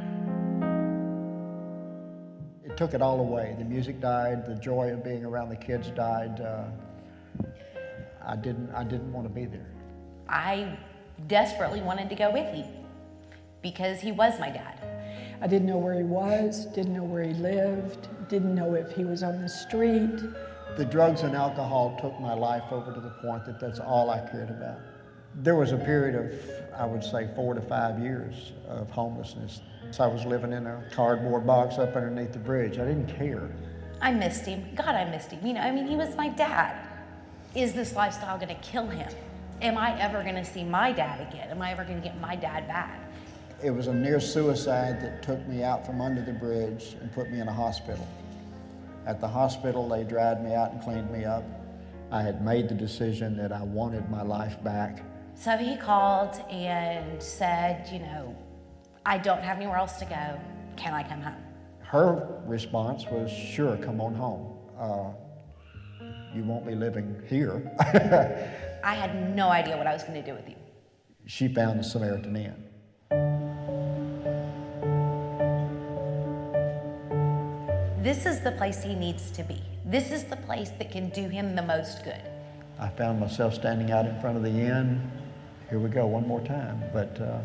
it 2.67 2.75
took 2.75 2.93
it 2.93 3.01
all 3.01 3.19
away. 3.21 3.55
The 3.57 3.63
music 3.63 4.01
died, 4.01 4.45
the 4.45 4.55
joy 4.55 4.91
of 4.91 5.03
being 5.03 5.23
around 5.23 5.49
the 5.49 5.55
kids 5.55 5.89
died. 5.91 6.41
Uh, 6.41 6.65
I 8.25 8.35
didn't, 8.35 8.69
I 8.71 8.83
didn't 8.83 9.13
want 9.13 9.25
to 9.25 9.33
be 9.33 9.45
there. 9.45 9.71
I 10.27 10.77
desperately 11.27 11.81
wanted 11.81 12.09
to 12.09 12.15
go 12.15 12.29
with 12.29 12.53
him 12.53 12.67
because 13.61 14.01
he 14.01 14.11
was 14.11 14.37
my 14.39 14.49
dad. 14.49 14.79
I 15.41 15.47
didn't 15.47 15.67
know 15.67 15.77
where 15.77 15.95
he 15.95 16.03
was, 16.03 16.65
didn't 16.67 16.93
know 16.93 17.03
where 17.03 17.23
he 17.23 17.33
lived, 17.35 18.09
didn't 18.27 18.53
know 18.53 18.73
if 18.73 18.91
he 18.91 19.05
was 19.05 19.23
on 19.23 19.41
the 19.41 19.49
street. 19.49 20.19
The 20.75 20.85
drugs 20.85 21.21
and 21.21 21.35
alcohol 21.35 21.97
took 22.01 22.19
my 22.19 22.33
life 22.33 22.63
over 22.71 22.93
to 22.93 22.99
the 22.99 23.11
point 23.21 23.45
that 23.45 23.59
that's 23.61 23.79
all 23.79 24.09
I 24.09 24.19
cared 24.29 24.49
about. 24.49 24.79
There 25.43 25.55
was 25.55 25.71
a 25.71 25.77
period 25.77 26.15
of, 26.15 26.33
I 26.75 26.85
would 26.85 27.03
say, 27.03 27.29
four 27.35 27.53
to 27.53 27.61
five 27.61 27.99
years 27.99 28.53
of 28.67 28.89
homelessness. 28.89 29.61
So 29.91 30.03
I 30.03 30.07
was 30.07 30.25
living 30.25 30.51
in 30.51 30.65
a 30.65 30.83
cardboard 30.91 31.45
box 31.45 31.77
up 31.77 31.95
underneath 31.95 32.33
the 32.33 32.39
bridge. 32.39 32.79
I 32.79 32.85
didn't 32.85 33.15
care. 33.15 33.47
I 34.01 34.11
missed 34.11 34.45
him. 34.45 34.67
God, 34.75 34.95
I 34.95 35.05
missed 35.05 35.29
him. 35.29 35.45
You 35.45 35.53
know, 35.53 35.61
I 35.61 35.71
mean, 35.71 35.85
he 35.85 35.95
was 35.95 36.15
my 36.15 36.29
dad. 36.29 36.75
Is 37.53 37.73
this 37.73 37.95
lifestyle 37.95 38.37
going 38.37 38.49
to 38.49 38.61
kill 38.61 38.87
him? 38.87 39.07
Am 39.61 39.77
I 39.77 39.99
ever 39.99 40.23
going 40.23 40.35
to 40.35 40.45
see 40.45 40.63
my 40.63 40.91
dad 40.91 41.27
again? 41.27 41.49
Am 41.49 41.61
I 41.61 41.71
ever 41.71 41.83
going 41.83 42.01
to 42.01 42.07
get 42.07 42.19
my 42.19 42.35
dad 42.35 42.67
back? 42.67 42.99
It 43.63 43.69
was 43.71 43.87
a 43.87 43.93
near 43.93 44.19
suicide 44.19 45.01
that 45.01 45.21
took 45.21 45.45
me 45.47 45.63
out 45.63 45.85
from 45.85 46.01
under 46.01 46.23
the 46.23 46.33
bridge 46.33 46.95
and 46.99 47.11
put 47.11 47.31
me 47.31 47.41
in 47.41 47.47
a 47.47 47.53
hospital. 47.53 48.07
At 49.05 49.21
the 49.21 49.27
hospital, 49.27 49.87
they 49.87 50.03
dried 50.03 50.43
me 50.43 50.55
out 50.55 50.71
and 50.71 50.81
cleaned 50.81 51.11
me 51.11 51.25
up. 51.25 51.43
I 52.11 52.23
had 52.23 52.43
made 52.43 52.69
the 52.69 52.75
decision 52.75 53.37
that 53.37 53.51
I 53.51 53.61
wanted 53.61 54.09
my 54.09 54.23
life 54.23 54.61
back. 54.63 55.03
So 55.39 55.55
he 55.55 55.77
called 55.77 56.35
and 56.49 57.21
said, 57.21 57.87
you 57.91 57.99
know, 57.99 58.35
I 59.05 59.19
don't 59.19 59.43
have 59.43 59.57
anywhere 59.57 59.77
else 59.77 59.97
to 59.97 60.05
go. 60.05 60.39
Can 60.75 60.95
I 60.95 61.03
come 61.07 61.21
home? 61.21 61.35
Her 61.79 62.41
response 62.47 63.05
was, 63.11 63.31
sure, 63.31 63.77
come 63.77 64.01
on 64.01 64.15
home. 64.15 64.57
Uh, 64.79 65.11
you 66.33 66.43
won't 66.43 66.65
be 66.65 66.73
living 66.73 67.21
here. 67.27 67.71
I 68.83 68.95
had 68.95 69.35
no 69.35 69.49
idea 69.49 69.77
what 69.77 69.85
I 69.85 69.93
was 69.93 70.01
going 70.01 70.15
to 70.15 70.25
do 70.25 70.33
with 70.33 70.49
you. 70.49 70.55
She 71.27 71.47
found 71.47 71.79
the 71.79 71.83
Samaritan 71.83 72.35
Inn. 72.35 72.63
This 78.01 78.25
is 78.25 78.41
the 78.41 78.53
place 78.53 78.83
he 78.83 78.95
needs 78.95 79.29
to 79.31 79.43
be. 79.43 79.61
This 79.85 80.11
is 80.11 80.23
the 80.23 80.37
place 80.37 80.71
that 80.79 80.91
can 80.91 81.09
do 81.09 81.29
him 81.29 81.55
the 81.55 81.61
most 81.61 82.03
good. 82.03 82.21
I 82.79 82.89
found 82.89 83.19
myself 83.19 83.53
standing 83.53 83.91
out 83.91 84.07
in 84.07 84.19
front 84.19 84.35
of 84.37 84.43
the 84.43 84.49
inn. 84.49 85.11
Here 85.69 85.79
we 85.79 85.89
go, 85.89 86.07
one 86.07 86.25
more 86.25 86.41
time. 86.41 86.81
But 86.93 87.19
uh, 87.19 87.39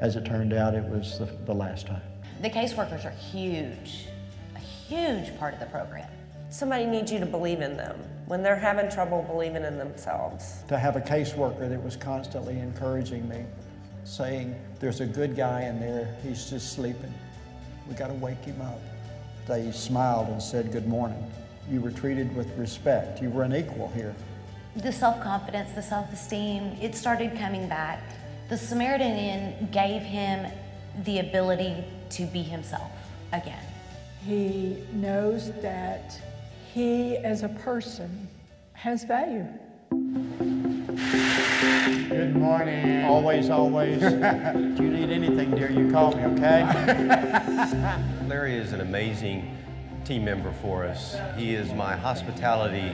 as 0.00 0.16
it 0.16 0.24
turned 0.24 0.54
out, 0.54 0.74
it 0.74 0.84
was 0.84 1.18
the, 1.18 1.26
the 1.44 1.54
last 1.54 1.86
time. 1.86 2.02
The 2.40 2.48
caseworkers 2.48 3.04
are 3.04 3.10
huge, 3.10 4.06
a 4.54 4.58
huge 4.58 5.36
part 5.38 5.54
of 5.54 5.60
the 5.60 5.66
program. 5.66 6.08
Somebody 6.50 6.86
needs 6.86 7.12
you 7.12 7.18
to 7.18 7.26
believe 7.26 7.60
in 7.60 7.76
them 7.76 8.00
when 8.26 8.42
they're 8.42 8.56
having 8.56 8.90
trouble 8.90 9.22
believing 9.22 9.64
in 9.64 9.76
themselves. 9.76 10.62
To 10.68 10.78
have 10.78 10.96
a 10.96 11.00
caseworker 11.00 11.68
that 11.68 11.82
was 11.82 11.94
constantly 11.94 12.58
encouraging 12.58 13.28
me, 13.28 13.44
saying, 14.04 14.58
There's 14.80 15.00
a 15.00 15.06
good 15.06 15.36
guy 15.36 15.62
in 15.64 15.78
there, 15.78 16.16
he's 16.22 16.48
just 16.48 16.72
sleeping. 16.72 17.12
We 17.86 17.94
got 17.94 18.08
to 18.08 18.14
wake 18.14 18.42
him 18.44 18.62
up. 18.62 18.80
They 19.46 19.70
smiled 19.72 20.28
and 20.28 20.42
said, 20.42 20.72
Good 20.72 20.86
morning. 20.86 21.30
You 21.70 21.82
were 21.82 21.90
treated 21.90 22.34
with 22.34 22.50
respect. 22.56 23.20
You 23.20 23.28
were 23.28 23.42
an 23.42 23.54
equal 23.54 23.88
here. 23.88 24.14
The 24.78 24.92
self 24.92 25.20
confidence, 25.20 25.72
the 25.72 25.82
self 25.82 26.12
esteem, 26.12 26.76
it 26.80 26.94
started 26.94 27.36
coming 27.36 27.68
back. 27.68 28.00
The 28.48 28.56
Samaritan 28.56 29.16
Inn 29.16 29.68
gave 29.72 30.02
him 30.02 30.48
the 31.02 31.18
ability 31.18 31.82
to 32.10 32.26
be 32.26 32.42
himself 32.42 32.92
again. 33.32 33.64
He 34.24 34.84
knows 34.92 35.50
that 35.62 36.16
he, 36.72 37.16
as 37.16 37.42
a 37.42 37.48
person, 37.48 38.28
has 38.74 39.02
value. 39.02 39.48
Good 42.08 42.36
morning. 42.36 43.04
Always, 43.04 43.50
always. 43.50 44.00
if 44.02 44.78
you 44.78 44.90
need 44.90 45.10
anything, 45.10 45.56
dear, 45.56 45.72
you 45.72 45.90
call 45.90 46.14
me, 46.14 46.22
okay? 46.24 46.62
Larry 48.28 48.56
is 48.56 48.72
an 48.72 48.80
amazing 48.80 49.58
team 50.04 50.24
member 50.24 50.52
for 50.62 50.84
us. 50.84 51.16
He 51.36 51.56
is 51.56 51.72
my 51.72 51.96
hospitality 51.96 52.92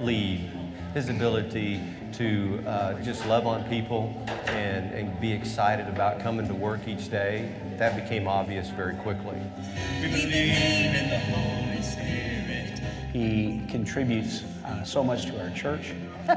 lead. 0.00 0.55
His 0.96 1.10
ability 1.10 1.82
to 2.14 2.64
uh, 2.66 2.94
just 3.02 3.26
love 3.26 3.46
on 3.46 3.64
people 3.64 4.14
and, 4.46 4.90
and 4.94 5.20
be 5.20 5.30
excited 5.30 5.88
about 5.88 6.20
coming 6.20 6.48
to 6.48 6.54
work 6.54 6.88
each 6.88 7.10
day, 7.10 7.52
that 7.76 8.02
became 8.02 8.26
obvious 8.26 8.70
very 8.70 8.94
quickly. 8.94 9.38
He 13.12 13.60
contributes 13.68 14.44
uh, 14.64 14.84
so 14.84 15.04
much 15.04 15.26
to 15.26 15.38
our 15.42 15.50
church. 15.50 15.92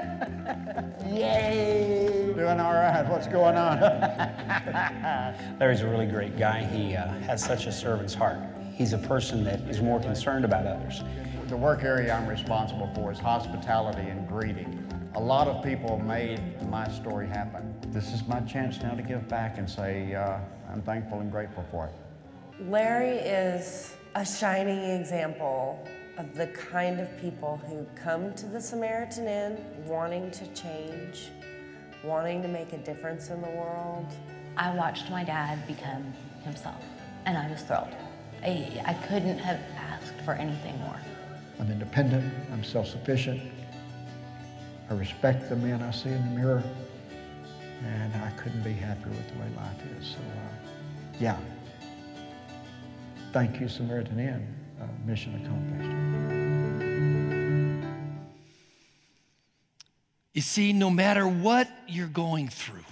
Yay! 1.07 2.33
Doing 2.35 2.59
all 2.59 2.73
right. 2.73 3.07
What's 3.07 3.27
going 3.27 3.55
on? 3.55 3.79
Larry's 5.61 5.79
a 5.79 5.87
really 5.87 6.05
great 6.05 6.37
guy. 6.37 6.65
He 6.65 6.97
uh, 6.97 7.07
has 7.19 7.41
such 7.41 7.65
a 7.65 7.71
servant's 7.71 8.13
heart. 8.13 8.39
He's 8.73 8.91
a 8.91 8.97
person 8.97 9.45
that 9.45 9.61
is 9.69 9.81
more 9.81 10.01
concerned 10.01 10.43
about 10.43 10.67
others. 10.67 11.01
The 11.49 11.57
work 11.57 11.83
area 11.83 12.13
I'm 12.13 12.27
responsible 12.27 12.91
for 12.93 13.11
is 13.11 13.17
hospitality 13.17 14.07
and 14.07 14.27
greeting. 14.27 14.87
A 15.15 15.19
lot 15.19 15.47
of 15.47 15.63
people 15.63 15.97
made 15.97 16.39
my 16.69 16.87
story 16.87 17.27
happen. 17.27 17.73
This 17.87 18.13
is 18.13 18.27
my 18.27 18.39
chance 18.41 18.79
now 18.83 18.93
to 18.93 19.01
give 19.01 19.27
back 19.27 19.57
and 19.57 19.67
say 19.67 20.13
uh, 20.13 20.37
I'm 20.71 20.83
thankful 20.83 21.21
and 21.21 21.31
grateful 21.31 21.65
for 21.71 21.87
it. 21.87 22.69
Larry 22.69 23.17
is 23.17 23.95
a 24.13 24.23
shining 24.23 24.77
example 24.91 25.83
of 26.19 26.35
the 26.35 26.45
kind 26.47 26.99
of 26.99 27.09
people 27.19 27.59
who 27.67 27.83
come 27.95 28.31
to 28.35 28.45
the 28.45 28.61
Samaritan 28.61 29.27
Inn 29.27 29.57
wanting 29.87 30.29
to 30.29 30.45
change, 30.53 31.29
wanting 32.03 32.43
to 32.43 32.47
make 32.47 32.73
a 32.73 32.77
difference 32.77 33.29
in 33.29 33.41
the 33.41 33.49
world. 33.49 34.05
I 34.55 34.71
watched 34.75 35.09
my 35.09 35.23
dad 35.23 35.65
become 35.65 36.13
himself, 36.43 36.83
and 37.25 37.35
I 37.35 37.49
was 37.49 37.63
thrilled. 37.63 37.95
I, 38.43 38.83
I 38.85 38.93
couldn't 39.07 39.39
have 39.39 39.59
asked 39.75 40.13
for 40.23 40.33
anything 40.33 40.77
more. 40.81 40.99
I'm 41.59 41.69
independent, 41.71 42.33
I'm 42.51 42.63
self 42.63 42.87
sufficient, 42.87 43.41
I 44.89 44.93
respect 44.93 45.49
the 45.49 45.55
men 45.55 45.83
I 45.83 45.91
see 45.91 46.09
in 46.09 46.23
the 46.29 46.39
mirror, 46.39 46.63
and 47.83 48.15
I 48.15 48.31
couldn't 48.31 48.63
be 48.63 48.73
happier 48.73 49.09
with 49.09 49.27
the 49.33 49.39
way 49.39 49.47
life 49.55 49.81
is. 49.99 50.07
So, 50.07 50.17
uh, 50.17 50.69
yeah. 51.19 51.37
Thank 53.31 53.59
you, 53.59 53.69
Samaritan 53.69 54.19
Inn. 54.19 54.55
Uh, 54.81 54.85
mission 55.05 55.35
accomplished. 55.35 56.09
You 60.33 60.41
see, 60.41 60.73
no 60.73 60.89
matter 60.89 61.27
what 61.27 61.69
you're 61.87 62.07
going 62.07 62.47
through, 62.47 62.85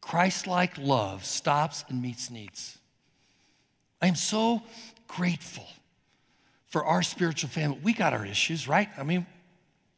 Christ 0.00 0.46
like 0.46 0.78
love 0.78 1.24
stops 1.24 1.84
and 1.88 2.00
meets 2.00 2.30
needs. 2.30 2.78
I 4.00 4.06
am 4.06 4.14
so 4.14 4.62
grateful 5.06 5.66
for 6.74 6.84
our 6.84 7.04
spiritual 7.04 7.48
family. 7.48 7.78
We 7.84 7.92
got 7.92 8.12
our 8.12 8.26
issues, 8.26 8.66
right? 8.66 8.88
I 8.98 9.04
mean, 9.04 9.26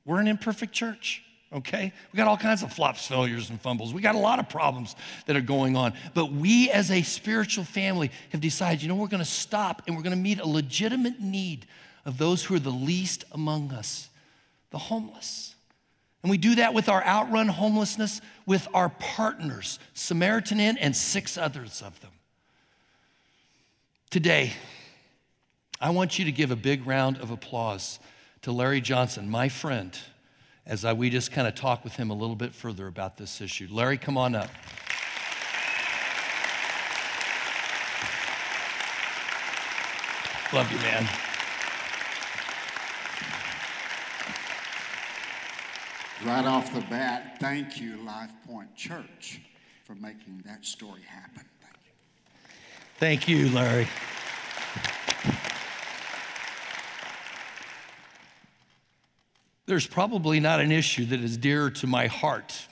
we're 0.04 0.20
an 0.20 0.28
imperfect 0.28 0.74
church. 0.74 1.22
okay? 1.50 1.90
We 2.12 2.18
got 2.18 2.28
all 2.28 2.36
kinds 2.36 2.62
of 2.62 2.70
flops, 2.70 3.06
failures, 3.06 3.48
and 3.48 3.58
fumbles. 3.58 3.94
We 3.94 4.02
got 4.02 4.14
a 4.14 4.18
lot 4.18 4.38
of 4.40 4.50
problems 4.50 4.94
that 5.24 5.36
are 5.36 5.40
going 5.40 5.74
on. 5.74 5.94
But 6.12 6.32
we 6.32 6.68
as 6.68 6.90
a 6.90 7.00
spiritual 7.00 7.64
family 7.64 8.10
have 8.28 8.42
decided, 8.42 8.82
you 8.82 8.90
know, 8.90 8.94
we're 8.94 9.06
gonna 9.06 9.24
stop 9.24 9.84
and 9.86 9.96
we're 9.96 10.02
gonna 10.02 10.16
meet 10.16 10.38
a 10.38 10.46
legitimate 10.46 11.18
need 11.18 11.64
of 12.04 12.18
those 12.18 12.44
who 12.44 12.54
are 12.54 12.58
the 12.58 12.68
least 12.68 13.24
among 13.32 13.72
us, 13.72 14.10
the 14.68 14.76
homeless. 14.76 15.54
And 16.22 16.30
we 16.30 16.36
do 16.36 16.56
that 16.56 16.74
with 16.74 16.90
our 16.90 17.02
outrun 17.06 17.48
homelessness 17.48 18.20
with 18.44 18.68
our 18.74 18.90
partners, 18.90 19.78
Samaritan 19.94 20.60
Inn 20.60 20.76
and 20.76 20.94
six 20.94 21.38
others 21.38 21.80
of 21.80 21.98
them. 22.02 22.12
Today, 24.10 24.52
I 25.80 25.90
want 25.90 26.18
you 26.18 26.24
to 26.24 26.32
give 26.32 26.50
a 26.50 26.56
big 26.56 26.86
round 26.86 27.18
of 27.18 27.30
applause 27.30 27.98
to 28.42 28.50
Larry 28.50 28.80
Johnson, 28.80 29.28
my 29.28 29.50
friend, 29.50 29.96
as 30.64 30.86
I, 30.86 30.94
we 30.94 31.10
just 31.10 31.32
kind 31.32 31.46
of 31.46 31.54
talk 31.54 31.84
with 31.84 31.96
him 31.96 32.08
a 32.10 32.14
little 32.14 32.34
bit 32.34 32.54
further 32.54 32.86
about 32.86 33.18
this 33.18 33.42
issue. 33.42 33.68
Larry, 33.70 33.98
come 33.98 34.16
on 34.16 34.34
up. 34.34 34.48
Love 40.52 40.72
you, 40.72 40.78
man. 40.78 41.06
Right 46.24 46.46
off 46.46 46.72
the 46.72 46.80
bat, 46.88 47.36
thank 47.38 47.78
you, 47.78 47.98
Life 47.98 48.30
Point 48.48 48.74
Church, 48.74 49.42
for 49.84 49.94
making 49.94 50.42
that 50.46 50.64
story 50.64 51.02
happen. 51.02 51.44
Thank 52.98 53.28
you, 53.28 53.50
Larry. 53.50 53.88
There's 59.66 59.86
probably 59.86 60.38
not 60.38 60.60
an 60.60 60.70
issue 60.70 61.06
that 61.06 61.20
is 61.20 61.36
dearer 61.36 61.70
to 61.70 61.86
my 61.86 62.06
heart, 62.06 62.66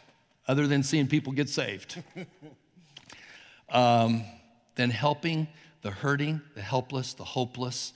other 0.46 0.66
than 0.68 0.82
seeing 0.84 1.08
people 1.08 1.32
get 1.32 1.48
saved, 1.48 2.02
um, 3.68 4.24
than 4.76 4.90
helping 4.90 5.48
the 5.82 5.90
hurting, 5.90 6.40
the 6.54 6.62
helpless, 6.62 7.14
the 7.14 7.24
hopeless, 7.24 7.92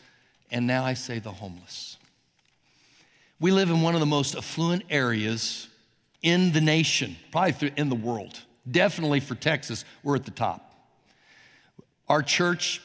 and 0.50 0.66
now 0.66 0.84
I 0.84 0.94
say 0.94 1.20
the 1.20 1.30
homeless. 1.30 1.96
We 3.40 3.52
live 3.52 3.70
in 3.70 3.82
one 3.82 3.94
of 3.94 4.00
the 4.00 4.06
most 4.06 4.34
affluent 4.34 4.82
areas 4.90 5.68
in 6.22 6.52
the 6.52 6.60
nation, 6.60 7.16
probably 7.30 7.72
in 7.76 7.88
the 7.88 7.94
world. 7.94 8.40
Definitely 8.68 9.20
for 9.20 9.36
Texas, 9.36 9.84
we're 10.02 10.16
at 10.16 10.24
the 10.24 10.32
top. 10.32 10.74
Our 12.08 12.22
church 12.22 12.82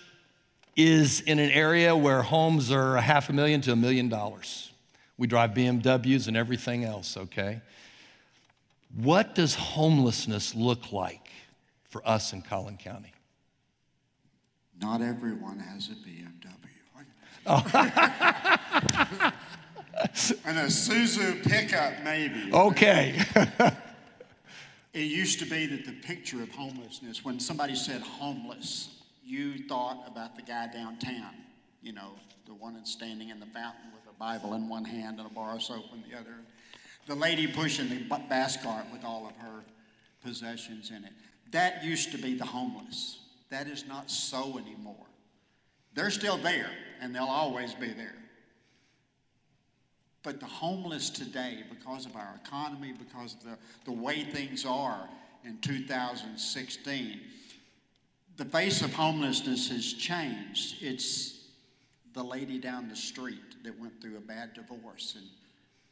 is 0.76 1.22
in 1.22 1.40
an 1.40 1.50
area 1.50 1.96
where 1.96 2.22
homes 2.22 2.72
are 2.72 2.98
a 2.98 3.02
half 3.02 3.30
a 3.30 3.34
million 3.34 3.62
to 3.62 3.72
a 3.72 3.76
million 3.76 4.10
dollars. 4.10 4.73
We 5.18 5.28
drive 5.28 5.52
BMWs 5.52 6.28
and 6.28 6.36
everything 6.36 6.84
else, 6.84 7.18
okay? 7.18 7.62
What 8.96 9.36
does 9.36 9.56
homelessness 9.56 10.56
look 10.56 10.92
like 10.92 11.30
for 11.90 12.08
us 12.08 12.34
in 12.34 12.42
Collin 12.42 12.78
County? 12.78 13.14
Not 14.82 15.02
everyone 15.02 15.60
has 15.60 15.90
a 15.90 15.94
BMW. 15.94 16.50
Oh. 17.46 17.62
and 20.46 20.58
a 20.58 20.66
Isuzu 20.66 21.44
pickup, 21.44 22.04
maybe. 22.04 22.52
Okay. 22.54 23.20
it 24.94 25.00
used 25.00 25.40
to 25.40 25.46
be 25.46 25.66
that 25.68 25.86
the 25.86 25.92
picture 25.92 26.42
of 26.42 26.50
homelessness, 26.52 27.26
when 27.26 27.40
somebody 27.40 27.76
said 27.76 28.02
homeless, 28.02 28.90
you 29.26 29.68
thought 29.68 30.04
about 30.08 30.36
the 30.36 30.42
guy 30.42 30.68
downtown, 30.68 31.34
you 31.82 31.94
know, 31.94 32.12
the 32.46 32.54
one 32.54 32.74
that's 32.76 32.92
standing 32.92 33.30
in 33.30 33.40
the 33.40 33.46
fountain 33.48 33.92
with 33.94 34.03
Bible 34.24 34.54
in 34.54 34.70
one 34.70 34.86
hand 34.86 35.20
and 35.20 35.28
a 35.28 35.34
bar 35.34 35.54
of 35.56 35.62
soap 35.62 35.84
in 35.94 36.02
the 36.10 36.18
other. 36.18 36.36
The 37.08 37.16
lady 37.16 37.46
pushing 37.46 37.90
the 37.90 38.00
cart 38.64 38.86
with 38.90 39.04
all 39.04 39.28
of 39.28 39.36
her 39.36 39.66
possessions 40.24 40.92
in 40.92 41.04
it. 41.04 41.12
That 41.52 41.84
used 41.84 42.14
to 42.14 42.18
be 42.18 42.34
the 42.34 42.46
homeless. 42.46 43.20
That 43.50 43.68
is 43.68 43.86
not 43.86 44.10
so 44.10 44.58
anymore. 44.58 45.06
They're 45.94 46.10
still 46.10 46.38
there, 46.38 46.70
and 47.02 47.14
they'll 47.14 47.26
always 47.26 47.74
be 47.74 47.92
there. 47.92 48.16
But 50.24 50.40
the 50.40 50.46
homeless 50.46 51.10
today, 51.10 51.58
because 51.70 52.06
of 52.06 52.16
our 52.16 52.40
economy, 52.46 52.94
because 52.98 53.34
of 53.34 53.44
the, 53.44 53.58
the 53.84 53.92
way 53.92 54.24
things 54.24 54.66
are 54.66 55.10
in 55.44 55.58
2016, 55.60 57.20
the 58.38 58.46
face 58.46 58.82
of 58.82 58.94
homelessness 58.94 59.68
has 59.68 59.92
changed. 59.92 60.82
It's 60.82 61.33
the 62.14 62.24
lady 62.24 62.60
down 62.60 62.90
the 62.90 62.96
street 62.96 63.64
that 63.64 63.80
went 63.80 64.02
through 64.02 64.18
a 64.18 64.22
bad 64.22 64.54
divorce 64.54 65.16
and 65.18 65.26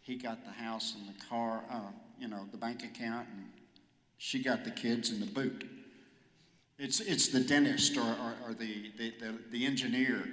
he 0.02 0.16
got 0.16 0.44
the 0.44 0.52
house 0.52 0.96
and 0.96 1.08
the 1.08 1.26
car, 1.26 1.64
uh, 1.72 1.80
you 2.20 2.28
know, 2.28 2.46
the 2.52 2.58
bank 2.58 2.84
account, 2.84 3.28
and 3.36 3.46
she 4.18 4.42
got 4.42 4.64
the 4.64 4.72
kids 4.72 5.12
in 5.12 5.20
the 5.20 5.28
boot. 5.28 5.70
It's, 6.80 7.00
it's 7.00 7.28
the 7.28 7.40
dentist 7.40 7.98
or, 7.98 8.02
or, 8.02 8.36
or 8.48 8.54
the, 8.54 8.92
the, 8.98 9.14
the, 9.20 9.38
the 9.52 9.66
engineer 9.66 10.24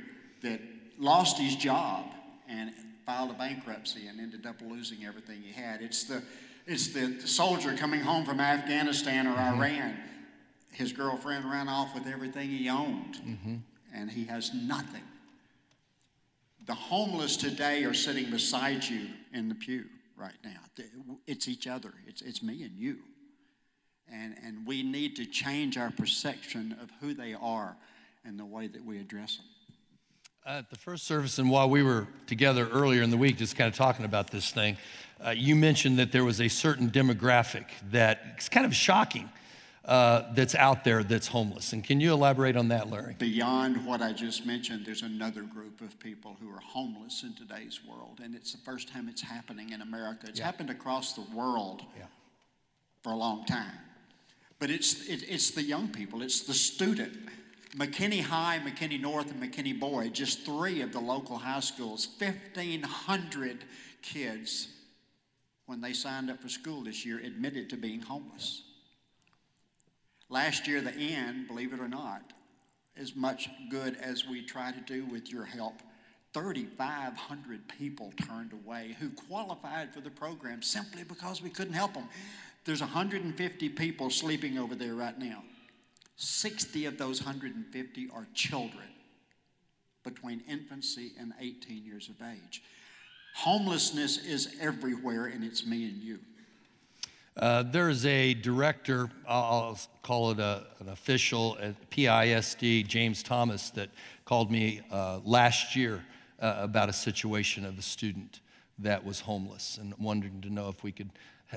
that 0.42 0.60
lost 0.98 1.38
his 1.38 1.54
job 1.54 2.06
and 2.48 2.72
filed 3.04 3.30
a 3.30 3.34
bankruptcy 3.34 4.06
and 4.06 4.18
ended 4.20 4.46
up 4.46 4.56
losing 4.62 5.04
everything 5.04 5.42
he 5.42 5.52
had. 5.52 5.82
It's 5.82 6.04
the, 6.04 6.22
it's 6.66 6.88
the, 6.88 7.18
the 7.20 7.28
soldier 7.28 7.76
coming 7.76 8.00
home 8.00 8.24
from 8.24 8.40
Afghanistan 8.40 9.26
or 9.26 9.34
mm-hmm. 9.34 9.60
Iraq 9.60 9.94
his 10.78 10.92
girlfriend 10.92 11.44
ran 11.44 11.68
off 11.68 11.92
with 11.92 12.06
everything 12.06 12.48
he 12.48 12.68
owned, 12.68 13.16
mm-hmm. 13.16 13.56
and 13.92 14.10
he 14.10 14.24
has 14.26 14.54
nothing. 14.54 15.02
The 16.68 16.74
homeless 16.74 17.38
today 17.38 17.84
are 17.84 17.94
sitting 17.94 18.30
beside 18.30 18.84
you 18.84 19.08
in 19.32 19.48
the 19.48 19.54
pew 19.54 19.86
right 20.18 20.36
now. 20.44 20.84
It's 21.26 21.48
each 21.48 21.66
other, 21.66 21.94
it's, 22.06 22.20
it's 22.20 22.42
me 22.42 22.62
and 22.62 22.76
you. 22.76 22.98
And, 24.12 24.36
and 24.44 24.66
we 24.66 24.82
need 24.82 25.16
to 25.16 25.24
change 25.24 25.78
our 25.78 25.90
perception 25.90 26.76
of 26.80 26.90
who 27.00 27.14
they 27.14 27.32
are 27.32 27.74
and 28.22 28.38
the 28.38 28.44
way 28.44 28.66
that 28.66 28.84
we 28.84 28.98
address 29.00 29.36
them. 29.36 29.46
At 30.44 30.68
the 30.68 30.76
first 30.76 31.04
service, 31.04 31.38
and 31.38 31.50
while 31.50 31.70
we 31.70 31.82
were 31.82 32.06
together 32.26 32.68
earlier 32.68 33.00
in 33.02 33.10
the 33.10 33.16
week, 33.16 33.38
just 33.38 33.56
kind 33.56 33.68
of 33.68 33.74
talking 33.74 34.04
about 34.04 34.30
this 34.30 34.50
thing, 34.50 34.76
uh, 35.24 35.30
you 35.30 35.56
mentioned 35.56 35.98
that 35.98 36.12
there 36.12 36.24
was 36.24 36.38
a 36.38 36.48
certain 36.48 36.90
demographic 36.90 37.64
that 37.90 38.20
it's 38.36 38.50
kind 38.50 38.66
of 38.66 38.74
shocking 38.74 39.30
uh, 39.88 40.30
that's 40.34 40.54
out 40.54 40.84
there 40.84 41.02
that's 41.02 41.26
homeless. 41.28 41.72
And 41.72 41.82
can 41.82 41.98
you 41.98 42.12
elaborate 42.12 42.56
on 42.56 42.68
that, 42.68 42.90
Larry? 42.90 43.16
Beyond 43.18 43.86
what 43.86 44.02
I 44.02 44.12
just 44.12 44.44
mentioned, 44.44 44.84
there's 44.84 45.00
another 45.00 45.40
group 45.40 45.80
of 45.80 45.98
people 45.98 46.36
who 46.42 46.50
are 46.50 46.60
homeless 46.60 47.22
in 47.22 47.32
today's 47.34 47.80
world, 47.88 48.20
and 48.22 48.34
it's 48.34 48.52
the 48.52 48.58
first 48.58 48.92
time 48.92 49.08
it's 49.08 49.22
happening 49.22 49.70
in 49.70 49.80
America. 49.80 50.26
It's 50.28 50.40
yeah. 50.40 50.44
happened 50.44 50.68
across 50.68 51.14
the 51.14 51.24
world 51.34 51.84
yeah. 51.96 52.04
for 53.02 53.12
a 53.12 53.16
long 53.16 53.46
time. 53.46 53.72
But 54.58 54.68
it's, 54.68 55.08
it, 55.08 55.24
it's 55.26 55.52
the 55.52 55.62
young 55.62 55.88
people, 55.88 56.20
it's 56.20 56.42
the 56.42 56.54
student. 56.54 57.14
McKinney 57.74 58.20
High, 58.20 58.60
McKinney 58.62 59.00
North, 59.00 59.30
and 59.30 59.42
McKinney 59.42 59.78
Boyd, 59.78 60.12
just 60.12 60.44
three 60.44 60.82
of 60.82 60.92
the 60.92 61.00
local 61.00 61.38
high 61.38 61.60
schools, 61.60 62.08
1,500 62.18 63.64
kids, 64.02 64.68
when 65.64 65.80
they 65.80 65.94
signed 65.94 66.30
up 66.30 66.42
for 66.42 66.48
school 66.50 66.82
this 66.82 67.06
year, 67.06 67.20
admitted 67.24 67.70
to 67.70 67.76
being 67.76 68.02
homeless. 68.02 68.64
Last 70.30 70.66
year, 70.68 70.80
the 70.80 70.92
end, 70.92 71.48
believe 71.48 71.72
it 71.72 71.80
or 71.80 71.88
not, 71.88 72.22
as 72.96 73.16
much 73.16 73.48
good 73.70 73.96
as 73.96 74.26
we 74.26 74.42
try 74.42 74.72
to 74.72 74.80
do 74.80 75.04
with 75.06 75.30
your 75.30 75.44
help, 75.44 75.80
3,500 76.34 77.68
people 77.78 78.12
turned 78.26 78.52
away 78.52 78.96
who 79.00 79.08
qualified 79.10 79.94
for 79.94 80.00
the 80.00 80.10
program 80.10 80.60
simply 80.60 81.02
because 81.04 81.40
we 81.40 81.48
couldn't 81.48 81.72
help 81.72 81.94
them. 81.94 82.08
There's 82.64 82.80
150 82.80 83.68
people 83.70 84.10
sleeping 84.10 84.58
over 84.58 84.74
there 84.74 84.94
right 84.94 85.18
now. 85.18 85.42
60 86.16 86.84
of 86.86 86.98
those 86.98 87.20
150 87.22 88.10
are 88.12 88.26
children 88.34 88.88
between 90.04 90.42
infancy 90.48 91.12
and 91.18 91.32
18 91.40 91.84
years 91.84 92.08
of 92.08 92.16
age. 92.20 92.62
Homelessness 93.36 94.18
is 94.18 94.56
everywhere, 94.60 95.26
and 95.26 95.44
it's 95.44 95.64
me 95.64 95.88
and 95.88 96.02
you. 96.02 96.18
Uh, 97.38 97.62
there's 97.62 98.04
a 98.04 98.34
director, 98.34 99.08
I'll 99.26 99.78
call 100.02 100.32
it 100.32 100.40
a, 100.40 100.66
an 100.80 100.88
official 100.88 101.56
at 101.60 101.88
PISD, 101.90 102.84
James 102.88 103.22
Thomas, 103.22 103.70
that 103.70 103.90
called 104.24 104.50
me 104.50 104.80
uh, 104.90 105.20
last 105.24 105.76
year 105.76 106.04
uh, 106.40 106.56
about 106.58 106.88
a 106.88 106.92
situation 106.92 107.64
of 107.64 107.78
a 107.78 107.82
student 107.82 108.40
that 108.80 109.04
was 109.04 109.20
homeless 109.20 109.78
and 109.80 109.94
wanted 109.98 110.42
to 110.42 110.50
know 110.50 110.68
if 110.68 110.82
we 110.82 110.90
could 110.90 111.10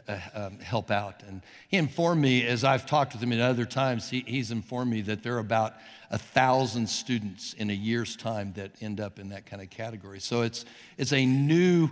uh, 0.08 0.20
um, 0.36 0.60
help 0.60 0.91
out. 0.91 1.24
And 1.28 1.41
he 1.68 1.78
informed 1.78 2.22
me, 2.22 2.45
as 2.45 2.64
I've 2.64 2.86
talked 2.86 3.14
with 3.14 3.24
him 3.24 3.34
at 3.34 3.39
other 3.39 3.66
times, 3.66 4.08
he, 4.08 4.24
he's 4.28 4.51
informed 4.51 4.91
me 4.91 5.01
that 5.01 5.24
there 5.24 5.36
are 5.36 5.39
about 5.39 5.74
a 6.12 6.18
thousand 6.20 6.88
students 6.89 7.53
in 7.53 7.72
a 7.72 7.74
year's 7.74 8.16
time 8.16 8.53
that 8.53 8.72
end 8.82 8.99
up 8.99 9.18
in 9.18 9.30
that 9.30 9.47
kind 9.47 9.64
of 9.64 9.72
category. 9.72 10.20
So 10.20 10.43
it's, 10.43 10.64
it's 10.99 11.12
a 11.12 11.26
new, 11.26 11.89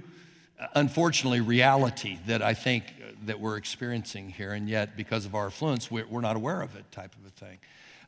unfortunately, 0.74 1.42
reality 1.42 2.18
that 2.28 2.42
I 2.42 2.54
think 2.54 2.84
that 3.26 3.40
we're 3.40 3.58
experiencing 3.58 4.30
here, 4.30 4.54
and 4.54 4.70
yet 4.70 4.96
because 4.96 5.26
of 5.26 5.36
our 5.36 5.48
affluence, 5.48 5.92
we're 5.92 6.22
not 6.22 6.36
aware 6.36 6.62
of 6.62 6.76
it, 6.76 6.92
type 6.92 7.14
of 7.16 7.26
a 7.26 7.32
thing. 7.46 7.58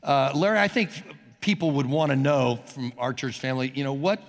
Uh, 0.02 0.32
Larry, 0.34 0.58
I 0.58 0.68
think 0.68 0.90
people 1.40 1.72
would 1.72 1.86
want 1.86 2.10
to 2.10 2.16
know 2.16 2.60
from 2.66 2.92
our 2.98 3.12
church 3.12 3.38
family, 3.38 3.72
you 3.74 3.84
know, 3.84 3.92
what, 3.92 4.20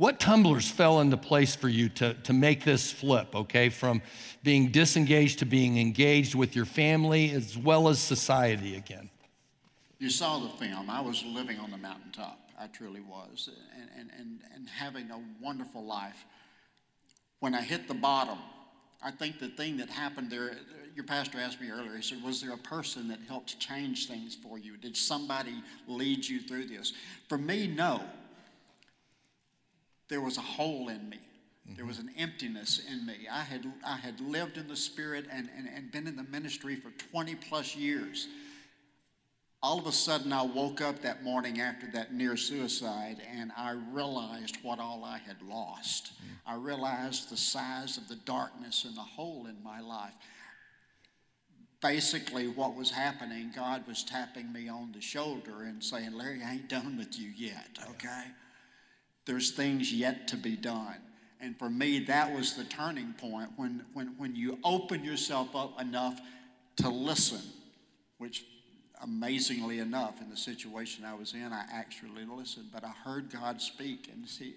What 0.00 0.18
tumblers 0.18 0.66
fell 0.66 1.02
into 1.02 1.18
place 1.18 1.54
for 1.54 1.68
you 1.68 1.90
to, 1.90 2.14
to 2.14 2.32
make 2.32 2.64
this 2.64 2.90
flip, 2.90 3.34
okay, 3.34 3.68
from 3.68 4.00
being 4.42 4.72
disengaged 4.72 5.40
to 5.40 5.44
being 5.44 5.76
engaged 5.78 6.34
with 6.34 6.56
your 6.56 6.64
family 6.64 7.30
as 7.32 7.58
well 7.58 7.86
as 7.86 7.98
society 7.98 8.76
again? 8.76 9.10
You 9.98 10.08
saw 10.08 10.38
the 10.38 10.48
film. 10.48 10.88
I 10.88 11.02
was 11.02 11.22
living 11.22 11.58
on 11.58 11.70
the 11.70 11.76
mountaintop. 11.76 12.38
I 12.58 12.68
truly 12.68 13.02
was, 13.02 13.50
and, 13.78 13.90
and, 13.94 14.10
and, 14.18 14.40
and 14.54 14.70
having 14.70 15.10
a 15.10 15.20
wonderful 15.38 15.84
life. 15.84 16.24
When 17.40 17.54
I 17.54 17.62
hit 17.62 17.88
the 17.88 17.94
bottom, 17.94 18.38
I 19.02 19.10
think 19.10 19.38
the 19.38 19.48
thing 19.48 19.78
that 19.78 19.88
happened 19.88 20.30
there, 20.30 20.52
your 20.94 21.04
pastor 21.04 21.38
asked 21.38 21.60
me 21.60 21.70
earlier, 21.70 21.96
he 21.96 22.02
said, 22.02 22.22
Was 22.22 22.40
there 22.40 22.52
a 22.52 22.58
person 22.58 23.08
that 23.08 23.18
helped 23.26 23.58
change 23.58 24.08
things 24.08 24.36
for 24.36 24.58
you? 24.58 24.76
Did 24.76 24.96
somebody 24.96 25.62
lead 25.86 26.26
you 26.26 26.40
through 26.40 26.66
this? 26.66 26.92
For 27.28 27.38
me, 27.38 27.66
no 27.66 28.02
there 30.10 30.20
was 30.20 30.36
a 30.36 30.42
hole 30.42 30.88
in 30.88 31.08
me. 31.08 31.20
There 31.76 31.86
was 31.86 31.98
mm-hmm. 31.98 32.08
an 32.08 32.14
emptiness 32.18 32.82
in 32.90 33.06
me. 33.06 33.28
I 33.30 33.42
had, 33.42 33.64
I 33.86 33.96
had 33.96 34.20
lived 34.20 34.58
in 34.58 34.68
the 34.68 34.76
Spirit 34.76 35.26
and, 35.32 35.48
and, 35.56 35.68
and 35.74 35.90
been 35.90 36.06
in 36.06 36.16
the 36.16 36.24
ministry 36.24 36.76
for 36.76 36.90
20 37.12 37.36
plus 37.36 37.76
years. 37.76 38.26
All 39.62 39.78
of 39.78 39.86
a 39.86 39.92
sudden, 39.92 40.32
I 40.32 40.42
woke 40.42 40.80
up 40.80 41.02
that 41.02 41.22
morning 41.22 41.60
after 41.60 41.86
that 41.92 42.14
near 42.14 42.36
suicide 42.36 43.18
and 43.30 43.52
I 43.56 43.76
realized 43.92 44.56
what 44.62 44.78
all 44.78 45.04
I 45.04 45.18
had 45.18 45.36
lost. 45.42 46.12
Mm. 46.14 46.52
I 46.52 46.54
realized 46.54 47.30
the 47.30 47.36
size 47.36 47.98
of 47.98 48.08
the 48.08 48.16
darkness 48.16 48.86
and 48.86 48.96
the 48.96 49.02
hole 49.02 49.46
in 49.46 49.62
my 49.62 49.80
life. 49.80 50.14
Basically, 51.82 52.48
what 52.48 52.74
was 52.74 52.90
happening, 52.90 53.52
God 53.54 53.86
was 53.86 54.02
tapping 54.02 54.50
me 54.50 54.68
on 54.68 54.92
the 54.92 55.00
shoulder 55.00 55.62
and 55.64 55.84
saying, 55.84 56.12
Larry, 56.12 56.42
I 56.42 56.52
ain't 56.52 56.68
done 56.68 56.96
with 56.96 57.18
you 57.18 57.30
yet, 57.36 57.78
okay? 57.90 58.24
There's 59.26 59.50
things 59.50 59.92
yet 59.92 60.26
to 60.28 60.36
be 60.36 60.56
done. 60.56 60.96
And 61.38 61.58
for 61.58 61.70
me, 61.70 62.00
that 62.00 62.34
was 62.34 62.54
the 62.54 62.64
turning 62.64 63.14
point 63.14 63.50
when, 63.56 63.84
when, 63.92 64.14
when 64.18 64.36
you 64.36 64.58
open 64.64 65.04
yourself 65.04 65.54
up 65.54 65.80
enough 65.80 66.18
to 66.76 66.88
listen, 66.88 67.40
which 68.18 68.44
amazingly 69.02 69.78
enough, 69.78 70.20
in 70.20 70.30
the 70.30 70.36
situation 70.36 71.04
I 71.04 71.14
was 71.14 71.34
in, 71.34 71.52
I 71.52 71.64
actually 71.72 72.24
listened. 72.24 72.66
But 72.72 72.84
I 72.84 72.90
heard 73.04 73.30
God 73.30 73.60
speak, 73.60 74.10
and 74.12 74.28
see, 74.28 74.54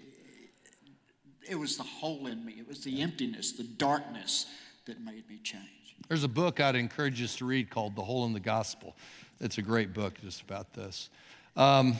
it 1.50 1.56
was 1.56 1.78
the 1.78 1.84
hole 1.84 2.28
in 2.28 2.46
me, 2.46 2.56
it 2.60 2.68
was 2.68 2.84
the 2.84 3.02
emptiness, 3.02 3.54
the 3.54 3.64
darkness 3.64 4.46
that 4.86 5.00
made 5.02 5.28
me 5.30 5.40
change. 5.44 5.96
There's 6.08 6.24
a 6.24 6.30
book 6.30 6.60
I'd 6.60 6.76
encourage 6.76 7.22
us 7.22 7.36
to 7.38 7.46
read 7.46 7.70
called 7.70 7.96
The 7.96 8.02
Hole 8.02 8.26
in 8.26 8.34
the 8.34 8.40
Gospel. 8.40 8.96
It's 9.40 9.58
a 9.58 9.62
great 9.62 9.94
book 9.94 10.20
just 10.22 10.42
about 10.42 10.74
this. 10.74 11.10
Um, 11.56 11.96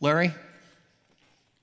Larry? 0.00 0.32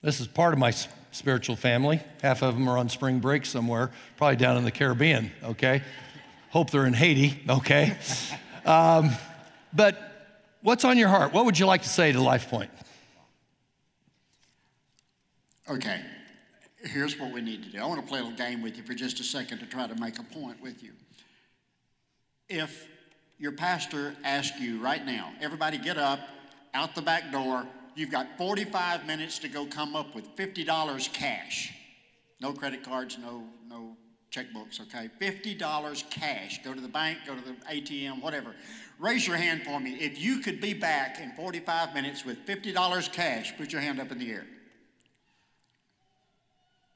This 0.02 0.20
is 0.20 0.28
part 0.28 0.54
of 0.54 0.60
my 0.60 0.74
spiritual 1.12 1.56
family. 1.56 2.02
Half 2.22 2.42
of 2.42 2.56
them 2.56 2.68
are 2.68 2.78
on 2.78 2.90
spring 2.90 3.20
break 3.20 3.46
somewhere, 3.46 3.92
probably 4.18 4.36
down 4.36 4.58
in 4.58 4.64
the 4.64 4.72
Caribbean, 4.72 5.32
okay? 5.44 5.84
Hope 6.50 6.72
they're 6.72 6.88
in 6.88 6.94
Haiti, 6.94 7.42
okay? 7.50 7.98
Um, 8.64 9.10
but 9.74 9.98
what's 10.62 10.86
on 10.86 10.98
your 10.98 11.10
heart? 11.10 11.34
What 11.34 11.46
would 11.46 11.58
you 11.58 11.66
like 11.66 11.84
to 11.84 11.90
say 11.90 12.12
to 12.12 12.22
Life 12.22 12.50
Point? 12.50 12.70
Okay, 15.70 16.02
here's 16.84 17.18
what 17.18 17.32
we 17.32 17.42
need 17.42 17.64
to 17.64 17.70
do. 17.70 17.80
I 17.80 17.86
want 17.86 18.02
to 18.02 18.08
play 18.08 18.20
a 18.20 18.24
little 18.24 18.38
game 18.38 18.62
with 18.62 18.78
you 18.78 18.84
for 18.84 18.94
just 18.94 19.20
a 19.20 19.24
second 19.24 19.60
to 19.60 19.66
try 19.66 19.88
to 19.88 19.96
make 19.96 20.20
a 20.20 20.24
point 20.24 20.62
with 20.62 20.84
you. 20.84 20.92
If 22.50 22.88
your 23.38 23.54
pastor 23.54 24.16
asks 24.24 24.60
you 24.60 24.82
right 24.82 25.06
now, 25.06 25.32
everybody 25.40 25.78
get 25.78 25.98
up, 25.98 26.20
out 26.74 26.96
the 26.96 27.02
back 27.02 27.32
door, 27.32 27.66
You've 27.94 28.12
got 28.12 28.38
45 28.38 29.06
minutes 29.06 29.40
to 29.40 29.50
go 29.50 29.66
come 29.66 29.96
up 29.96 30.16
with 30.16 30.36
$50 30.36 31.14
cash. 31.14 31.74
No 32.40 32.54
credit 32.54 32.84
cards, 32.84 33.18
no, 33.18 33.44
no 33.70 33.98
checkbooks, 34.32 34.80
okay? 34.82 35.10
$50 35.20 36.10
cash. 36.10 36.64
Go 36.64 36.74
to 36.74 36.80
the 36.80 36.88
bank, 36.88 37.20
go 37.28 37.36
to 37.36 37.42
the 37.42 37.54
ATM, 37.70 38.22
whatever. 38.22 38.56
Raise 38.98 39.28
your 39.28 39.38
hand 39.38 39.64
for 39.64 39.80
me. 39.80 39.96
If 39.96 40.20
you 40.22 40.40
could 40.40 40.62
be 40.62 40.74
back 40.74 41.20
in 41.20 41.32
45 41.32 41.94
minutes 41.94 42.26
with 42.26 42.46
$50 42.46 43.12
cash, 43.12 43.56
put 43.58 43.72
your 43.72 43.82
hand 43.82 44.00
up 44.00 44.12
in 44.12 44.20
the 44.20 44.32
air. 44.32 44.46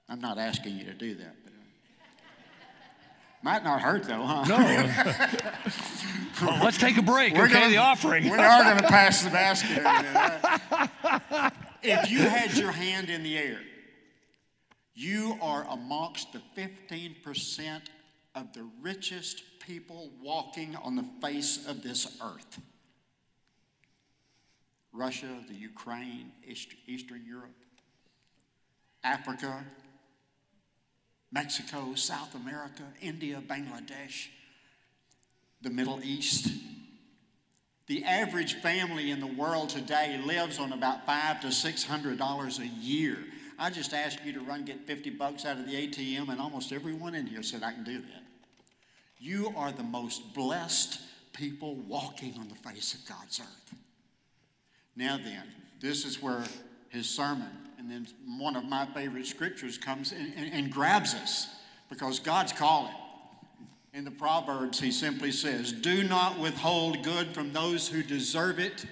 I'm 0.07 0.21
not 0.21 0.37
asking 0.37 0.77
you 0.77 0.85
to 0.85 0.93
do 0.93 1.15
that. 1.15 1.35
But, 1.43 1.51
uh, 1.51 1.55
might 3.41 3.63
not 3.63 3.81
hurt 3.81 4.03
though, 4.03 4.23
huh? 4.23 4.45
No. 4.45 4.57
well, 6.47 6.63
let's 6.63 6.77
take 6.77 6.97
a 6.97 7.01
break. 7.01 7.33
We're 7.33 7.45
okay, 7.45 7.53
gonna, 7.53 7.69
the 7.69 7.77
offering. 7.77 8.25
we 8.25 8.37
are 8.37 8.63
going 8.63 8.77
to 8.77 8.87
pass 8.87 9.23
the 9.23 9.31
basket. 9.31 9.81
if 11.81 12.09
you 12.09 12.19
had 12.19 12.55
your 12.55 12.71
hand 12.71 13.09
in 13.09 13.23
the 13.23 13.37
air, 13.37 13.59
you 14.95 15.37
are 15.41 15.67
amongst 15.69 16.33
the 16.33 16.41
15% 16.57 17.81
of 18.33 18.53
the 18.53 18.65
richest 18.81 19.43
people 19.59 20.09
walking 20.21 20.75
on 20.77 20.95
the 20.95 21.05
face 21.21 21.67
of 21.67 21.83
this 21.83 22.17
earth. 22.23 22.59
Russia, 24.93 25.27
the 25.49 25.53
Ukraine, 25.53 26.31
Eastern 26.87 27.23
Europe, 27.25 27.51
Africa, 29.03 29.65
Mexico, 31.31 31.95
South 31.95 32.33
America, 32.33 32.83
India, 33.01 33.43
Bangladesh, 33.45 34.27
the 35.61 35.69
Middle 35.69 35.99
East. 36.01 36.49
The 37.87 38.03
average 38.05 38.55
family 38.61 39.11
in 39.11 39.19
the 39.19 39.27
world 39.27 39.69
today 39.69 40.19
lives 40.25 40.59
on 40.59 40.71
about 40.71 41.05
five 41.05 41.41
to 41.41 41.51
six 41.51 41.83
hundred 41.83 42.17
dollars 42.17 42.59
a 42.59 42.67
year. 42.67 43.17
I 43.57 43.69
just 43.69 43.93
asked 43.93 44.23
you 44.25 44.33
to 44.33 44.41
run 44.41 44.65
get 44.65 44.85
50 44.85 45.11
bucks 45.11 45.45
out 45.45 45.57
of 45.57 45.65
the 45.65 45.87
ATM, 45.87 46.29
and 46.29 46.39
almost 46.39 46.71
everyone 46.71 47.15
in 47.15 47.25
here 47.25 47.43
said 47.43 47.63
I 47.63 47.71
can 47.71 47.83
do 47.83 47.99
that. 47.99 48.23
You 49.17 49.53
are 49.55 49.71
the 49.71 49.83
most 49.83 50.33
blessed 50.33 50.99
people 51.33 51.75
walking 51.75 52.35
on 52.37 52.49
the 52.49 52.55
face 52.55 52.93
of 52.93 53.05
God's 53.07 53.39
earth. 53.39 53.75
Now 54.95 55.17
then, 55.17 55.43
this 55.79 56.05
is 56.05 56.21
where 56.21 56.43
his 56.89 57.09
sermon 57.09 57.49
and 57.85 57.91
then 57.91 58.07
one 58.39 58.55
of 58.55 58.65
my 58.65 58.87
favorite 58.87 59.27
scriptures 59.27 59.77
comes 59.77 60.11
and, 60.11 60.33
and, 60.35 60.51
and 60.51 60.71
grabs 60.71 61.13
us 61.13 61.47
because 61.89 62.19
God's 62.19 62.51
calling. 62.51 62.93
In 63.93 64.03
the 64.03 64.11
Proverbs, 64.11 64.79
he 64.79 64.91
simply 64.91 65.31
says, 65.31 65.71
Do 65.71 66.03
not 66.03 66.39
withhold 66.39 67.03
good 67.03 67.33
from 67.33 67.53
those 67.53 67.87
who 67.87 68.01
deserve 68.01 68.59
it 68.59 68.85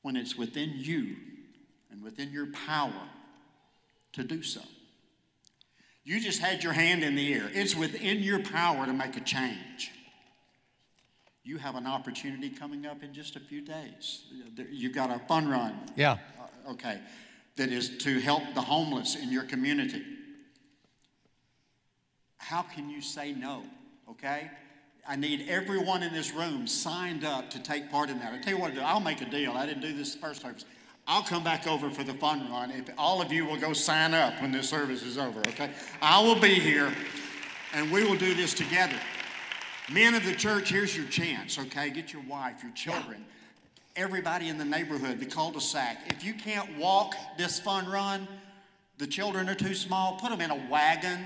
when 0.00 0.16
it's 0.16 0.36
within 0.36 0.72
you 0.76 1.16
and 2.02 2.04
within 2.04 2.32
your 2.32 2.46
power 2.66 3.08
to 4.12 4.24
do 4.24 4.42
so. 4.42 4.60
You 6.04 6.20
just 6.20 6.40
had 6.40 6.64
your 6.64 6.72
hand 6.72 7.04
in 7.04 7.14
the 7.14 7.32
air. 7.32 7.48
It's 7.52 7.76
within 7.76 8.22
your 8.22 8.40
power 8.40 8.86
to 8.86 8.92
make 8.92 9.16
a 9.16 9.20
change. 9.20 9.92
You 11.44 11.58
have 11.58 11.76
an 11.76 11.86
opportunity 11.86 12.50
coming 12.50 12.86
up 12.86 13.02
in 13.02 13.14
just 13.14 13.36
a 13.36 13.40
few 13.40 13.60
days. 13.60 14.24
You've 14.70 14.94
got 14.94 15.10
a 15.10 15.18
fun 15.26 15.48
run. 15.48 15.74
Yeah. 15.96 16.18
Uh, 16.66 16.72
okay. 16.72 16.98
That 17.56 17.70
is 17.70 17.98
to 17.98 18.20
help 18.20 18.42
the 18.54 18.60
homeless 18.60 19.16
in 19.16 19.30
your 19.30 19.44
community 19.44 20.02
how 22.42 22.62
can 22.62 22.90
you 22.90 23.00
say 23.00 23.32
no? 23.32 23.62
Okay? 24.10 24.50
I 25.08 25.16
need 25.16 25.48
everyone 25.48 26.02
in 26.02 26.12
this 26.12 26.32
room 26.34 26.66
signed 26.66 27.24
up 27.24 27.48
to 27.50 27.58
take 27.58 27.90
part 27.90 28.10
in 28.10 28.18
that. 28.18 28.34
I 28.34 28.38
tell 28.38 28.52
you 28.52 28.60
what, 28.60 28.76
I'll 28.78 29.00
make 29.00 29.20
a 29.20 29.30
deal. 29.30 29.52
I 29.52 29.64
didn't 29.64 29.80
do 29.80 29.94
this 29.96 30.14
the 30.14 30.20
first 30.20 30.42
service. 30.42 30.64
I'll 31.06 31.22
come 31.22 31.42
back 31.42 31.66
over 31.66 31.90
for 31.90 32.04
the 32.04 32.14
fun 32.14 32.50
run 32.50 32.70
if 32.70 32.88
all 32.96 33.20
of 33.20 33.32
you 33.32 33.44
will 33.44 33.56
go 33.56 33.72
sign 33.72 34.14
up 34.14 34.40
when 34.40 34.52
this 34.52 34.68
service 34.68 35.02
is 35.02 35.18
over, 35.18 35.40
okay? 35.40 35.70
I 36.00 36.22
will 36.22 36.38
be 36.38 36.54
here 36.54 36.92
and 37.74 37.90
we 37.90 38.04
will 38.04 38.16
do 38.16 38.34
this 38.34 38.54
together. 38.54 38.96
Men 39.90 40.14
of 40.14 40.24
the 40.24 40.34
church, 40.34 40.70
here's 40.70 40.96
your 40.96 41.06
chance, 41.06 41.58
okay? 41.58 41.90
Get 41.90 42.12
your 42.12 42.22
wife, 42.22 42.62
your 42.62 42.72
children, 42.72 43.24
everybody 43.96 44.48
in 44.48 44.58
the 44.58 44.64
neighborhood, 44.64 45.18
the 45.18 45.26
cul 45.26 45.50
de 45.50 45.60
sac. 45.60 45.98
If 46.06 46.24
you 46.24 46.34
can't 46.34 46.78
walk 46.78 47.14
this 47.36 47.58
fun 47.58 47.90
run, 47.90 48.28
the 48.98 49.06
children 49.06 49.48
are 49.48 49.54
too 49.54 49.74
small, 49.74 50.16
put 50.20 50.30
them 50.30 50.40
in 50.40 50.50
a 50.50 50.70
wagon 50.70 51.18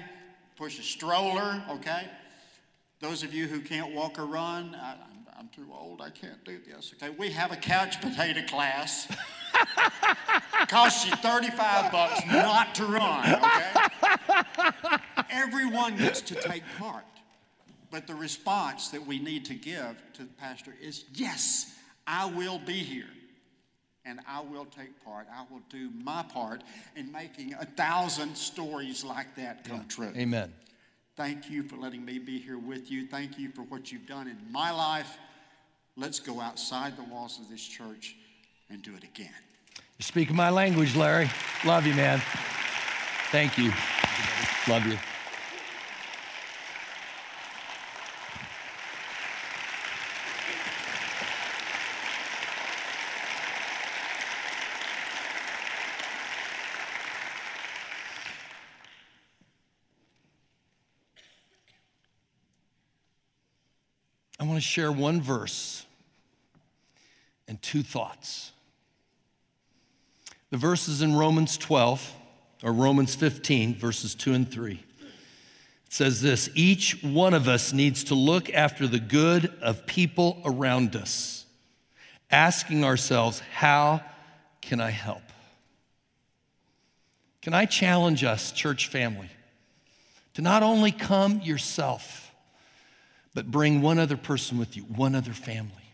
push 0.57 0.79
a 0.79 0.83
stroller, 0.83 1.63
okay? 1.71 2.09
Those 3.01 3.23
of 3.23 3.35
you 3.35 3.47
who 3.47 3.61
can't 3.61 3.95
walk 3.95 4.19
or 4.19 4.25
run, 4.25 4.75
I, 4.75 4.97
I'm 5.39 5.49
too 5.49 5.67
old, 5.73 6.01
I 6.01 6.11
can't 6.11 6.43
do 6.45 6.59
this, 6.67 6.95
okay? 6.95 7.15
We 7.17 7.31
have 7.31 7.53
a 7.53 7.57
couch 7.57 8.01
potato 8.01 8.41
class. 8.47 9.07
Costs 10.69 11.05
you 11.05 11.15
35 11.17 11.93
bucks 11.93 12.21
not 12.27 12.75
to 12.77 12.87
run, 12.87 13.35
okay? 13.35 14.97
Everyone 15.31 15.97
gets 15.97 16.23
to 16.23 16.35
take 16.35 16.63
part. 16.79 17.05
But 17.91 18.07
the 18.07 18.15
response 18.15 18.89
that 18.89 19.07
we 19.07 19.19
need 19.19 19.45
to 19.47 19.55
give 19.55 19.97
to 20.15 20.23
the 20.23 20.33
pastor 20.39 20.75
is 20.81 21.05
yes, 21.15 21.75
I 22.07 22.27
will 22.27 22.59
be 22.59 22.75
here 22.75 23.09
and 24.05 24.21
I 24.27 24.41
will 24.41 24.65
take 24.65 25.05
part. 25.05 25.27
I 25.33 25.45
will 25.51 25.63
do 25.69 25.91
my 26.03 26.23
part 26.23 26.63
in 26.95 27.13
making 27.13 27.55
a 27.55 27.65
thousand 27.65 28.37
stories 28.37 29.05
like 29.05 29.35
that 29.37 29.65
come 29.65 29.79
yeah. 29.79 29.83
true. 29.89 30.13
Amen. 30.17 30.53
Thank 31.17 31.51
you 31.51 31.63
for 31.63 31.77
letting 31.77 32.05
me 32.05 32.19
be 32.19 32.39
here 32.39 32.59
with 32.59 32.91
you. 32.91 33.07
Thank 33.07 33.39
you 33.39 33.51
for 33.51 33.63
what 33.63 33.91
you've 33.91 34.07
done 34.07 34.29
in 34.29 34.39
my 34.51 34.71
life. 34.71 35.19
Let's 35.99 36.21
go 36.21 36.43
outside 36.43 36.95
the 36.99 37.05
walls 37.05 37.39
of 37.41 37.49
this 37.49 37.63
church 37.63 38.17
and 38.69 38.83
do 38.83 38.95
it 38.95 39.03
again. 39.03 39.31
You're 39.99 40.05
speaking 40.05 40.37
my 40.37 40.51
language, 40.51 40.95
Larry. 40.95 41.31
Love 41.65 41.87
you, 41.87 41.95
man. 41.95 42.21
Thank 43.31 43.57
you. 43.57 43.73
Love 44.69 44.85
you. 44.87 44.99
I 64.39 64.45
want 64.45 64.57
to 64.57 64.61
share 64.61 64.93
one 64.93 65.23
verse 65.23 65.86
and 67.49 67.61
two 67.63 67.83
thoughts. 67.83 68.53
The 70.51 70.57
verses 70.57 71.03
in 71.03 71.15
Romans 71.15 71.57
12 71.59 72.13
or 72.63 72.73
Romans 72.73 73.15
15, 73.15 73.75
verses 73.75 74.15
2 74.15 74.33
and 74.33 74.51
3. 74.51 74.73
It 74.73 75.93
says 75.93 76.21
this 76.23 76.49
Each 76.55 77.03
one 77.03 77.35
of 77.35 77.49
us 77.49 77.73
needs 77.73 78.05
to 78.05 78.15
look 78.15 78.53
after 78.53 78.87
the 78.87 78.99
good 78.99 79.53
of 79.61 79.87
people 79.87 80.41
around 80.45 80.97
us, 80.97 81.47
asking 82.31 82.85
ourselves, 82.85 83.41
How 83.41 84.03
can 84.61 84.81
I 84.81 84.91
help? 84.91 85.23
Can 87.43 87.55
I 87.55 87.65
challenge 87.65 88.25
us, 88.25 88.51
church 88.51 88.89
family, 88.89 89.31
to 90.35 90.43
not 90.43 90.65
only 90.65 90.91
come 90.91 91.41
yourself, 91.43 92.33
but 93.35 93.51
bring 93.51 93.83
one 93.83 94.01
other 94.01 94.17
person 94.17 94.59
with 94.59 94.77
you, 94.77 94.83
one 94.83 95.15
other 95.15 95.33
family? 95.33 95.86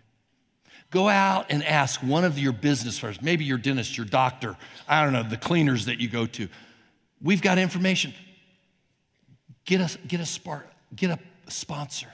Go 0.93 1.09
out 1.09 1.47
and 1.49 1.65
ask 1.65 2.01
one 2.03 2.23
of 2.23 2.39
your 2.39 2.53
business 2.53 3.01
partners, 3.01 3.23
maybe 3.23 3.45
your 3.45 3.57
dentist, 3.57 3.97
your 3.97 4.05
doctor, 4.07 4.57
I 4.87 5.03
don't 5.03 5.15
know, 5.15 5.23
the 5.23 5.39
cleaners 5.39 5.87
that 5.87 5.99
you 5.99 6.09
go 6.09 6.27
to. 6.27 6.49
We've 7.23 7.41
got 7.41 7.57
information. 7.57 8.13
Get 9.65 9.81
a, 9.81 9.99
get 10.07 10.21
a, 10.21 10.27
spark, 10.27 10.67
get 10.95 11.11
a 11.11 11.19
sponsor. 11.51 12.09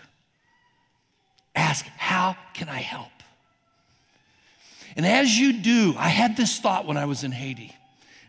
Ask, 1.56 1.86
how 1.96 2.36
can 2.54 2.68
I 2.68 2.78
help? 2.78 3.10
And 4.96 5.04
as 5.04 5.36
you 5.36 5.54
do, 5.60 5.94
I 5.98 6.08
had 6.08 6.36
this 6.36 6.60
thought 6.60 6.86
when 6.86 6.96
I 6.96 7.04
was 7.04 7.24
in 7.24 7.32
Haiti, 7.32 7.74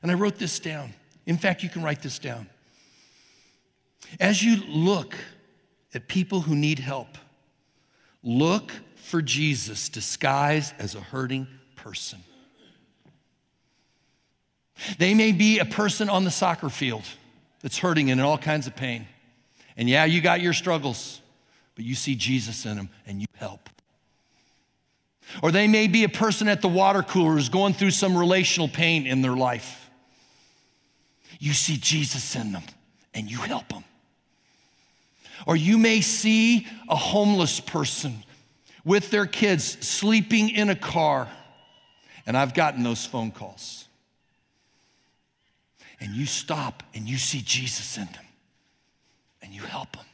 and 0.02 0.10
I 0.10 0.16
wrote 0.16 0.40
this 0.40 0.60
down. 0.60 0.94
In 1.28 1.38
fact, 1.38 1.62
you 1.62 1.70
can 1.70 1.84
write 1.84 2.02
this 2.02 2.18
down. 2.18 2.50
As 4.20 4.44
you 4.44 4.64
look 4.66 5.16
at 5.94 6.08
people 6.08 6.42
who 6.42 6.56
need 6.56 6.80
help, 6.80 7.20
look 8.24 8.72
for 9.00 9.22
Jesus 9.22 9.90
disguised 9.90 10.74
as 10.78 10.96
a 10.96 11.02
hurting 11.02 11.48
person. 11.76 12.20
They 14.98 15.14
may 15.14 15.32
be 15.32 15.60
a 15.60 15.66
person 15.66 16.10
on 16.10 16.24
the 16.24 16.32
soccer 16.32 16.70
field 16.70 17.04
that's 17.62 17.78
hurting 17.78 18.12
and 18.12 18.20
in 18.20 18.26
all 18.26 18.38
kinds 18.38 18.68
of 18.68 18.76
pain. 18.76 19.08
And 19.76 19.90
yeah, 19.90 20.06
you 20.06 20.22
got 20.22 20.42
your 20.42 20.54
struggles, 20.54 21.22
but 21.76 21.86
you 21.86 21.96
see 21.96 22.16
Jesus 22.16 22.66
in 22.66 22.78
them 22.78 22.90
and 23.06 23.20
you 23.20 23.28
help. 23.36 23.70
Or 25.44 25.52
they 25.52 25.68
may 25.68 25.88
be 25.88 26.04
a 26.04 26.10
person 26.10 26.48
at 26.48 26.62
the 26.62 26.68
water 26.68 27.04
cooler 27.04 27.34
who's 27.34 27.50
going 27.50 27.74
through 27.74 27.92
some 27.92 28.18
relational 28.18 28.68
pain 28.68 29.06
in 29.06 29.22
their 29.22 29.36
life. 29.36 29.90
You 31.40 31.54
see 31.54 31.78
Jesus 31.78 32.36
in 32.36 32.52
them 32.52 32.64
and 33.14 33.30
you 33.30 33.38
help 33.38 33.70
them. 33.70 33.84
Or 35.46 35.56
you 35.56 35.78
may 35.78 36.02
see 36.02 36.68
a 36.90 36.96
homeless 36.96 37.60
person 37.60 38.24
with 38.84 39.12
their 39.12 39.26
kids 39.26 39.86
sleeping 39.86 40.50
in 40.50 40.70
a 40.70 40.76
car. 40.76 41.28
And 42.26 42.38
I've 42.38 42.54
gotten 42.54 42.84
those 42.84 43.06
phone 43.06 43.32
calls. 43.32 43.88
And 46.00 46.14
you 46.16 46.26
stop 46.26 46.84
and 46.94 47.08
you 47.08 47.18
see 47.18 47.42
Jesus 47.42 47.98
in 47.98 48.06
them 48.06 48.26
and 49.42 49.54
you 49.54 49.62
help 49.62 49.96
them. 49.96 50.06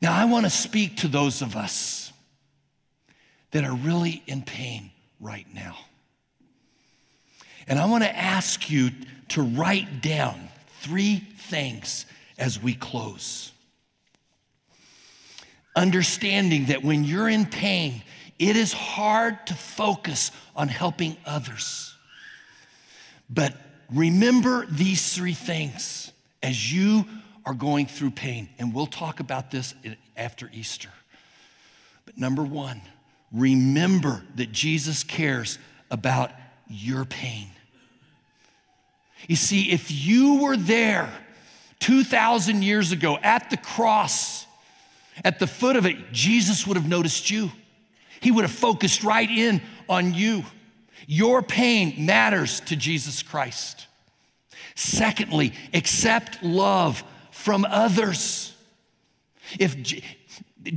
Now, 0.00 0.14
I 0.14 0.26
want 0.26 0.44
to 0.44 0.50
speak 0.50 0.98
to 0.98 1.08
those 1.08 1.40
of 1.40 1.56
us 1.56 2.12
that 3.52 3.64
are 3.64 3.74
really 3.74 4.22
in 4.26 4.42
pain 4.42 4.90
right 5.20 5.46
now. 5.54 5.76
And 7.66 7.78
I 7.78 7.86
want 7.86 8.04
to 8.04 8.16
ask 8.16 8.70
you 8.70 8.90
to 9.28 9.42
write 9.42 10.02
down 10.02 10.48
three 10.80 11.26
things 11.36 12.04
as 12.36 12.62
we 12.62 12.74
close 12.74 13.53
understanding 15.76 16.66
that 16.66 16.82
when 16.82 17.04
you're 17.04 17.28
in 17.28 17.46
pain, 17.46 18.02
it 18.38 18.56
is 18.56 18.72
hard 18.72 19.46
to 19.46 19.54
focus 19.54 20.30
on 20.56 20.68
helping 20.68 21.16
others. 21.24 21.94
But 23.30 23.54
remember 23.92 24.66
these 24.66 25.14
three 25.14 25.34
things 25.34 26.12
as 26.42 26.72
you 26.72 27.06
are 27.46 27.54
going 27.54 27.86
through 27.86 28.10
pain. 28.10 28.48
And 28.58 28.74
we'll 28.74 28.86
talk 28.86 29.20
about 29.20 29.50
this 29.50 29.74
after 30.16 30.50
Easter. 30.52 30.90
But 32.04 32.18
number 32.18 32.42
one, 32.42 32.80
remember 33.32 34.22
that 34.36 34.52
Jesus 34.52 35.04
cares 35.04 35.58
about 35.90 36.30
your 36.68 37.04
pain. 37.04 37.48
You 39.28 39.36
see, 39.36 39.70
if 39.70 39.90
you 39.90 40.42
were 40.42 40.56
there 40.56 41.12
2,000 41.80 42.62
years 42.62 42.92
ago 42.92 43.18
at 43.22 43.50
the 43.50 43.56
cross, 43.56 44.43
at 45.22 45.38
the 45.38 45.46
foot 45.46 45.76
of 45.76 45.86
it, 45.86 46.12
Jesus 46.12 46.66
would 46.66 46.76
have 46.76 46.88
noticed 46.88 47.30
you. 47.30 47.52
He 48.20 48.30
would 48.30 48.42
have 48.42 48.52
focused 48.52 49.04
right 49.04 49.28
in 49.28 49.60
on 49.88 50.14
you. 50.14 50.44
Your 51.06 51.42
pain 51.42 52.06
matters 52.06 52.60
to 52.60 52.76
Jesus 52.76 53.22
Christ. 53.22 53.86
Secondly, 54.74 55.52
accept 55.72 56.42
love 56.42 57.04
from 57.30 57.64
others. 57.64 58.54
If 59.58 59.76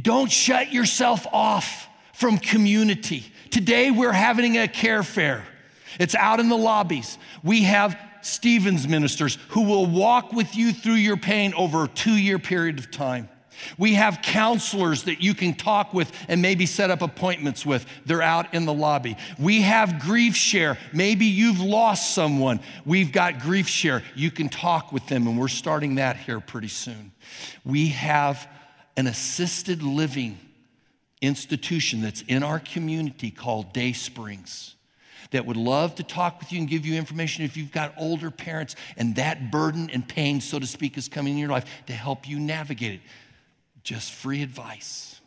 don't 0.01 0.31
shut 0.31 0.73
yourself 0.73 1.25
off 1.31 1.87
from 2.13 2.37
community. 2.37 3.23
Today 3.49 3.89
we're 3.89 4.11
having 4.11 4.57
a 4.57 4.67
care 4.67 5.03
fair. 5.03 5.45
It's 5.99 6.15
out 6.15 6.39
in 6.39 6.49
the 6.49 6.57
lobbies. 6.57 7.17
We 7.43 7.63
have 7.63 7.97
Stevens 8.21 8.87
ministers 8.87 9.37
who 9.49 9.61
will 9.61 9.85
walk 9.85 10.33
with 10.33 10.55
you 10.55 10.73
through 10.73 10.93
your 10.95 11.15
pain 11.15 11.53
over 11.55 11.85
a 11.85 11.87
2-year 11.87 12.39
period 12.39 12.77
of 12.79 12.91
time. 12.91 13.29
We 13.77 13.95
have 13.95 14.21
counselors 14.21 15.03
that 15.03 15.21
you 15.21 15.33
can 15.33 15.53
talk 15.53 15.93
with 15.93 16.11
and 16.27 16.41
maybe 16.41 16.65
set 16.65 16.89
up 16.89 17.01
appointments 17.01 17.65
with. 17.65 17.85
They're 18.05 18.21
out 18.21 18.53
in 18.53 18.65
the 18.65 18.73
lobby. 18.73 19.17
We 19.39 19.61
have 19.61 19.89
GriefShare. 19.89 20.77
Maybe 20.93 21.25
you've 21.25 21.59
lost 21.59 22.13
someone. 22.13 22.59
We've 22.85 23.11
got 23.11 23.35
GriefShare. 23.35 24.03
You 24.15 24.31
can 24.31 24.49
talk 24.49 24.91
with 24.91 25.07
them, 25.07 25.27
and 25.27 25.39
we're 25.39 25.47
starting 25.47 25.95
that 25.95 26.17
here 26.17 26.39
pretty 26.39 26.67
soon. 26.67 27.11
We 27.63 27.89
have 27.89 28.47
an 28.95 29.07
assisted 29.07 29.83
living 29.83 30.39
institution 31.21 32.01
that's 32.01 32.21
in 32.21 32.43
our 32.43 32.59
community 32.59 33.31
called 33.31 33.73
Day 33.73 33.93
Springs 33.93 34.75
that 35.31 35.45
would 35.45 35.57
love 35.57 35.95
to 35.95 36.03
talk 36.03 36.39
with 36.39 36.51
you 36.51 36.59
and 36.59 36.69
give 36.69 36.85
you 36.85 36.95
information 36.95 37.43
if 37.43 37.57
you've 37.57 37.71
got 37.71 37.93
older 37.97 38.31
parents 38.31 38.75
and 38.95 39.15
that 39.15 39.51
burden 39.51 39.89
and 39.91 40.07
pain, 40.07 40.39
so 40.39 40.57
to 40.57 40.67
speak, 40.67 40.97
is 40.97 41.09
coming 41.09 41.33
in 41.33 41.39
your 41.39 41.49
life 41.49 41.65
to 41.87 41.93
help 41.93 42.27
you 42.27 42.39
navigate 42.39 42.95
it 42.95 43.01
just 43.87 44.11
free 44.11 44.43
advice. 44.43 45.21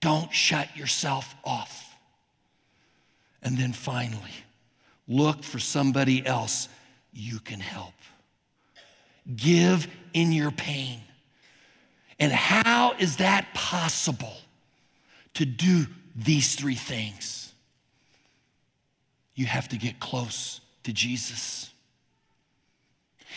Don't 0.00 0.34
shut 0.34 0.76
yourself 0.76 1.32
off. 1.44 1.96
And 3.40 3.56
then 3.56 3.72
finally, 3.72 4.32
look 5.06 5.44
for 5.44 5.60
somebody 5.60 6.26
else 6.26 6.68
you 7.12 7.38
can 7.38 7.60
help. 7.60 7.94
Give 9.36 9.86
in 10.12 10.32
your 10.32 10.50
pain. 10.50 11.00
And 12.18 12.32
how 12.32 12.94
is 12.98 13.18
that 13.18 13.46
possible 13.54 14.34
to 15.34 15.44
do 15.44 15.86
these 16.16 16.56
three 16.56 16.74
things? 16.74 17.52
You 19.36 19.46
have 19.46 19.68
to 19.68 19.76
get 19.76 20.00
close 20.00 20.60
to 20.82 20.92
Jesus. 20.92 21.70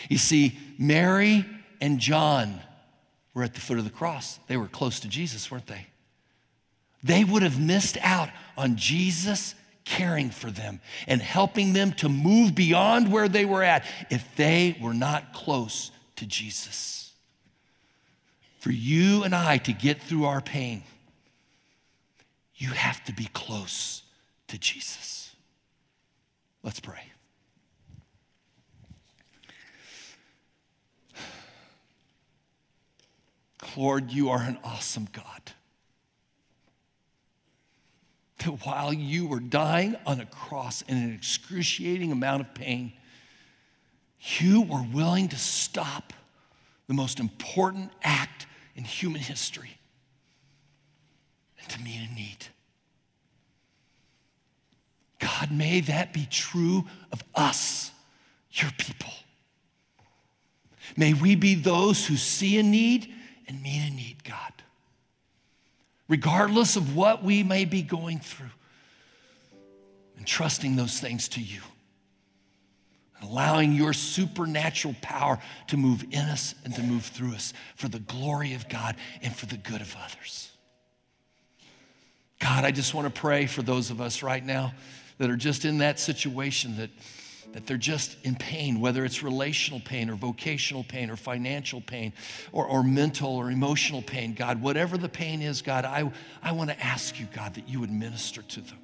You 0.08 0.18
see, 0.18 0.58
Mary 0.78 1.46
and 1.80 2.00
John 2.00 2.60
were 3.34 3.42
at 3.42 3.54
the 3.54 3.60
foot 3.60 3.78
of 3.78 3.84
the 3.84 3.90
cross. 3.90 4.38
They 4.46 4.56
were 4.56 4.66
close 4.66 5.00
to 5.00 5.08
Jesus, 5.08 5.50
weren't 5.50 5.66
they? 5.66 5.86
They 7.02 7.24
would 7.24 7.42
have 7.42 7.60
missed 7.60 7.96
out 8.02 8.28
on 8.56 8.76
Jesus 8.76 9.54
caring 9.84 10.30
for 10.30 10.50
them 10.50 10.80
and 11.06 11.20
helping 11.20 11.72
them 11.72 11.92
to 11.92 12.08
move 12.08 12.54
beyond 12.54 13.10
where 13.10 13.28
they 13.28 13.44
were 13.44 13.62
at 13.62 13.84
if 14.10 14.36
they 14.36 14.76
were 14.80 14.94
not 14.94 15.32
close 15.32 15.90
to 16.16 16.26
Jesus. 16.26 17.12
For 18.58 18.70
you 18.70 19.24
and 19.24 19.34
I 19.34 19.58
to 19.58 19.72
get 19.72 20.02
through 20.02 20.26
our 20.26 20.42
pain, 20.42 20.82
you 22.56 22.68
have 22.70 23.02
to 23.04 23.12
be 23.12 23.28
close 23.32 24.02
to 24.48 24.58
Jesus. 24.58 25.34
Let's 26.62 26.80
pray. 26.80 27.09
Lord, 33.76 34.10
you 34.10 34.30
are 34.30 34.40
an 34.40 34.58
awesome 34.64 35.08
God. 35.12 35.52
that 38.38 38.66
while 38.66 38.92
you 38.92 39.26
were 39.26 39.40
dying 39.40 39.96
on 40.06 40.20
a 40.20 40.26
cross 40.26 40.82
in 40.82 40.96
an 40.96 41.12
excruciating 41.12 42.10
amount 42.10 42.40
of 42.40 42.54
pain, 42.54 42.92
you 44.38 44.62
were 44.62 44.84
willing 44.92 45.28
to 45.28 45.36
stop 45.36 46.12
the 46.86 46.94
most 46.94 47.20
important 47.20 47.90
act 48.02 48.46
in 48.74 48.84
human 48.84 49.20
history 49.20 49.76
and 51.60 51.68
to 51.68 51.80
meet 51.80 52.00
a 52.10 52.14
need. 52.14 52.46
God, 55.18 55.52
may 55.52 55.80
that 55.80 56.12
be 56.14 56.26
true 56.30 56.84
of 57.12 57.22
us, 57.34 57.92
your 58.52 58.70
people. 58.78 59.12
May 60.96 61.12
we 61.12 61.36
be 61.36 61.54
those 61.54 62.06
who 62.06 62.16
see 62.16 62.58
a 62.58 62.62
need 62.62 63.12
and 63.50 63.62
meet 63.62 63.86
a 63.86 63.94
need, 63.94 64.24
God. 64.24 64.52
Regardless 66.08 66.76
of 66.76 66.96
what 66.96 67.22
we 67.22 67.42
may 67.42 67.66
be 67.66 67.82
going 67.82 68.18
through, 68.18 68.46
and 70.16 70.26
trusting 70.26 70.76
those 70.76 71.00
things 71.00 71.28
to 71.28 71.40
you 71.40 71.60
allowing 73.22 73.72
your 73.72 73.92
supernatural 73.92 74.94
power 75.02 75.38
to 75.68 75.76
move 75.76 76.04
in 76.10 76.20
us 76.20 76.54
and 76.64 76.74
to 76.74 76.82
move 76.82 77.04
through 77.04 77.34
us 77.34 77.52
for 77.76 77.88
the 77.88 77.98
glory 77.98 78.54
of 78.54 78.68
God 78.68 78.96
and 79.22 79.34
for 79.34 79.46
the 79.46 79.56
good 79.56 79.80
of 79.80 79.94
others. 80.02 80.50
God, 82.38 82.64
I 82.64 82.70
just 82.70 82.94
want 82.94 83.12
to 83.12 83.20
pray 83.20 83.46
for 83.46 83.62
those 83.62 83.90
of 83.90 84.00
us 84.00 84.22
right 84.22 84.44
now 84.44 84.72
that 85.18 85.28
are 85.28 85.36
just 85.36 85.66
in 85.66 85.78
that 85.78 86.00
situation 86.00 86.76
that, 86.78 86.90
that 87.52 87.66
they're 87.66 87.76
just 87.76 88.16
in 88.24 88.34
pain, 88.34 88.80
whether 88.80 89.04
it's 89.04 89.22
relational 89.22 89.80
pain 89.80 90.08
or 90.08 90.14
vocational 90.14 90.84
pain 90.84 91.10
or 91.10 91.16
financial 91.16 91.80
pain 91.80 92.12
or, 92.52 92.66
or 92.66 92.82
mental 92.82 93.36
or 93.36 93.50
emotional 93.50 94.02
pain. 94.02 94.34
God, 94.34 94.62
whatever 94.62 94.96
the 94.96 95.08
pain 95.08 95.42
is, 95.42 95.62
God, 95.62 95.84
I, 95.84 96.10
I 96.42 96.52
want 96.52 96.70
to 96.70 96.80
ask 96.80 97.18
you, 97.18 97.26
God, 97.34 97.54
that 97.54 97.68
you 97.68 97.80
would 97.80 97.90
minister 97.90 98.42
to 98.42 98.60
them 98.60 98.78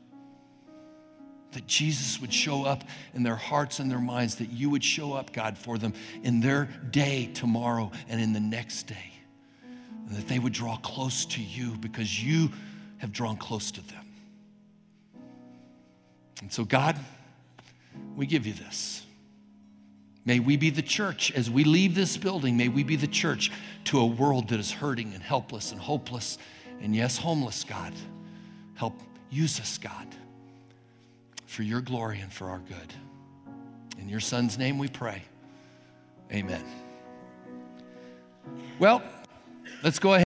that 1.57 1.67
Jesus 1.67 2.21
would 2.21 2.35
show 2.35 2.67
up 2.67 2.85
in 3.15 3.23
their 3.23 3.35
hearts 3.35 3.79
and 3.79 3.91
their 3.91 3.99
minds, 3.99 4.35
that 4.37 4.51
you 4.51 4.69
would 4.69 4.85
show 4.85 5.15
up, 5.15 5.33
God, 5.33 5.57
for 5.57 5.79
them 5.79 5.95
in 6.23 6.41
their 6.41 6.69
day 6.91 7.31
tomorrow 7.33 7.91
and 8.11 8.21
in 8.21 8.35
the 8.35 8.41
next 8.41 8.83
day. 8.83 9.13
And 10.07 10.17
that 10.17 10.29
they 10.29 10.39
would 10.39 10.53
draw 10.53 10.77
close 10.77 11.25
to 11.25 11.43
you 11.43 11.73
because 11.79 12.23
you 12.23 12.51
have 12.99 13.11
drawn 13.11 13.39
close 13.39 13.71
to 13.71 13.81
them. 13.81 14.05
And 16.43 16.53
so, 16.53 16.63
God, 16.63 16.99
we 18.17 18.27
give 18.27 18.47
you 18.47 18.53
this. 18.53 19.05
May 20.25 20.41
we 20.41 20.57
be 20.57 20.71
the 20.71 20.83
church 20.83 21.31
as 21.33 21.49
we 21.49 21.65
leave 21.65 21.95
this 21.95 22.17
building. 22.17 22.57
May 22.57 22.69
we 22.69 22.83
be 22.83 22.97
the 22.97 23.07
church 23.07 23.53
to 23.85 24.01
a 24.01 24.07
world 24.07 24.49
that 24.49 24.59
is 24.59 24.73
hurting 24.73 25.15
and 25.15 25.23
helpless 25.23 25.71
and 25.71 25.81
hopeless 25.81 26.39
and, 26.81 26.95
yes, 26.95 27.17
homeless, 27.17 27.65
God. 27.65 27.93
Help 28.75 28.95
use 29.31 29.61
us, 29.61 29.79
God 29.79 30.07
for 31.57 31.63
your 31.63 31.81
glory 31.81 32.21
and 32.21 32.31
for 32.31 32.51
our 32.51 32.59
good. 32.59 32.93
In 33.99 34.11
your 34.11 34.21
son's 34.21 34.59
name 34.59 34.79
we 34.79 34.89
pray. 34.89 35.23
Amen. 36.31 36.63
Well, 38.79 39.03
let's 39.83 39.99
go 39.99 40.13
ahead. 40.13 40.25